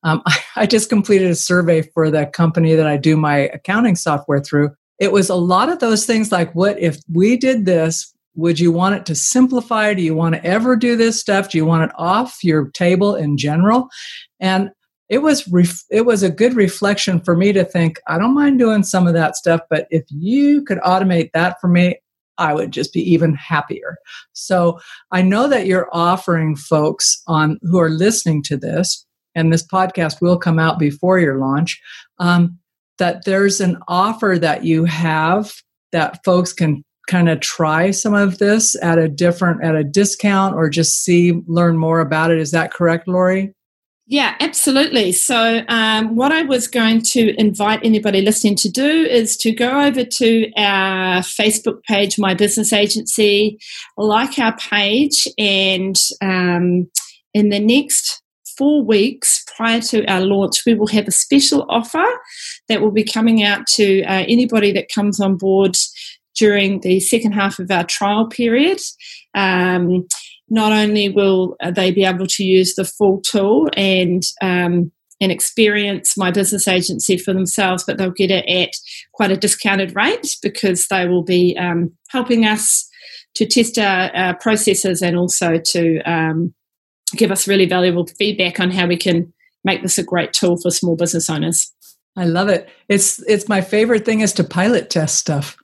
um, 0.04 0.22
I, 0.56 0.66
just 0.66 0.90
completed 0.90 1.30
a 1.30 1.36
survey 1.36 1.82
for 1.82 2.10
the 2.10 2.26
company 2.26 2.76
that 2.76 2.88
I 2.88 2.98
do 2.98 3.18
my 3.18 3.50
accounting 3.54 3.96
software 3.96 4.40
through. 4.40 4.72
It 5.00 5.12
was 5.12 5.30
a 5.30 5.36
lot 5.36 5.70
of 5.70 5.80
those 5.80 6.06
things 6.06 6.32
like, 6.32 6.54
what 6.54 6.80
if 6.80 6.98
we 7.12 7.38
did 7.38 7.66
this? 7.66 8.14
Would 8.36 8.60
you 8.60 8.72
want 8.72 8.96
it 8.96 9.06
to 9.08 9.16
simplify? 9.16 9.94
Do 9.94 10.02
you 10.02 10.16
want 10.16 10.36
to 10.36 10.44
ever 10.46 10.76
do 10.76 10.96
this 10.96 11.20
stuff? 11.20 11.50
Do 11.50 11.58
you 11.58 11.66
want 11.66 11.84
it 11.84 11.96
off 11.98 12.44
your 12.44 12.70
table 12.72 13.16
in 13.16 13.38
general? 13.38 13.90
And 14.40 14.72
it 15.10 15.20
was 15.20 15.48
ref- 15.50 15.84
it 15.92 16.06
was 16.06 16.24
a 16.24 16.32
good 16.32 16.56
reflection 16.56 17.20
for 17.20 17.36
me 17.36 17.54
to 17.54 17.64
think 17.64 18.00
I 18.08 18.18
don't 18.18 18.34
mind 18.34 18.58
doing 18.58 18.84
some 18.84 19.06
of 19.06 19.14
that 19.14 19.36
stuff, 19.36 19.62
but 19.70 19.88
if 19.92 20.04
you 20.10 20.64
could 20.64 20.80
automate 20.80 21.32
that 21.34 21.60
for 21.62 21.68
me, 21.68 21.98
I 22.40 22.54
would 22.54 22.72
just 22.72 22.94
be 22.94 23.02
even 23.12 23.36
happier. 23.36 23.98
So 24.32 24.80
I 25.12 25.22
know 25.22 25.48
that 25.48 25.68
you're 25.68 25.90
offering 25.92 26.56
folks 26.56 27.22
on 27.28 27.60
who 27.62 27.80
are 27.80 27.90
listening 27.90 28.42
to 28.44 28.58
this 28.58 29.06
and 29.36 29.52
this 29.52 29.66
podcast 29.66 30.22
will 30.22 30.38
come 30.38 30.60
out 30.60 30.80
before 30.80 31.20
your 31.20 31.38
launch, 31.38 31.82
um, 32.20 32.58
that 32.98 33.26
there's 33.26 33.60
an 33.60 33.78
offer 33.88 34.38
that 34.40 34.64
you 34.64 34.86
have 34.86 35.54
that 35.92 36.24
folks 36.24 36.54
can 36.54 36.84
kind 37.08 37.30
of 37.30 37.40
try 37.40 37.92
some 37.92 38.14
of 38.14 38.38
this 38.38 38.82
at 38.82 38.98
a 38.98 39.10
different 39.10 39.64
at 39.64 39.76
a 39.76 39.84
discount 39.84 40.56
or 40.56 40.70
just 40.70 41.04
see 41.04 41.34
learn 41.48 41.78
more 41.78 42.00
about 42.00 42.32
it. 42.32 42.40
Is 42.40 42.52
that 42.52 42.74
correct 42.74 43.08
lori? 43.08 43.54
Yeah 44.06 44.36
absolutely. 44.40 45.12
So 45.12 45.64
um, 45.68 46.16
what 46.16 46.32
i 46.32 46.42
was 46.44 46.68
going 46.68 47.02
to 47.02 47.40
invite 47.40 47.80
anybody 47.84 48.22
listening 48.22 48.56
to 48.58 48.70
do 48.70 48.86
is 48.86 49.38
to 49.38 49.52
go 49.52 49.82
over 49.82 50.04
to 50.04 50.52
our 50.56 51.22
facebook 51.22 51.84
page 51.84 52.18
my 52.18 52.34
business 52.34 52.74
agency 52.74 53.60
like 53.98 54.40
our 54.40 54.56
page 54.58 55.28
and 55.38 55.96
um, 56.22 56.90
in 57.34 57.50
the 57.50 57.60
next 57.60 58.23
four 58.58 58.84
weeks 58.84 59.44
prior 59.56 59.82
to 59.82 60.06
our 60.06 60.22
launch, 60.22 60.64
we 60.66 60.74
will 60.74 60.88
have 60.88 61.08
a 61.08 61.12
special 61.12 61.66
offer 61.70 62.06
that 62.70 62.82
will 62.82 62.92
be 62.92 63.04
coming 63.04 63.44
out 63.44 63.68
to 63.68 64.04
uh, 64.04 64.26
anybody 64.28 64.72
that 64.74 64.92
comes 64.94 65.20
on 65.20 65.38
board 65.38 65.76
during 66.36 66.82
the 66.82 67.00
second 67.00 67.34
half 67.34 67.60
of 67.60 67.70
our 67.70 67.84
trial 67.84 68.28
period. 68.28 68.80
Um, 69.36 70.08
not 70.50 70.72
only 70.72 71.10
will 71.10 71.56
they 71.76 71.92
be 71.92 72.04
able 72.04 72.28
to 72.28 72.44
use 72.44 72.76
the 72.76 72.86
full 72.86 73.22
tool 73.22 73.70
and 73.76 74.24
um, 74.42 74.92
and 75.22 75.32
experience 75.32 76.18
my 76.18 76.32
business 76.32 76.68
agency 76.68 77.18
for 77.18 77.34
themselves, 77.34 77.84
but 77.86 77.98
they'll 77.98 78.12
get 78.12 78.30
it 78.30 78.46
at 78.50 78.72
quite 79.14 79.32
a 79.32 79.38
discounted 79.38 79.96
rate 79.96 80.36
because 80.44 80.88
they 80.88 81.08
will 81.08 81.24
be 81.24 81.58
um, 81.58 81.92
helping 82.10 82.46
us 82.46 82.90
to 83.36 83.46
test 83.46 83.80
our, 83.80 84.14
our, 84.16 84.36
processes 84.36 85.02
and 85.02 85.18
also 85.18 85.58
to 85.58 86.00
um, 86.02 86.54
give 87.16 87.32
us 87.32 87.48
really 87.48 87.66
valuable 87.66 88.06
feedback 88.06 88.60
on 88.60 88.72
how 88.72 88.88
we 88.88 88.98
can 88.98 89.34
make 89.64 89.82
this 89.82 89.98
a 89.98 90.04
great 90.04 90.34
tool 90.34 90.58
for 90.58 90.72
small 90.72 90.96
business 90.96 91.30
owners. 91.30 91.72
I 92.16 92.26
love 92.26 92.50
it. 92.50 92.70
It's 92.90 93.20
it's 93.24 93.50
my 93.50 93.62
favorite 93.62 94.06
thing 94.06 94.22
is 94.22 94.34
to 94.34 94.44
pilot 94.44 94.90
test 94.90 95.18
stuff. 95.18 95.58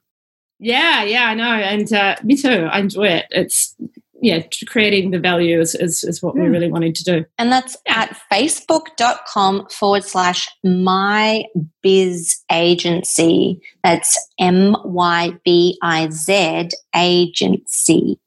Yeah, 0.59 1.03
yeah, 1.03 1.25
I 1.25 1.35
know, 1.35 1.53
and 1.53 1.91
uh, 1.93 2.15
me 2.23 2.35
too. 2.35 2.67
I 2.71 2.79
enjoy 2.79 3.07
it. 3.07 3.25
It's 3.29 3.75
yeah, 4.21 4.43
creating 4.67 5.11
the 5.11 5.19
value 5.19 5.59
is, 5.59 5.75
is, 5.75 6.03
is 6.03 6.21
what 6.21 6.35
yeah. 6.35 6.41
we're 6.41 6.51
really 6.51 6.69
wanting 6.69 6.93
to 6.93 7.03
do. 7.03 7.25
And 7.37 7.51
that's 7.51 7.77
at 7.87 8.17
facebook.com 8.31 9.67
forward 9.69 10.03
slash 10.03 10.49
my 10.63 11.45
biz 11.81 12.43
agency. 12.51 13.61
That's 13.83 14.19
M 14.39 14.75
Y 14.83 15.31
B 15.45 15.77
I 15.81 16.09
Z 16.09 16.69
agency 16.95 18.19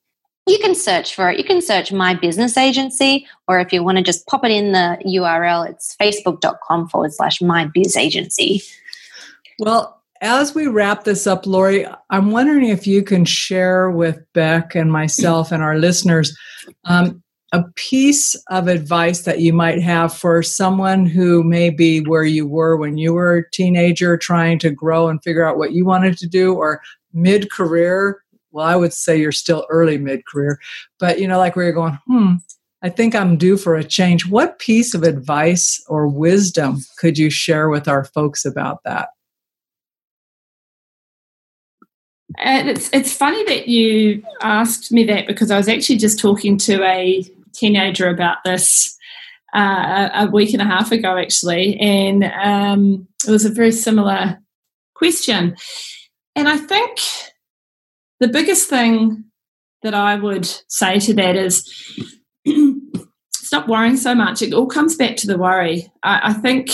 you 0.47 0.59
can 0.59 0.75
search 0.75 1.15
for 1.15 1.31
it. 1.31 1.39
You 1.39 1.45
can 1.45 1.63
search 1.63 1.93
my 1.93 2.15
business 2.15 2.57
agency, 2.57 3.27
or 3.49 3.61
if 3.61 3.73
you 3.73 3.83
want 3.83 3.99
to 3.99 4.05
just 4.05 4.27
pop 4.27 4.45
it 4.45 4.51
in 4.51 4.73
the 4.73 4.99
URL, 5.07 5.69
it's 5.69 5.97
facebook.com 6.01 6.89
forward 6.89 7.13
slash 7.13 7.41
my 7.41 7.71
biz 7.73 7.97
agency. 7.97 8.63
Well, 9.59 10.03
as 10.21 10.55
we 10.55 10.67
wrap 10.67 11.05
this 11.05 11.27
up, 11.27 11.47
Lori, 11.47 11.87
I'm 12.11 12.31
wondering 12.31 12.69
if 12.69 12.87
you 12.87 13.03
can 13.03 13.25
share 13.25 13.91
with 13.91 14.21
Beck 14.33 14.75
and 14.75 14.91
myself 14.91 15.53
and 15.53 15.63
our 15.63 15.79
listeners 15.79 16.37
um, 16.85 17.23
a 17.53 17.65
piece 17.75 18.35
of 18.51 18.69
advice 18.69 19.23
that 19.23 19.41
you 19.41 19.53
might 19.53 19.83
have 19.83 20.15
for 20.15 20.43
someone 20.43 21.07
who 21.07 21.43
may 21.43 21.71
be 21.71 22.01
where 22.01 22.25
you 22.25 22.47
were 22.47 22.77
when 22.77 22.97
you 22.97 23.13
were 23.13 23.37
a 23.37 23.51
teenager 23.51 24.17
trying 24.17 24.59
to 24.61 24.71
grow 24.71 25.09
and 25.09 25.23
figure 25.23 25.45
out 25.47 25.59
what 25.59 25.73
you 25.73 25.85
wanted 25.85 26.17
to 26.19 26.27
do 26.27 26.55
or 26.55 26.81
mid 27.13 27.51
career. 27.51 28.22
Well, 28.53 28.67
I 28.67 28.77
would 28.77 28.93
say 28.93 29.19
you're 29.19 29.33
still 29.33 29.67
early 29.71 29.99
mid 29.99 30.27
career, 30.27 30.61
but 30.99 31.19
you 31.19 31.27
know, 31.27 31.39
like 31.39 31.57
where 31.57 31.65
you're 31.65 31.75
going, 31.75 31.99
hmm, 32.07 32.35
I 32.83 32.89
think 32.89 33.15
I'm 33.15 33.37
due 33.37 33.57
for 33.57 33.77
a 33.77 33.85
change. 33.85 34.27
What 34.27 34.59
piece 34.59 34.93
of 34.93 35.05
advice 35.05 35.83
or 35.89 36.09
wisdom 36.09 36.79
could 36.99 37.17
you 37.17 37.31
share 37.31 37.69
with 37.69 37.89
our 37.89 38.05
folks 38.05 38.45
about 38.45 38.83
that? 38.85 39.11
And 42.39 42.69
it's 42.69 42.91
it's 42.93 43.13
funny 43.13 43.45
that 43.45 43.69
you 43.69 44.23
asked 44.43 44.91
me 44.91 45.05
that 45.05 45.27
because 45.27 45.51
I 45.51 45.57
was 45.57 45.69
actually 45.69 45.99
just 45.99 46.19
talking 46.19 46.59
to 46.59 46.83
a 46.83 47.25
teenager 47.53 48.09
about 48.09 48.39
this 48.45 48.97
uh, 49.55 50.09
a 50.15 50.27
week 50.27 50.53
and 50.53 50.63
a 50.63 50.67
half 50.67 50.93
ago, 50.93 51.17
actually, 51.19 51.79
and 51.79 52.25
um, 52.25 53.07
it 53.27 53.31
was 53.31 53.45
a 53.45 53.51
very 53.51 53.73
similar 53.73 54.39
question. 54.95 55.57
And 56.35 56.49
I 56.49 56.57
think 56.57 56.99
the 58.23 58.29
biggest 58.29 58.69
thing 58.69 59.25
that 59.83 59.95
I 59.95 60.15
would 60.15 60.47
say 60.69 61.01
to 61.01 61.15
that 61.15 61.35
is 61.35 61.69
stop 63.35 63.69
worrying 63.69 63.97
so 63.97 64.15
much. 64.15 64.43
It 64.43 64.55
all 64.55 64.67
comes 64.67 64.95
back 64.95 65.17
to 65.17 65.27
the 65.27 65.37
worry. 65.37 65.93
I, 66.05 66.31
I 66.31 66.33
think 66.33 66.71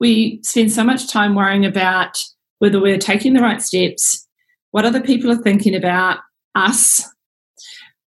we 0.00 0.40
spend 0.42 0.72
so 0.72 0.82
much 0.82 1.10
time 1.10 1.34
worrying 1.34 1.66
about 1.66 2.18
whether 2.58 2.80
we're 2.80 2.98
taking 2.98 3.34
the 3.34 3.42
right 3.42 3.60
steps 3.60 4.26
what 4.70 4.84
other 4.84 5.00
people 5.00 5.30
are 5.30 5.42
thinking 5.42 5.74
about 5.74 6.18
us, 6.54 7.02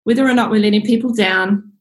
whether 0.03 0.27
or 0.27 0.33
not 0.33 0.51
we're 0.51 0.61
letting 0.61 0.81
people 0.81 1.13
down, 1.13 1.71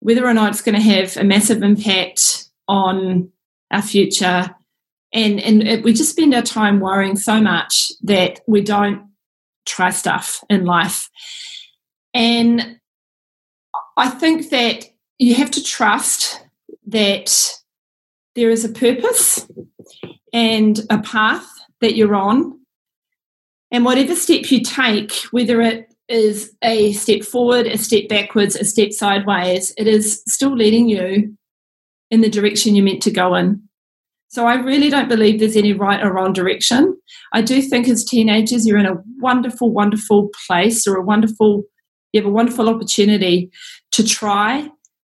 whether 0.00 0.26
or 0.26 0.34
not 0.34 0.50
it's 0.50 0.62
going 0.62 0.74
to 0.74 0.80
have 0.80 1.16
a 1.16 1.24
massive 1.24 1.62
impact 1.62 2.48
on 2.68 3.30
our 3.70 3.82
future. 3.82 4.54
And, 5.12 5.40
and 5.40 5.66
it, 5.66 5.84
we 5.84 5.92
just 5.92 6.10
spend 6.10 6.34
our 6.34 6.42
time 6.42 6.80
worrying 6.80 7.16
so 7.16 7.40
much 7.40 7.92
that 8.02 8.40
we 8.46 8.60
don't 8.60 9.08
try 9.64 9.90
stuff 9.90 10.42
in 10.48 10.64
life. 10.64 11.08
And 12.12 12.78
I 13.96 14.10
think 14.10 14.50
that 14.50 14.86
you 15.18 15.34
have 15.34 15.50
to 15.52 15.62
trust 15.62 16.44
that 16.86 17.52
there 18.34 18.50
is 18.50 18.64
a 18.64 18.68
purpose 18.68 19.46
and 20.32 20.80
a 20.90 20.98
path 20.98 21.46
that 21.80 21.96
you're 21.96 22.14
on 22.14 22.60
and 23.70 23.84
whatever 23.84 24.14
step 24.14 24.50
you 24.52 24.62
take, 24.62 25.12
whether 25.32 25.60
it 25.60 25.92
is 26.08 26.54
a 26.62 26.92
step 26.92 27.22
forward, 27.22 27.66
a 27.66 27.76
step 27.76 28.08
backwards, 28.08 28.54
a 28.54 28.64
step 28.64 28.92
sideways, 28.92 29.72
it 29.76 29.88
is 29.88 30.22
still 30.28 30.54
leading 30.54 30.88
you 30.88 31.36
in 32.10 32.20
the 32.20 32.30
direction 32.30 32.76
you're 32.76 32.84
meant 32.84 33.02
to 33.02 33.10
go 33.10 33.34
in. 33.34 33.63
So 34.28 34.46
I 34.46 34.54
really 34.54 34.90
don't 34.90 35.08
believe 35.08 35.38
there's 35.38 35.56
any 35.56 35.72
right 35.72 36.02
or 36.02 36.12
wrong 36.12 36.32
direction. 36.32 36.96
I 37.32 37.40
do 37.42 37.62
think 37.62 37.88
as 37.88 38.04
teenagers 38.04 38.66
you're 38.66 38.78
in 38.78 38.86
a 38.86 38.96
wonderful, 39.18 39.72
wonderful 39.72 40.30
place 40.46 40.86
or 40.86 40.96
a 40.96 41.04
wonderful 41.04 41.64
you 42.14 42.20
have 42.20 42.28
a 42.28 42.32
wonderful 42.32 42.68
opportunity 42.68 43.50
to 43.90 44.04
try 44.06 44.68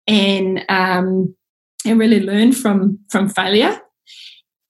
and 0.08 0.64
um, 0.70 1.36
and 1.84 2.00
really 2.00 2.20
learn 2.20 2.52
from 2.54 3.00
from 3.10 3.28
failure. 3.28 3.80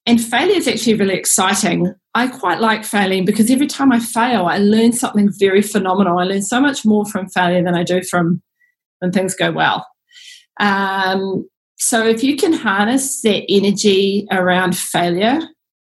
And 0.05 0.19
failure 0.19 0.55
is 0.55 0.67
actually 0.67 0.95
really 0.95 1.13
exciting. 1.13 1.93
I 2.15 2.27
quite 2.27 2.59
like 2.59 2.83
failing 2.85 3.25
because 3.25 3.51
every 3.51 3.67
time 3.67 3.91
I 3.91 3.99
fail, 3.99 4.45
I 4.45 4.57
learn 4.57 4.93
something 4.93 5.29
very 5.39 5.61
phenomenal. 5.61 6.19
I 6.19 6.23
learn 6.23 6.41
so 6.41 6.59
much 6.59 6.85
more 6.85 7.05
from 7.05 7.29
failure 7.29 7.63
than 7.63 7.75
I 7.75 7.83
do 7.83 8.01
from 8.01 8.41
when 8.99 9.11
things 9.11 9.35
go 9.35 9.51
well. 9.51 9.85
Um, 10.59 11.47
so 11.81 12.05
if 12.05 12.23
you 12.23 12.37
can 12.37 12.53
harness 12.53 13.21
that 13.21 13.43
energy 13.49 14.27
around 14.31 14.77
failure 14.77 15.39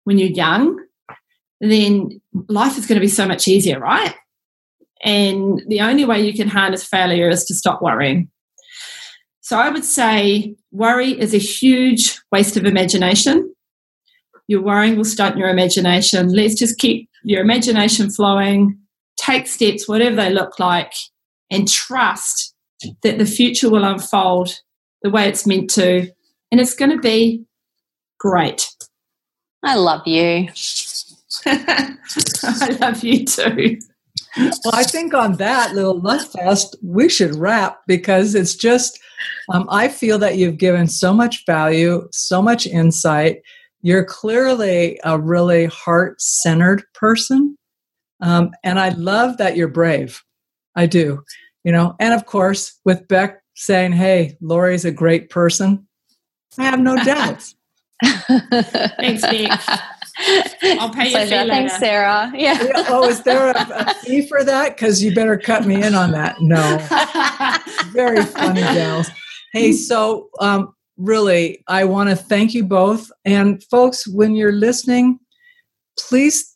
when 0.03 0.19
you're 0.19 0.29
young, 0.29 0.79
then 1.59 2.21
life 2.47 2.77
is 2.77 2.85
going 2.85 2.97
to 2.97 3.05
be 3.05 3.07
so 3.07 3.27
much 3.27 3.47
easier, 3.47 3.79
right? 3.79 4.13
And 5.03 5.61
the 5.67 5.81
only 5.81 6.05
way 6.05 6.21
you 6.21 6.33
can 6.33 6.47
harness 6.47 6.83
failure 6.83 7.29
is 7.29 7.45
to 7.45 7.55
stop 7.55 7.81
worrying. 7.81 8.29
So 9.41 9.57
I 9.57 9.69
would 9.69 9.83
say 9.83 10.55
worry 10.71 11.19
is 11.19 11.33
a 11.33 11.39
huge 11.39 12.19
waste 12.31 12.57
of 12.57 12.65
imagination 12.65 13.51
your 14.51 14.61
worrying 14.61 14.97
will 14.97 15.05
stunt 15.05 15.37
your 15.37 15.47
imagination. 15.47 16.33
Let's 16.33 16.55
just 16.55 16.77
keep 16.77 17.09
your 17.23 17.41
imagination 17.41 18.09
flowing, 18.11 18.77
take 19.17 19.47
steps, 19.47 19.87
whatever 19.87 20.17
they 20.17 20.29
look 20.29 20.59
like, 20.59 20.91
and 21.49 21.69
trust 21.69 22.53
that 23.01 23.17
the 23.17 23.25
future 23.25 23.69
will 23.69 23.85
unfold 23.85 24.59
the 25.01 25.09
way 25.09 25.27
it's 25.27 25.47
meant 25.47 25.69
to. 25.71 26.09
And 26.51 26.59
it's 26.59 26.73
going 26.73 26.91
to 26.91 26.99
be 26.99 27.45
great. 28.19 28.69
I 29.63 29.75
love 29.75 30.05
you. 30.07 30.49
I 31.45 32.77
love 32.79 33.03
you 33.03 33.25
too. 33.25 33.79
Well, 34.37 34.73
I 34.73 34.83
think 34.83 35.13
on 35.13 35.37
that 35.37 35.75
little 35.75 35.99
love 35.99 36.29
fest, 36.31 36.75
we 36.81 37.09
should 37.09 37.35
wrap 37.35 37.81
because 37.87 38.33
it's 38.35 38.55
just, 38.55 38.99
um, 39.53 39.67
I 39.69 39.87
feel 39.87 40.17
that 40.19 40.37
you've 40.37 40.57
given 40.57 40.87
so 40.87 41.13
much 41.13 41.45
value, 41.45 42.07
so 42.11 42.41
much 42.41 42.65
insight 42.65 43.41
you're 43.81 44.05
clearly 44.05 44.99
a 45.03 45.19
really 45.19 45.65
heart 45.65 46.21
centered 46.21 46.83
person. 46.93 47.57
Um, 48.21 48.51
and 48.63 48.79
I 48.79 48.89
love 48.89 49.37
that 49.37 49.57
you're 49.57 49.67
brave. 49.67 50.21
I 50.75 50.85
do. 50.85 51.23
You 51.63 51.71
know, 51.71 51.95
and 51.99 52.13
of 52.13 52.25
course, 52.25 52.79
with 52.85 53.07
Beck 53.07 53.40
saying, 53.61 53.91
hey, 53.91 54.35
Lori's 54.41 54.85
a 54.85 54.91
great 54.91 55.29
person, 55.29 55.87
I 56.57 56.63
have 56.63 56.79
no 56.79 56.95
doubts. 56.95 57.55
Thanks, 58.03 59.21
Beck. 59.21 59.61
I'll 60.79 60.89
pay 60.91 61.09
you 61.09 61.15
later. 61.15 61.47
Thanks, 61.47 61.77
Sarah. 61.77 62.31
Yeah. 62.35 62.61
yeah. 62.61 62.85
Oh, 62.89 63.07
is 63.07 63.21
there 63.21 63.51
a, 63.51 63.85
a 63.87 63.93
fee 63.95 64.27
for 64.27 64.43
that? 64.43 64.75
Because 64.75 65.03
you 65.03 65.13
better 65.13 65.37
cut 65.37 65.65
me 65.65 65.83
in 65.83 65.93
on 65.93 66.11
that. 66.11 66.41
No. 66.41 66.79
Very 67.91 68.23
funny, 68.25 68.61
gals. 68.61 69.09
Hey, 69.53 69.73
so 69.73 70.29
um, 70.39 70.73
really, 70.97 71.63
I 71.67 71.83
want 71.83 72.09
to 72.09 72.15
thank 72.15 72.55
you 72.55 72.63
both. 72.63 73.11
And 73.25 73.63
folks, 73.65 74.07
when 74.07 74.35
you're 74.35 74.51
listening, 74.51 75.19
please 75.99 76.50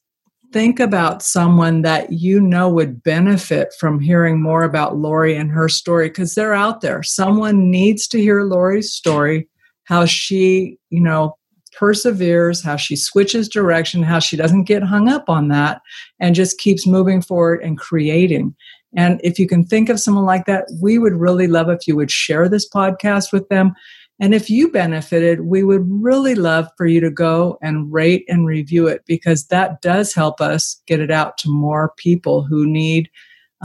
think 0.56 0.80
about 0.80 1.22
someone 1.22 1.82
that 1.82 2.14
you 2.14 2.40
know 2.40 2.70
would 2.70 3.04
benefit 3.04 3.74
from 3.78 4.00
hearing 4.00 4.42
more 4.42 4.64
about 4.64 4.96
Lori 4.96 5.36
and 5.36 5.52
her 5.52 5.68
story 5.68 6.08
because 6.08 6.34
they're 6.34 6.54
out 6.54 6.80
there. 6.80 7.04
Someone 7.04 7.70
needs 7.70 8.08
to 8.08 8.22
hear 8.22 8.42
Lori's 8.42 8.94
story, 8.94 9.50
how 9.84 10.06
she, 10.06 10.78
you 10.90 11.02
know, 11.02 11.36
perseveres, 11.78 12.64
how 12.64 12.78
she 12.78 12.96
switches 12.96 13.50
direction, 13.50 14.02
how 14.02 14.20
she 14.20 14.38
doesn't 14.38 14.64
get 14.64 14.82
hung 14.82 15.10
up 15.10 15.28
on 15.28 15.50
that 15.50 15.82
and 16.22 16.36
just 16.36 16.58
keeps 16.58 16.88
moving 16.88 17.22
forward 17.22 17.62
and 17.62 17.78
creating. 17.78 18.56
And 18.96 19.20
if 19.26 19.38
you 19.38 19.50
can 19.50 19.66
think 19.66 19.90
of 19.90 20.00
someone 20.00 20.24
like 20.24 20.46
that, 20.46 20.70
we 20.82 20.98
would 20.98 21.16
really 21.16 21.48
love 21.48 21.68
if 21.68 21.86
you 21.86 21.98
would 21.98 22.10
share 22.10 22.48
this 22.48 22.66
podcast 22.70 23.34
with 23.34 23.50
them 23.50 23.74
and 24.20 24.34
if 24.34 24.50
you 24.50 24.72
benefited, 24.72 25.42
we 25.42 25.64
would 25.64 25.86
really 25.90 26.36
love 26.36 26.70
for 26.78 26.86
you 26.86 27.02
to 27.02 27.12
go 27.12 27.58
and 27.62 27.92
rate 27.92 28.24
and 28.30 28.48
review 28.48 28.88
it 28.88 29.02
because 29.06 29.48
that 29.48 29.82
does 29.82 30.14
help 30.14 30.40
us 30.40 30.82
get 30.88 31.02
it 31.02 31.12
out 31.12 31.38
to 31.40 31.50
more 31.50 31.94
people 31.98 32.44
who 32.44 32.66
need 32.66 33.10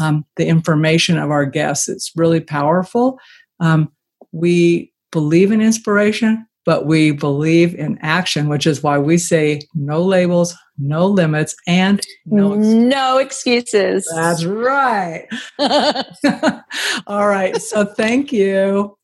um, 0.01 0.25
the 0.37 0.47
information 0.47 1.19
of 1.19 1.31
our 1.31 1.47
guests. 1.47 1.89
It's 1.89 2.13
really 2.17 2.41
powerful. 2.41 3.19
Um, 3.61 3.93
we 4.33 4.93
believe 5.13 5.53
in 5.53 5.61
inspiration, 5.61 6.47
but 6.65 6.85
we 6.87 7.13
believe 7.13 7.75
in 7.75 7.99
action, 8.03 8.49
which 8.49 8.67
is 8.67 8.83
why 8.83 8.99
we 8.99 9.19
say 9.19 9.61
no 9.75 10.03
labels, 10.03 10.55
no 10.79 11.07
limits, 11.07 11.55
and 11.69 12.01
no 12.27 12.55
excuses. 12.55 12.75
No 12.75 13.19
excuses. 13.19 14.13
That's 14.13 14.45
right. 14.45 15.29
All 17.07 17.29
right. 17.29 17.57
So 17.57 17.85
thank 17.85 18.33
you. 18.33 18.97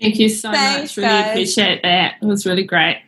Thank 0.00 0.18
you 0.18 0.28
so 0.28 0.52
Thanks, 0.52 0.96
much. 0.96 1.04
Really 1.04 1.08
guys. 1.08 1.30
appreciate 1.30 1.82
that. 1.82 2.14
It 2.22 2.26
was 2.26 2.46
really 2.46 2.64
great. 2.64 2.98